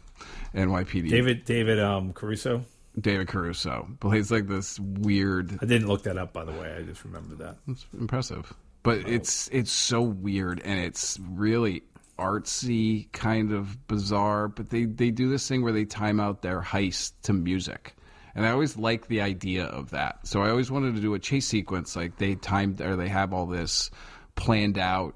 NYPD. 0.55 1.09
David 1.11 1.45
David 1.45 1.81
um, 1.81 2.12
Caruso. 2.12 2.64
David 3.01 3.27
Caruso 3.29 3.89
plays 4.01 4.31
like 4.31 4.47
this 4.47 4.79
weird. 4.79 5.59
I 5.61 5.66
didn't 5.66 5.89
look 5.89 6.05
that 6.05 6.16
up 6.16 6.33
by 6.33 6.45
the 6.45 6.53
way. 6.53 6.75
I 6.79 6.83
just 6.83 7.05
remember 7.05 7.35
that. 7.37 7.57
It's 7.68 7.87
impressive. 7.99 8.53
but 8.83 8.99
it's 9.09 9.49
it's 9.53 9.72
so 9.72 10.03
weird 10.03 10.61
and 10.64 10.79
it's 10.79 11.18
really 11.20 11.83
artsy, 12.18 13.11
kind 13.12 13.53
of 13.53 13.87
bizarre. 13.89 14.49
But 14.49 14.70
they 14.70 14.85
they 14.85 15.11
do 15.11 15.29
this 15.29 15.49
thing 15.49 15.62
where 15.62 15.72
they 15.72 15.85
time 15.85 16.20
out 16.20 16.43
their 16.43 16.61
heist 16.61 17.12
to 17.22 17.33
music. 17.33 17.97
And 18.37 18.45
I 18.45 18.51
always 18.51 18.77
like 18.77 19.07
the 19.07 19.20
idea 19.20 19.64
of 19.64 19.91
that. 19.91 20.27
So 20.27 20.43
I 20.43 20.51
always 20.51 20.70
wanted 20.70 20.97
to 20.97 21.01
do 21.01 21.14
a 21.14 21.20
chase 21.20 21.47
sequence 21.47 21.95
like 21.95 22.16
they 22.18 22.35
timed 22.35 22.81
or 22.81 22.97
they 22.97 23.09
have 23.09 23.33
all 23.33 23.47
this 23.47 23.91
planned 24.35 24.79
out 24.79 25.14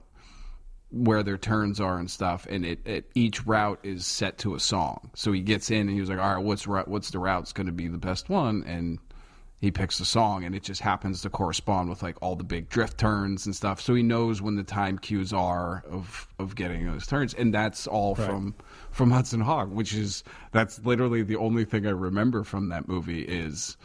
where 0.90 1.22
their 1.22 1.36
turns 1.36 1.80
are 1.80 1.98
and 1.98 2.10
stuff, 2.10 2.46
and 2.48 2.64
it, 2.64 2.78
it 2.86 3.10
each 3.14 3.46
route 3.46 3.78
is 3.82 4.06
set 4.06 4.38
to 4.38 4.54
a 4.54 4.60
song. 4.60 5.10
So 5.14 5.32
he 5.32 5.40
gets 5.40 5.70
in 5.70 5.82
and 5.82 5.90
he 5.90 6.00
was 6.00 6.08
like, 6.08 6.18
"All 6.18 6.36
right, 6.36 6.44
what's 6.44 6.66
what's 6.66 7.10
the 7.10 7.18
route's 7.18 7.52
going 7.52 7.66
to 7.66 7.72
be 7.72 7.88
the 7.88 7.98
best 7.98 8.28
one?" 8.28 8.64
And 8.66 8.98
he 9.60 9.70
picks 9.70 10.00
a 10.00 10.04
song, 10.04 10.44
and 10.44 10.54
it 10.54 10.62
just 10.62 10.80
happens 10.80 11.22
to 11.22 11.30
correspond 11.30 11.90
with 11.90 12.02
like 12.02 12.16
all 12.22 12.36
the 12.36 12.44
big 12.44 12.68
drift 12.68 12.96
turns 12.96 13.44
and 13.44 13.54
stuff. 13.54 13.80
So 13.80 13.94
he 13.94 14.02
knows 14.02 14.40
when 14.40 14.56
the 14.56 14.62
time 14.62 14.98
cues 14.98 15.32
are 15.32 15.84
of 15.90 16.26
of 16.38 16.54
getting 16.54 16.86
those 16.86 17.06
turns, 17.06 17.34
and 17.34 17.52
that's 17.52 17.86
all 17.86 18.14
from 18.14 18.54
from 18.90 19.10
Hudson 19.10 19.40
Hawk, 19.40 19.68
which 19.68 19.94
is 19.94 20.24
that's 20.52 20.78
literally 20.84 21.22
the 21.22 21.36
only 21.36 21.64
thing 21.64 21.86
I 21.86 21.90
remember 21.90 22.44
from 22.44 22.70
that 22.70 22.88
movie 22.88 23.22
is. 23.22 23.76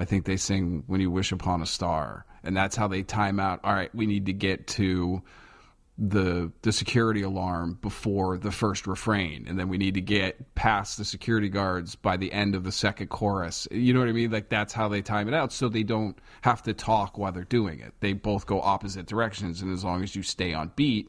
I 0.00 0.04
think 0.04 0.26
they 0.26 0.36
sing 0.36 0.84
"When 0.86 1.00
You 1.00 1.10
Wish 1.10 1.32
Upon 1.32 1.60
a 1.60 1.66
Star," 1.66 2.24
and 2.44 2.56
that's 2.56 2.76
how 2.76 2.86
they 2.86 3.02
time 3.02 3.40
out. 3.40 3.58
All 3.64 3.74
right, 3.74 3.92
we 3.92 4.06
need 4.06 4.26
to 4.26 4.32
get 4.32 4.68
to 4.68 5.22
the 6.00 6.52
the 6.62 6.70
security 6.70 7.22
alarm 7.22 7.76
before 7.82 8.38
the 8.38 8.52
first 8.52 8.86
refrain 8.86 9.44
and 9.48 9.58
then 9.58 9.68
we 9.68 9.76
need 9.76 9.94
to 9.94 10.00
get 10.00 10.54
past 10.54 10.96
the 10.96 11.04
security 11.04 11.48
guards 11.48 11.96
by 11.96 12.16
the 12.16 12.32
end 12.32 12.54
of 12.54 12.62
the 12.62 12.70
second 12.70 13.08
chorus 13.08 13.66
you 13.72 13.92
know 13.92 13.98
what 13.98 14.08
i 14.08 14.12
mean 14.12 14.30
like 14.30 14.48
that's 14.48 14.72
how 14.72 14.86
they 14.86 15.02
time 15.02 15.26
it 15.26 15.34
out 15.34 15.52
so 15.52 15.68
they 15.68 15.82
don't 15.82 16.16
have 16.42 16.62
to 16.62 16.72
talk 16.72 17.18
while 17.18 17.32
they're 17.32 17.42
doing 17.42 17.80
it 17.80 17.92
they 17.98 18.12
both 18.12 18.46
go 18.46 18.60
opposite 18.60 19.06
directions 19.06 19.60
and 19.60 19.72
as 19.72 19.82
long 19.82 20.04
as 20.04 20.14
you 20.14 20.22
stay 20.22 20.54
on 20.54 20.70
beat 20.76 21.08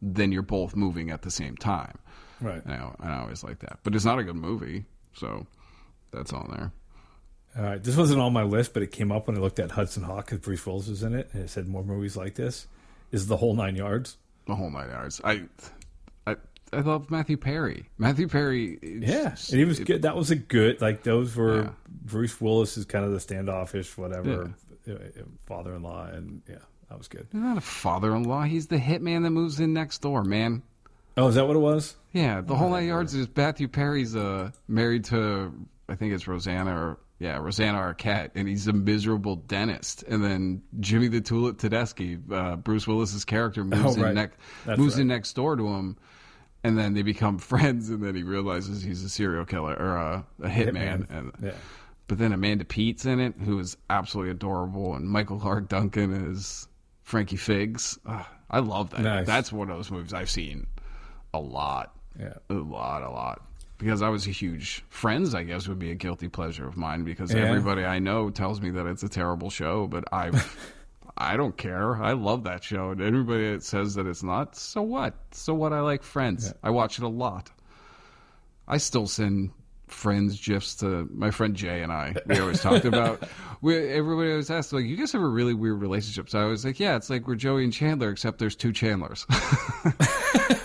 then 0.00 0.32
you're 0.32 0.40
both 0.40 0.74
moving 0.74 1.10
at 1.10 1.20
the 1.20 1.30
same 1.30 1.54
time 1.56 1.98
Right. 2.40 2.64
and 2.64 2.72
I, 2.72 2.94
and 3.00 3.12
I 3.12 3.18
always 3.20 3.44
like 3.44 3.58
that 3.58 3.80
but 3.84 3.94
it's 3.94 4.06
not 4.06 4.18
a 4.18 4.24
good 4.24 4.36
movie 4.36 4.86
so 5.12 5.46
that's 6.12 6.32
on 6.32 6.48
there 6.50 6.72
All 7.62 7.70
right. 7.70 7.82
This 7.84 7.96
wasn't 7.96 8.20
on 8.20 8.32
my 8.32 8.44
list, 8.44 8.72
but 8.72 8.82
it 8.82 8.90
came 8.92 9.12
up 9.12 9.26
when 9.26 9.36
I 9.36 9.40
looked 9.40 9.58
at 9.58 9.72
Hudson 9.72 10.04
Hawk 10.04 10.26
because 10.26 10.38
Bruce 10.38 10.64
Willis 10.64 10.86
was 10.88 11.02
in 11.02 11.14
it, 11.14 11.28
and 11.32 11.42
it 11.42 11.50
said 11.50 11.66
more 11.68 11.82
movies 11.84 12.16
like 12.16 12.36
this. 12.36 12.68
Is 13.10 13.26
the 13.26 13.36
whole 13.38 13.54
nine 13.56 13.74
yards? 13.74 14.16
The 14.50 14.56
whole 14.56 14.70
nine 14.70 14.90
yards. 14.90 15.20
i 15.24 15.42
i 16.26 16.36
i 16.72 16.80
love 16.80 17.10
matthew 17.10 17.36
perry 17.36 17.88
matthew 17.98 18.28
perry 18.28 18.78
Yeah, 18.82 19.28
and 19.50 19.58
he 19.58 19.64
was 19.64 19.80
good. 19.80 20.02
That 20.02 20.16
was 20.16 20.30
a 20.30 20.36
good. 20.36 20.80
Like 20.80 21.02
those 21.02 21.34
were 21.34 21.62
Yeah. 21.62 21.70
Bruce 21.88 22.40
Willis 22.40 22.76
is 22.76 22.84
kind 22.84 23.04
of 23.04 23.12
the 23.12 23.20
standoffish, 23.20 23.96
whatever, 23.96 24.52
uh, 24.88 24.94
father-in-law, 25.46 26.06
and 26.12 26.42
yeah, 26.48 26.56
that 26.88 26.98
was 26.98 27.08
good. 27.08 27.26
He's 27.32 27.40
not 27.40 27.56
a 27.58 27.60
father-in-law. 27.62 28.42
He's 28.44 28.66
the 28.68 28.78
hitman 28.78 29.22
that 29.24 29.30
moves 29.30 29.60
in 29.60 29.72
next 29.72 29.98
door, 30.02 30.24
man. 30.24 30.62
Oh, 31.16 31.26
is 31.28 31.34
that 31.34 31.46
what 31.46 31.56
it 31.56 31.60
was? 31.60 31.96
Yeah, 32.12 32.40
the 32.40 32.54
whole 32.56 32.70
nine 32.70 32.86
yards 32.86 33.14
is 33.14 33.28
Matthew 33.36 33.68
Perry's 33.68 34.14
uh, 34.16 34.50
married 34.68 35.04
to, 35.06 35.52
I 35.88 35.94
think 35.96 36.12
it's 36.14 36.26
Rosanna 36.26 36.74
or 36.74 36.98
yeah, 37.20 37.36
Rosanna 37.36 37.78
Arquette, 37.78 38.30
and 38.34 38.48
he's 38.48 38.66
a 38.66 38.72
miserable 38.72 39.36
dentist. 39.36 40.02
And 40.08 40.24
then 40.24 40.62
Jimmy 40.80 41.06
the 41.08 41.20
Tulip 41.20 41.58
Tedeschi, 41.58 42.18
uh, 42.32 42.56
Bruce 42.56 42.86
Willis's 42.88 43.24
character, 43.24 43.62
moves 43.62 43.96
Oh, 43.96 44.00
right. 44.02 44.08
in 44.08 44.14
next 44.16 44.38
moves 44.78 44.98
in 44.98 45.06
next 45.06 45.34
door 45.34 45.54
to 45.54 45.68
him, 45.68 45.96
and 46.64 46.76
then 46.78 46.94
they 46.94 47.02
become 47.02 47.38
friends. 47.52 47.90
And 47.90 48.02
then 48.02 48.14
he 48.16 48.22
realizes 48.22 48.82
he's 48.82 49.04
a 49.04 49.08
serial 49.08 49.44
killer 49.44 49.74
or 49.74 49.96
a, 49.96 50.26
a 50.42 50.48
hitman. 50.48 51.06
Hitman. 51.06 51.10
And 51.10 51.32
Yeah. 51.42 51.52
but 52.08 52.18
then 52.18 52.32
Amanda 52.32 52.64
Peet's 52.64 53.04
in 53.06 53.20
it, 53.20 53.34
who 53.44 53.58
is 53.58 53.76
absolutely 53.90 54.30
adorable, 54.32 54.94
and 54.96 55.06
Michael 55.06 55.38
Clarke 55.38 55.68
Duncan 55.68 56.12
is 56.32 56.66
Frankie 57.02 57.36
Figs. 57.36 57.98
Ugh, 58.06 58.24
I 58.50 58.58
love 58.60 58.90
that. 58.90 59.02
Nice. 59.02 59.26
That's 59.26 59.52
one 59.52 59.70
of 59.70 59.76
those 59.76 59.90
movies 59.90 60.14
I've 60.14 60.30
seen 60.30 60.66
a 61.34 61.38
lot, 61.38 61.94
Yeah. 62.18 62.34
a 62.48 62.54
lot, 62.54 63.02
a 63.02 63.10
lot. 63.10 63.42
Because 63.80 64.02
I 64.02 64.08
was 64.10 64.26
a 64.26 64.30
huge 64.30 64.84
Friends, 64.90 65.34
I 65.34 65.42
guess 65.42 65.66
would 65.66 65.78
be 65.78 65.90
a 65.90 65.94
guilty 65.96 66.28
pleasure 66.28 66.68
of 66.68 66.76
mine. 66.76 67.02
Because 67.02 67.32
Yeah. 67.32 67.40
everybody 67.46 67.84
I 67.84 67.98
know 67.98 68.30
tells 68.30 68.60
me 68.60 68.70
that 68.70 68.86
it's 68.86 69.02
a 69.02 69.08
terrible 69.08 69.50
show, 69.50 69.86
but 69.88 70.04
I, 70.12 70.30
I 71.16 71.36
don't 71.36 71.56
care. 71.56 71.96
I 71.96 72.12
love 72.12 72.44
that 72.44 72.62
show, 72.62 72.90
and 72.90 73.00
everybody 73.00 73.50
that 73.52 73.62
says 73.64 73.94
that 73.94 74.06
it's 74.06 74.22
not, 74.22 74.54
so 74.54 74.82
what? 74.82 75.14
So 75.32 75.54
what? 75.54 75.72
I 75.72 75.80
like 75.80 76.02
Friends. 76.02 76.52
I 76.62 76.70
watch 76.70 76.98
it 76.98 77.04
a 77.04 77.08
lot. 77.08 77.50
I 78.68 78.76
still 78.76 79.06
send 79.06 79.50
friends 79.88 80.40
gifs 80.46 80.76
to 80.76 81.08
my 81.12 81.32
friend 81.32 81.56
Jay 81.56 81.82
and 81.82 81.90
I. 81.90 82.14
We 82.26 82.38
always 82.38 82.60
talked 82.60 82.84
about. 82.84 83.22
We, 83.62 83.76
everybody 83.76 84.30
always 84.30 84.50
asked, 84.50 84.72
like, 84.72 84.86
you 84.86 84.96
guys 84.96 85.12
have 85.12 85.20
a 85.20 85.28
really 85.28 85.52
weird 85.52 85.82
relationship. 85.82 86.30
So 86.30 86.38
I 86.40 86.46
was 86.46 86.64
like, 86.64 86.80
yeah, 86.80 86.96
it's 86.96 87.10
like 87.10 87.26
we're 87.28 87.34
Joey 87.34 87.62
and 87.62 87.70
Chandler, 87.70 88.08
except 88.08 88.38
there's 88.38 88.56
two 88.56 88.72
Chandlers. 88.72 89.26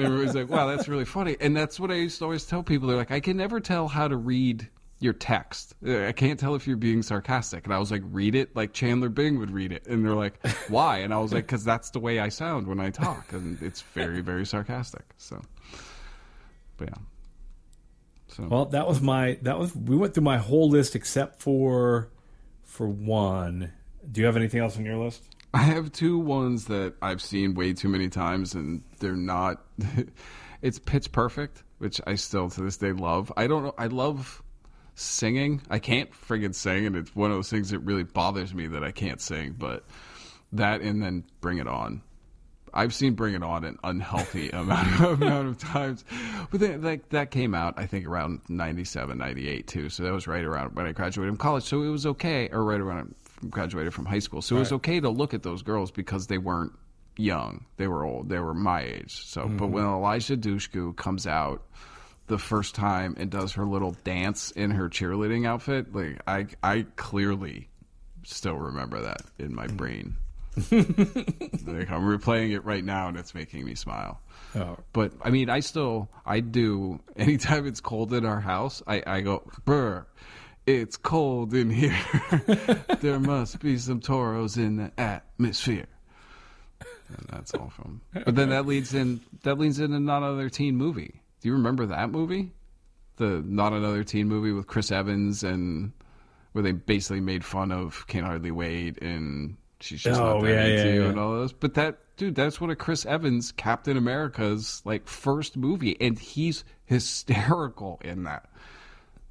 and 0.00 0.02
everybody's 0.02 0.34
like, 0.34 0.48
wow, 0.48 0.66
that's 0.66 0.88
really 0.88 1.04
funny. 1.04 1.36
And 1.40 1.56
that's 1.56 1.78
what 1.80 1.90
I 1.90 1.94
used 1.94 2.18
to 2.18 2.24
always 2.24 2.44
tell 2.44 2.62
people. 2.62 2.88
They're 2.88 2.96
like, 2.96 3.10
I 3.10 3.20
can 3.20 3.36
never 3.36 3.60
tell 3.60 3.88
how 3.88 4.08
to 4.08 4.16
read 4.16 4.68
your 5.00 5.12
text. 5.12 5.74
I 5.86 6.12
can't 6.12 6.38
tell 6.38 6.54
if 6.54 6.66
you're 6.66 6.76
being 6.76 7.02
sarcastic. 7.02 7.64
And 7.64 7.74
I 7.74 7.78
was 7.78 7.90
like, 7.90 8.02
read 8.06 8.34
it 8.34 8.54
like 8.56 8.72
Chandler 8.72 9.08
Bing 9.08 9.38
would 9.38 9.50
read 9.50 9.72
it. 9.72 9.86
And 9.86 10.04
they're 10.04 10.14
like, 10.14 10.44
why? 10.68 10.98
And 10.98 11.12
I 11.12 11.18
was 11.18 11.32
like, 11.32 11.44
because 11.44 11.64
that's 11.64 11.90
the 11.90 12.00
way 12.00 12.20
I 12.20 12.28
sound 12.28 12.66
when 12.66 12.80
I 12.80 12.90
talk. 12.90 13.32
And 13.32 13.60
it's 13.62 13.82
very, 13.82 14.20
very 14.20 14.46
sarcastic. 14.46 15.04
So, 15.18 15.42
but 16.76 16.88
yeah. 16.88 16.94
So, 18.28 18.48
Well, 18.48 18.64
that 18.66 18.88
was 18.88 19.00
my 19.00 19.38
that 19.42 19.58
was 19.58 19.76
we 19.76 19.96
went 19.96 20.14
through 20.14 20.24
my 20.24 20.38
whole 20.38 20.68
list 20.68 20.96
except 20.96 21.40
for 21.40 22.08
for 22.62 22.88
one. 22.88 23.72
Do 24.10 24.20
you 24.20 24.26
have 24.26 24.36
anything 24.36 24.60
else 24.60 24.76
on 24.76 24.84
your 24.84 24.96
list? 24.96 25.22
I 25.54 25.62
have 25.62 25.92
two 25.92 26.18
ones 26.18 26.64
that 26.64 26.94
I've 27.00 27.22
seen 27.22 27.54
way 27.54 27.74
too 27.74 27.88
many 27.88 28.08
times, 28.08 28.54
and 28.54 28.82
they're 28.98 29.14
not. 29.14 29.64
it's 30.62 30.80
Pitch 30.80 31.12
Perfect, 31.12 31.62
which 31.78 32.00
I 32.08 32.16
still 32.16 32.50
to 32.50 32.62
this 32.62 32.76
day 32.76 32.90
love. 32.90 33.32
I 33.36 33.46
don't 33.46 33.62
know. 33.62 33.74
I 33.78 33.86
love 33.86 34.42
singing. 34.96 35.62
I 35.70 35.78
can't 35.78 36.10
friggin' 36.10 36.56
sing, 36.56 36.86
and 36.86 36.96
it's 36.96 37.14
one 37.14 37.30
of 37.30 37.36
those 37.36 37.50
things 37.50 37.70
that 37.70 37.78
really 37.78 38.02
bothers 38.02 38.52
me 38.52 38.66
that 38.66 38.82
I 38.82 38.90
can't 38.90 39.20
sing. 39.20 39.54
But 39.56 39.84
that, 40.52 40.80
and 40.80 41.00
then 41.00 41.22
Bring 41.40 41.58
It 41.58 41.68
On. 41.68 42.02
I've 42.72 42.92
seen 42.92 43.14
Bring 43.14 43.34
It 43.34 43.44
On 43.44 43.64
an 43.64 43.78
unhealthy 43.84 44.50
amount 44.52 45.00
of, 45.00 45.22
amount 45.22 45.46
of 45.46 45.58
times. 45.58 46.04
But 46.50 46.58
then, 46.58 46.82
like 46.82 47.10
that 47.10 47.30
came 47.30 47.54
out, 47.54 47.74
I 47.76 47.86
think 47.86 48.08
around 48.08 48.40
97, 48.48 49.16
98 49.16 49.68
too. 49.68 49.88
So 49.88 50.02
that 50.02 50.12
was 50.12 50.26
right 50.26 50.44
around 50.44 50.74
when 50.74 50.84
I 50.84 50.90
graduated 50.90 51.30
from 51.30 51.38
college. 51.38 51.62
So 51.62 51.82
it 51.82 51.90
was 51.90 52.06
okay, 52.06 52.48
or 52.50 52.64
right 52.64 52.80
around 52.80 53.14
graduated 53.50 53.94
from 53.94 54.06
high 54.06 54.18
school. 54.18 54.42
So 54.42 54.56
it 54.56 54.60
was 54.60 54.72
okay 54.72 55.00
to 55.00 55.10
look 55.10 55.34
at 55.34 55.42
those 55.42 55.62
girls 55.62 55.90
because 55.90 56.26
they 56.26 56.38
weren't 56.38 56.72
young. 57.16 57.66
They 57.76 57.86
were 57.86 58.04
old. 58.04 58.28
They 58.28 58.38
were 58.38 58.54
my 58.54 58.82
age. 58.82 59.26
So, 59.26 59.42
but 59.42 59.64
mm-hmm. 59.64 59.72
when 59.72 59.84
Eliza 59.84 60.36
Dushku 60.36 60.96
comes 60.96 61.26
out 61.26 61.62
the 62.26 62.38
first 62.38 62.74
time 62.74 63.16
and 63.18 63.30
does 63.30 63.52
her 63.52 63.66
little 63.66 63.96
dance 64.04 64.50
in 64.50 64.70
her 64.70 64.88
cheerleading 64.88 65.46
outfit, 65.46 65.94
like 65.94 66.20
I, 66.26 66.46
I 66.62 66.86
clearly 66.96 67.68
still 68.22 68.56
remember 68.56 69.02
that 69.02 69.22
in 69.38 69.54
my 69.54 69.66
mm. 69.66 69.76
brain. 69.76 70.16
like 70.56 71.90
I'm 71.90 72.04
replaying 72.04 72.52
it 72.52 72.64
right 72.64 72.84
now, 72.84 73.08
and 73.08 73.16
it's 73.16 73.34
making 73.34 73.64
me 73.64 73.74
smile. 73.74 74.20
Oh, 74.54 74.76
But 74.92 75.12
I 75.20 75.30
mean, 75.30 75.50
I 75.50 75.60
still 75.60 76.08
I 76.24 76.38
do. 76.40 77.00
Anytime 77.16 77.66
it's 77.66 77.80
cold 77.80 78.12
in 78.12 78.24
our 78.24 78.40
house, 78.40 78.80
I 78.86 79.02
I 79.04 79.20
go 79.22 79.42
brr. 79.64 80.06
It's 80.66 80.96
cold 80.96 81.52
in 81.54 81.68
here. 81.70 81.98
there 83.00 83.20
must 83.20 83.60
be 83.60 83.76
some 83.76 84.00
toros 84.00 84.56
in 84.56 84.76
the 84.76 84.92
atmosphere. 84.98 85.86
And 86.80 87.26
that's 87.30 87.52
all 87.54 87.68
from. 87.68 88.00
But 88.12 88.34
then 88.34 88.48
that 88.50 88.66
leads 88.66 88.94
in 88.94 89.20
that 89.42 89.58
leads 89.58 89.78
into 89.78 90.00
not 90.00 90.22
another 90.22 90.48
teen 90.48 90.76
movie. 90.76 91.20
Do 91.42 91.48
you 91.48 91.54
remember 91.54 91.86
that 91.86 92.10
movie? 92.10 92.52
The 93.16 93.42
not 93.44 93.72
another 93.74 94.04
teen 94.04 94.26
movie 94.28 94.52
with 94.52 94.66
Chris 94.66 94.90
Evans 94.90 95.44
and 95.44 95.92
where 96.52 96.62
they 96.62 96.72
basically 96.72 97.20
made 97.20 97.44
fun 97.44 97.70
of 97.70 98.06
Can't 98.06 98.24
Hardly 98.24 98.50
Wait 98.50 99.02
and 99.02 99.56
she's 99.80 100.02
just 100.02 100.18
Oh, 100.20 100.38
not 100.38 100.44
that 100.44 100.50
yeah, 100.50 100.64
into 100.64 100.88
yeah, 100.88 101.02
yeah. 101.02 101.08
and 101.10 101.18
all 101.20 101.32
those. 101.32 101.52
But 101.52 101.74
that 101.74 101.98
dude, 102.16 102.34
that's 102.34 102.60
one 102.60 102.70
of 102.70 102.78
Chris 102.78 103.04
Evans, 103.04 103.52
Captain 103.52 103.96
America's 103.98 104.80
like 104.86 105.06
first 105.06 105.56
movie, 105.58 105.96
and 106.00 106.18
he's 106.18 106.64
hysterical 106.86 108.00
in 108.02 108.24
that. 108.24 108.48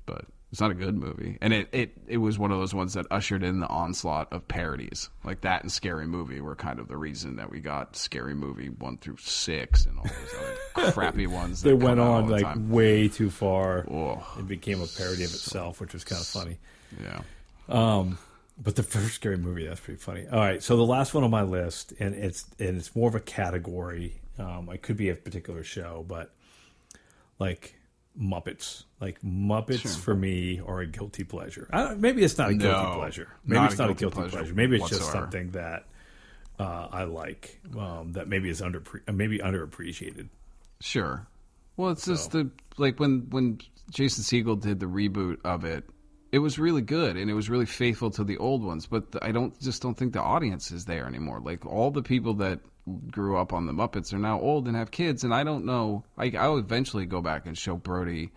But 0.05 0.25
it's 0.53 0.61
not 0.61 0.69
a 0.69 0.75
good 0.75 0.95
movie, 0.95 1.35
and 1.41 1.51
it, 1.51 1.67
it 1.71 1.97
it 2.05 2.17
was 2.17 2.37
one 2.37 2.51
of 2.51 2.59
those 2.59 2.75
ones 2.75 2.93
that 2.93 3.07
ushered 3.09 3.41
in 3.41 3.59
the 3.59 3.67
onslaught 3.69 4.31
of 4.31 4.47
parodies, 4.47 5.09
like 5.23 5.41
that 5.41 5.63
and 5.63 5.71
Scary 5.71 6.05
Movie 6.05 6.41
were 6.41 6.55
kind 6.55 6.77
of 6.77 6.87
the 6.87 6.95
reason 6.95 7.37
that 7.37 7.49
we 7.49 7.59
got 7.59 7.95
Scary 7.95 8.35
Movie 8.35 8.67
one 8.67 8.97
through 8.97 9.17
six 9.17 9.87
and 9.87 9.97
all 9.97 10.05
those 10.05 10.79
other 10.79 10.91
crappy 10.91 11.25
ones. 11.25 11.63
That 11.63 11.69
they 11.69 11.73
went 11.73 11.99
on 11.99 12.29
like 12.29 12.43
time. 12.43 12.69
way 12.69 13.07
too 13.07 13.31
far. 13.31 13.87
Oh. 13.89 14.23
It 14.37 14.47
became 14.47 14.79
a 14.79 14.85
parody 14.85 15.23
of 15.23 15.31
itself, 15.31 15.81
which 15.81 15.91
was 15.91 16.03
kind 16.03 16.21
of 16.21 16.27
funny. 16.27 16.59
yeah. 17.01 17.21
Um, 17.67 18.19
but 18.61 18.75
the 18.75 18.83
first 18.83 19.15
scary 19.15 19.37
movie 19.37 19.65
that's 19.65 19.79
pretty 19.79 19.99
funny. 19.99 20.27
All 20.31 20.37
right, 20.37 20.61
so 20.61 20.77
the 20.77 20.85
last 20.85 21.15
one 21.15 21.23
on 21.23 21.31
my 21.31 21.41
list, 21.41 21.93
and 21.99 22.13
it's 22.13 22.45
and 22.59 22.77
it's 22.77 22.95
more 22.95 23.09
of 23.09 23.15
a 23.15 23.19
category. 23.19 24.21
Um, 24.37 24.69
it 24.71 24.83
could 24.83 24.97
be 24.97 25.09
a 25.09 25.15
particular 25.15 25.63
show, 25.63 26.05
but 26.07 26.31
like 27.39 27.73
Muppets, 28.19 28.83
like 29.01 29.21
Muppets 29.21 29.97
for 29.97 30.15
me 30.15 30.61
are 30.65 30.81
a 30.81 30.87
guilty 30.87 31.23
pleasure. 31.23 31.67
I 31.71 31.83
don't, 31.83 31.99
maybe 31.99 32.23
it's 32.23 32.37
not 32.37 32.51
a 32.51 32.53
guilty 32.53 32.83
No, 32.89 32.95
pleasure. 32.95 33.29
Maybe 33.45 33.65
it's 33.65 33.77
not 33.77 33.89
a 33.89 33.93
guilty 33.93 34.15
guilty 34.15 34.29
pleasure. 34.29 34.37
pleasure 34.37 34.53
Maybe 34.53 34.75
it's 34.77 34.89
just 34.89 35.11
something 35.11 35.51
that 35.51 35.85
uh, 36.59 36.87
I 36.91 37.03
like 37.05 37.59
um, 37.77 38.13
that 38.13 38.27
maybe 38.27 38.49
is 38.49 38.61
under 38.61 38.83
maybe 39.11 39.39
underappreciated. 39.39 40.29
Sure. 40.79 41.25
Well, 41.75 41.91
it's 41.91 42.05
just 42.05 42.31
the 42.31 42.51
like 42.77 42.99
when 42.99 43.27
when 43.29 43.59
Jason 43.89 44.23
Segel 44.23 44.59
did 44.59 44.79
the 44.79 44.85
reboot 44.85 45.37
of 45.43 45.65
it, 45.65 45.83
it 46.33 46.39
was 46.39 46.57
really 46.57 46.81
good 46.81 47.15
and 47.15 47.29
it 47.29 47.35
was 47.35 47.47
really 47.47 47.67
faithful 47.67 48.09
to 48.09 48.23
the 48.23 48.37
old 48.37 48.63
ones. 48.63 48.87
But 48.87 49.05
I 49.21 49.31
don't 49.31 49.57
just 49.61 49.83
don't 49.83 49.95
think 49.95 50.13
the 50.13 50.21
audience 50.21 50.71
is 50.71 50.83
there 50.83 51.05
anymore. 51.05 51.39
Like 51.39 51.63
all 51.63 51.91
the 51.91 52.01
people 52.01 52.33
that 52.35 52.59
grew 53.11 53.37
up 53.37 53.53
on 53.53 53.67
the 53.67 53.71
Muppets 53.71 54.11
are 54.13 54.17
now 54.17 54.41
old 54.41 54.67
and 54.67 54.75
have 54.75 54.89
kids, 54.89 55.23
and 55.23 55.31
I 55.31 55.43
don't 55.43 55.63
know. 55.63 56.03
I, 56.17 56.33
I'll 56.37 56.57
eventually 56.57 57.05
go 57.05 57.21
back 57.21 57.45
and 57.45 57.55
show 57.55 57.75
Brody 57.75 58.31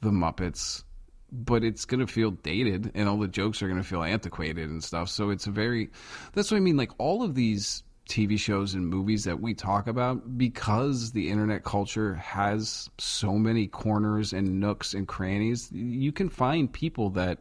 the 0.00 0.10
Muppets, 0.10 0.82
but 1.30 1.62
it's 1.62 1.84
gonna 1.84 2.08
feel 2.08 2.32
dated, 2.32 2.90
and 2.96 3.08
all 3.08 3.16
the 3.16 3.28
jokes 3.28 3.62
are 3.62 3.68
gonna 3.68 3.84
feel 3.84 4.02
antiquated 4.02 4.68
and 4.68 4.82
stuff. 4.82 5.08
So 5.08 5.30
it's 5.30 5.46
a 5.46 5.52
very. 5.52 5.90
That's 6.32 6.50
what 6.50 6.56
I 6.56 6.60
mean. 6.60 6.76
Like 6.76 6.90
all 6.98 7.22
of 7.22 7.36
these 7.36 7.84
TV 8.10 8.38
shows 8.38 8.74
and 8.74 8.86
movies 8.86 9.24
that 9.24 9.40
we 9.40 9.54
talk 9.54 9.86
about 9.86 10.36
because 10.36 11.12
the 11.12 11.30
internet 11.30 11.62
culture 11.62 12.14
has 12.16 12.90
so 12.98 13.38
many 13.38 13.68
corners 13.68 14.32
and 14.32 14.58
nooks 14.60 14.94
and 14.94 15.06
crannies. 15.06 15.70
You 15.72 16.10
can 16.10 16.28
find 16.28 16.70
people 16.70 17.10
that 17.10 17.38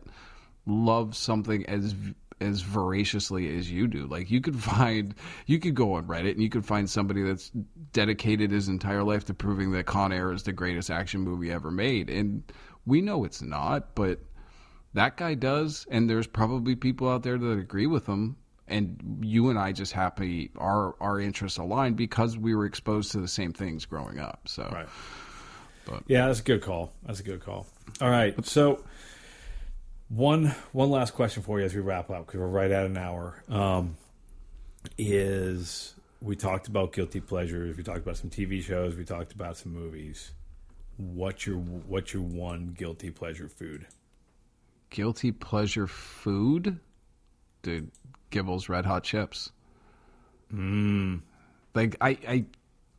love 0.65 1.15
something 1.15 1.65
as 1.67 1.95
as 2.41 2.61
voraciously 2.61 3.57
as 3.57 3.69
you 3.69 3.87
do. 3.87 4.05
Like 4.05 4.31
you 4.31 4.41
could 4.41 4.57
find 4.61 5.15
you 5.47 5.59
could 5.59 5.75
go 5.75 5.93
on 5.93 6.05
Reddit 6.05 6.33
and 6.33 6.43
you 6.43 6.49
could 6.49 6.65
find 6.65 6.89
somebody 6.89 7.23
that's 7.23 7.51
dedicated 7.91 8.51
his 8.51 8.69
entire 8.69 9.03
life 9.03 9.25
to 9.25 9.33
proving 9.33 9.71
that 9.71 9.87
Con 9.87 10.13
Air 10.13 10.31
is 10.31 10.43
the 10.43 10.53
greatest 10.53 10.91
action 10.91 11.21
movie 11.21 11.51
ever 11.51 11.71
made. 11.71 12.09
And 12.09 12.43
we 12.85 13.01
know 13.01 13.25
it's 13.25 13.41
not, 13.41 13.95
but 13.95 14.19
that 14.93 15.17
guy 15.17 15.33
does 15.33 15.87
and 15.89 16.09
there's 16.09 16.27
probably 16.27 16.75
people 16.75 17.09
out 17.09 17.23
there 17.23 17.37
that 17.37 17.59
agree 17.59 17.87
with 17.87 18.05
him 18.05 18.37
and 18.69 19.19
you 19.21 19.49
and 19.49 19.59
I 19.59 19.71
just 19.71 19.93
happy 19.93 20.51
our 20.57 20.95
our 20.99 21.19
interests 21.19 21.57
aligned 21.57 21.95
because 21.95 22.37
we 22.37 22.55
were 22.55 22.65
exposed 22.65 23.11
to 23.13 23.19
the 23.19 23.27
same 23.27 23.53
things 23.53 23.85
growing 23.85 24.19
up. 24.19 24.47
So, 24.47 24.69
right. 24.71 24.87
But 25.85 26.03
yeah, 26.07 26.27
that's 26.27 26.39
a 26.39 26.43
good 26.43 26.61
call. 26.61 26.93
That's 27.05 27.19
a 27.19 27.23
good 27.23 27.41
call. 27.41 27.65
All 28.01 28.09
right, 28.09 28.45
so 28.45 28.83
one 30.09 30.55
one 30.71 30.89
last 30.89 31.13
question 31.13 31.43
for 31.43 31.59
you 31.59 31.65
as 31.65 31.73
we 31.73 31.81
wrap 31.81 32.09
up 32.09 32.25
because 32.25 32.39
we're 32.39 32.47
right 32.47 32.71
at 32.71 32.85
an 32.85 32.97
hour. 32.97 33.43
Um, 33.49 33.97
is 34.97 35.93
we 36.21 36.35
talked 36.35 36.67
about 36.67 36.93
guilty 36.93 37.19
pleasures, 37.19 37.77
we 37.77 37.83
talked 37.83 37.99
about 37.99 38.17
some 38.17 38.29
TV 38.29 38.61
shows, 38.61 38.95
we 38.95 39.05
talked 39.05 39.33
about 39.33 39.57
some 39.57 39.73
movies. 39.73 40.31
What's 40.97 41.45
your 41.45 41.57
what's 41.57 42.13
your 42.13 42.23
one 42.23 42.75
guilty 42.77 43.09
pleasure 43.09 43.47
food? 43.47 43.87
Guilty 44.89 45.31
pleasure 45.31 45.87
food, 45.87 46.79
dude. 47.61 47.91
Gibbles 48.29 48.69
Red 48.69 48.85
Hot 48.85 49.03
Chips. 49.03 49.51
Mm. 50.53 51.21
Like 51.75 51.95
I, 52.01 52.17
I 52.27 52.45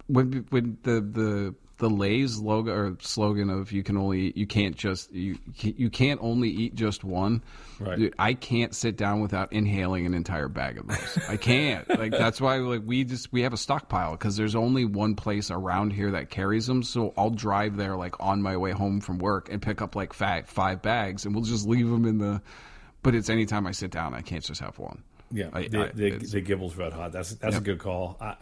when 0.06 0.46
when 0.50 0.78
the 0.82 1.00
the 1.00 1.54
the 1.80 1.90
Lay's 1.90 2.38
logo 2.38 2.72
or 2.72 2.96
slogan 3.00 3.50
of 3.50 3.72
you 3.72 3.82
can 3.82 3.96
only 3.96 4.32
you 4.36 4.46
can't 4.46 4.76
just 4.76 5.12
you 5.12 5.38
you 5.56 5.90
can't 5.90 6.20
only 6.22 6.50
eat 6.50 6.74
just 6.74 7.02
one. 7.02 7.42
Right. 7.80 7.98
Dude, 7.98 8.14
I 8.18 8.34
can't 8.34 8.74
sit 8.74 8.96
down 8.96 9.20
without 9.20 9.52
inhaling 9.52 10.06
an 10.06 10.14
entire 10.14 10.48
bag 10.48 10.78
of 10.78 10.86
those. 10.86 11.18
I 11.28 11.36
can't. 11.36 11.88
Like 12.00 12.12
that's 12.12 12.40
why 12.40 12.56
like 12.56 12.82
we 12.86 13.04
just 13.04 13.30
we 13.30 13.42
have 13.42 13.52
a 13.52 13.58
stockpile 13.58 14.12
because 14.12 14.36
there's 14.36 14.54
only 14.54 14.86
one 14.86 15.16
place 15.16 15.50
around 15.50 15.92
here 15.92 16.12
that 16.12 16.30
carries 16.30 16.66
them. 16.66 16.82
So 16.82 17.12
I'll 17.16 17.30
drive 17.30 17.76
there 17.76 17.94
like 17.94 18.14
on 18.20 18.40
my 18.40 18.56
way 18.56 18.70
home 18.70 19.00
from 19.00 19.18
work 19.18 19.50
and 19.50 19.60
pick 19.60 19.82
up 19.82 19.94
like 19.94 20.14
five 20.14 20.48
five 20.48 20.80
bags 20.80 21.26
and 21.26 21.34
we'll 21.34 21.44
just 21.44 21.66
leave 21.66 21.90
them 21.90 22.06
in 22.06 22.18
the. 22.18 22.40
But 23.02 23.14
it's 23.14 23.28
anytime 23.28 23.66
I 23.66 23.72
sit 23.72 23.90
down, 23.90 24.14
I 24.14 24.22
can't 24.22 24.44
just 24.44 24.60
have 24.60 24.78
one. 24.78 25.02
Yeah, 25.30 25.50
I- 25.52 25.68
the, 25.68 25.78
I- 25.80 25.92
the, 25.92 26.10
the 26.18 26.42
Gibbles 26.42 26.76
Red 26.76 26.92
Hot. 26.92 27.12
That's 27.12 27.34
that's 27.34 27.56
a 27.56 27.60
good 27.60 27.78
call. 27.78 28.16
I, 28.20 28.36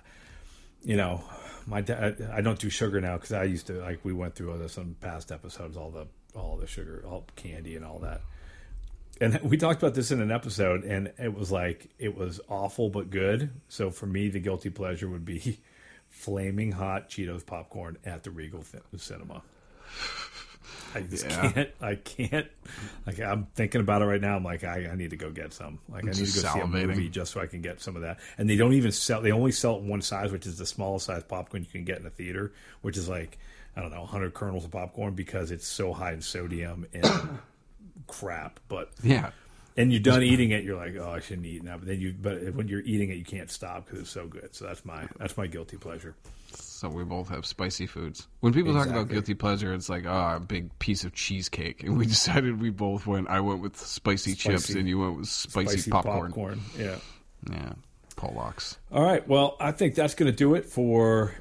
you 0.82 0.97
know, 0.97 1.22
my 1.66 1.80
dad. 1.80 2.30
I 2.32 2.41
don't 2.41 2.59
do 2.59 2.70
sugar 2.70 3.01
now 3.01 3.14
because 3.16 3.32
I 3.32 3.45
used 3.45 3.66
to 3.66 3.74
like 3.74 4.05
we 4.05 4.12
went 4.12 4.34
through 4.34 4.53
other 4.53 4.68
some 4.68 4.97
past 5.01 5.30
episodes, 5.32 5.76
all 5.76 5.91
the 5.91 6.07
all 6.39 6.57
the 6.57 6.66
sugar, 6.66 7.05
all 7.07 7.26
candy, 7.36 7.76
and 7.76 7.84
all 7.84 7.99
that. 8.01 8.20
And 9.20 9.41
we 9.43 9.57
talked 9.57 9.82
about 9.82 9.95
this 9.95 10.11
in 10.11 10.20
an 10.20 10.30
episode, 10.30 10.84
and 10.84 11.12
it 11.18 11.34
was 11.34 11.51
like 11.53 11.89
it 11.99 12.16
was 12.16 12.41
awful 12.49 12.89
but 12.89 13.11
good. 13.11 13.51
So 13.68 13.91
for 13.91 14.07
me, 14.07 14.28
the 14.28 14.41
guilty 14.41 14.70
pleasure 14.70 15.09
would 15.09 15.24
be 15.24 15.59
flaming 16.09 16.72
hot 16.72 17.11
Cheetos 17.11 17.45
popcorn 17.45 17.99
at 18.05 18.22
the 18.22 18.30
Regal 18.30 18.64
Cinema. 18.97 19.43
I 20.95 21.01
just 21.03 21.25
Yeah. 21.27 21.53
can't. 21.53 21.71
I 21.81 21.95
can't. 21.95 22.47
Like 23.07 23.21
I'm 23.21 23.47
thinking 23.55 23.81
about 23.81 24.03
it 24.03 24.07
right 24.07 24.21
now. 24.21 24.37
I'm 24.37 24.45
like, 24.45 24.65
I, 24.65 24.89
I 24.93 24.95
need 24.97 25.11
to 25.11 25.17
go 25.17 25.31
get 25.31 25.53
some. 25.53 25.79
Like 25.89 26.05
I 26.05 26.09
need 26.09 26.15
to 26.15 26.21
go 26.21 26.27
Just 26.27 26.53
see 26.53 26.61
a 26.61 26.67
movie 26.67 27.09
just 27.09 27.33
so 27.33 27.41
I 27.41 27.47
can 27.47 27.63
get 27.63 27.81
some 27.81 27.97
of 27.97 28.03
that. 28.03 28.19
And 28.37 28.49
they 28.51 28.57
don't 28.57 28.73
even 28.75 28.93
sell. 28.93 29.21
They 29.23 29.33
only 29.33 29.53
sell 29.53 29.77
it 29.77 29.81
in 29.81 29.89
one 29.89 30.03
size, 30.03 30.31
which 30.33 30.47
is 30.47 30.59
the 30.59 30.67
smallest 30.67 31.07
size 31.07 31.23
popcorn 31.25 31.63
you 31.63 31.69
can 31.71 31.85
get 31.85 31.99
in 32.01 32.07
a 32.07 32.11
theater, 32.11 32.53
which 32.83 32.97
is 32.97 33.09
like 33.09 33.39
I 33.77 33.81
don't 33.81 33.91
know, 33.93 34.01
100 34.01 34.35
kernels 34.35 34.65
of 34.65 34.73
popcorn 34.73 35.15
because 35.15 35.51
it's 35.51 35.67
so 35.67 35.93
high 35.93 36.13
in 36.13 36.21
sodium 36.21 36.87
and 36.93 37.07
crap. 38.07 38.61
But 38.69 38.91
Yeah. 39.03 39.31
And 39.79 39.93
you're 39.93 40.01
done 40.01 40.24
eating 40.24 40.51
it, 40.51 40.64
you're 40.64 40.76
like, 40.76 40.97
oh, 40.97 41.11
I 41.11 41.20
shouldn't 41.20 41.47
eat 41.47 41.62
now. 41.62 41.79
But 41.79 41.87
then 41.87 42.01
you, 42.01 42.12
but 42.20 42.53
when 42.55 42.66
you're 42.66 42.81
eating 42.81 43.11
it, 43.11 43.14
you 43.14 43.24
can't 43.24 43.49
stop 43.49 43.87
because 43.87 44.01
it's 44.01 44.11
so 44.11 44.26
good. 44.26 44.55
So 44.55 44.66
that's 44.66 44.85
my 44.85 45.07
that's 45.18 45.37
my 45.37 45.47
guilty 45.47 45.76
pleasure. 45.76 46.16
So 46.53 46.89
we 46.89 47.05
both 47.05 47.29
have 47.29 47.47
spicy 47.47 47.87
foods. 47.87 48.26
When 48.41 48.53
people 48.53 48.74
talk 48.74 48.89
about 48.89 49.09
guilty 49.09 49.35
pleasure, 49.35 49.72
it's 49.72 49.89
like, 49.89 50.05
oh, 50.05 50.37
a 50.37 50.41
big 50.41 50.76
piece 50.81 51.05
of 51.05 51.14
cheesecake. 51.14 51.83
And 51.89 51.97
we 51.97 52.07
decided 52.07 52.61
we 52.61 52.70
both 52.70 53.07
went. 53.07 53.29
I 53.29 53.41
went 53.41 53.61
with 53.61 53.76
spicy, 53.76 54.35
chips, 54.35 54.70
and 54.70 54.89
you 54.89 54.99
went 54.99 55.16
with 55.16 55.29
spicy, 55.29 55.91
popcorn. 55.91 56.33
popcorn. 56.33 56.61
Yeah. 56.76 56.97
Yeah, 57.51 57.72
Polacks. 58.16 58.79
All 58.91 59.05
right. 59.05 59.26
Well, 59.29 59.57
I 59.61 59.70
think 59.70 59.95
that's 59.95 60.14
going 60.14 60.31
to 60.31 60.37
do 60.37 60.57
it 60.57 60.64
for 60.64 61.35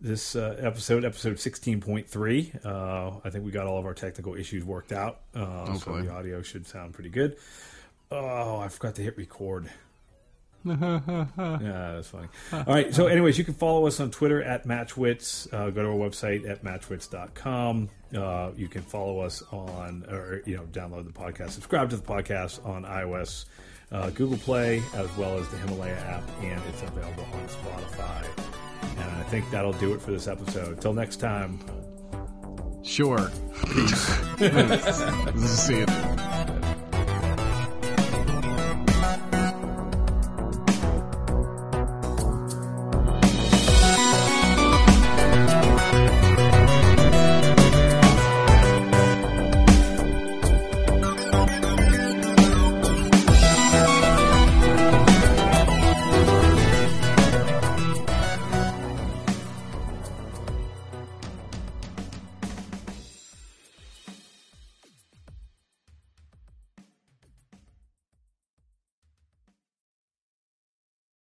this 0.00 0.36
uh, 0.36 0.56
episode, 0.60 1.04
episode 1.04 1.36
16.3. 1.36 2.64
Uh, 2.64 3.20
I 3.24 3.30
think 3.30 3.44
we 3.44 3.50
got 3.50 3.66
all 3.66 3.78
of 3.78 3.86
our 3.86 3.94
technical 3.94 4.34
issues 4.34 4.64
worked 4.64 4.92
out. 4.92 5.20
Uh, 5.34 5.74
so 5.74 6.00
the 6.00 6.10
audio 6.10 6.42
should 6.42 6.66
sound 6.66 6.94
pretty 6.94 7.10
good. 7.10 7.36
Oh, 8.10 8.58
I 8.58 8.68
forgot 8.68 8.94
to 8.96 9.02
hit 9.02 9.16
record. 9.16 9.68
yeah, 10.64 11.26
that's 11.36 12.08
funny. 12.08 12.28
All 12.52 12.64
right. 12.66 12.92
So, 12.94 13.06
anyways, 13.06 13.38
you 13.38 13.44
can 13.44 13.54
follow 13.54 13.86
us 13.86 14.00
on 14.00 14.10
Twitter 14.10 14.42
at 14.42 14.66
MatchWits. 14.66 15.52
Uh, 15.52 15.70
go 15.70 15.82
to 15.82 15.88
our 15.88 15.94
website 15.94 16.48
at 16.48 16.64
matchwits.com. 16.64 17.88
Uh, 18.16 18.50
you 18.56 18.68
can 18.68 18.82
follow 18.82 19.20
us 19.20 19.42
on, 19.52 20.04
or, 20.10 20.42
you 20.46 20.56
know, 20.56 20.64
download 20.64 21.04
the 21.04 21.12
podcast, 21.12 21.50
subscribe 21.50 21.90
to 21.90 21.96
the 21.96 22.02
podcast 22.02 22.64
on 22.66 22.84
iOS, 22.84 23.44
uh, 23.92 24.10
Google 24.10 24.38
Play, 24.38 24.82
as 24.94 25.14
well 25.16 25.38
as 25.38 25.48
the 25.48 25.56
Himalaya 25.58 25.96
app, 25.96 26.22
and 26.42 26.60
it's 26.68 26.82
available 26.82 27.26
on 27.32 27.48
Spotify. 27.48 28.26
And 28.98 29.10
I 29.10 29.22
think 29.24 29.50
that'll 29.50 29.72
do 29.74 29.94
it 29.94 30.02
for 30.02 30.10
this 30.10 30.26
episode. 30.28 30.80
Till 30.80 30.92
next 30.92 31.16
time. 31.16 31.58
Sure. 32.82 33.18
See 35.46 35.78
you. 35.78 35.86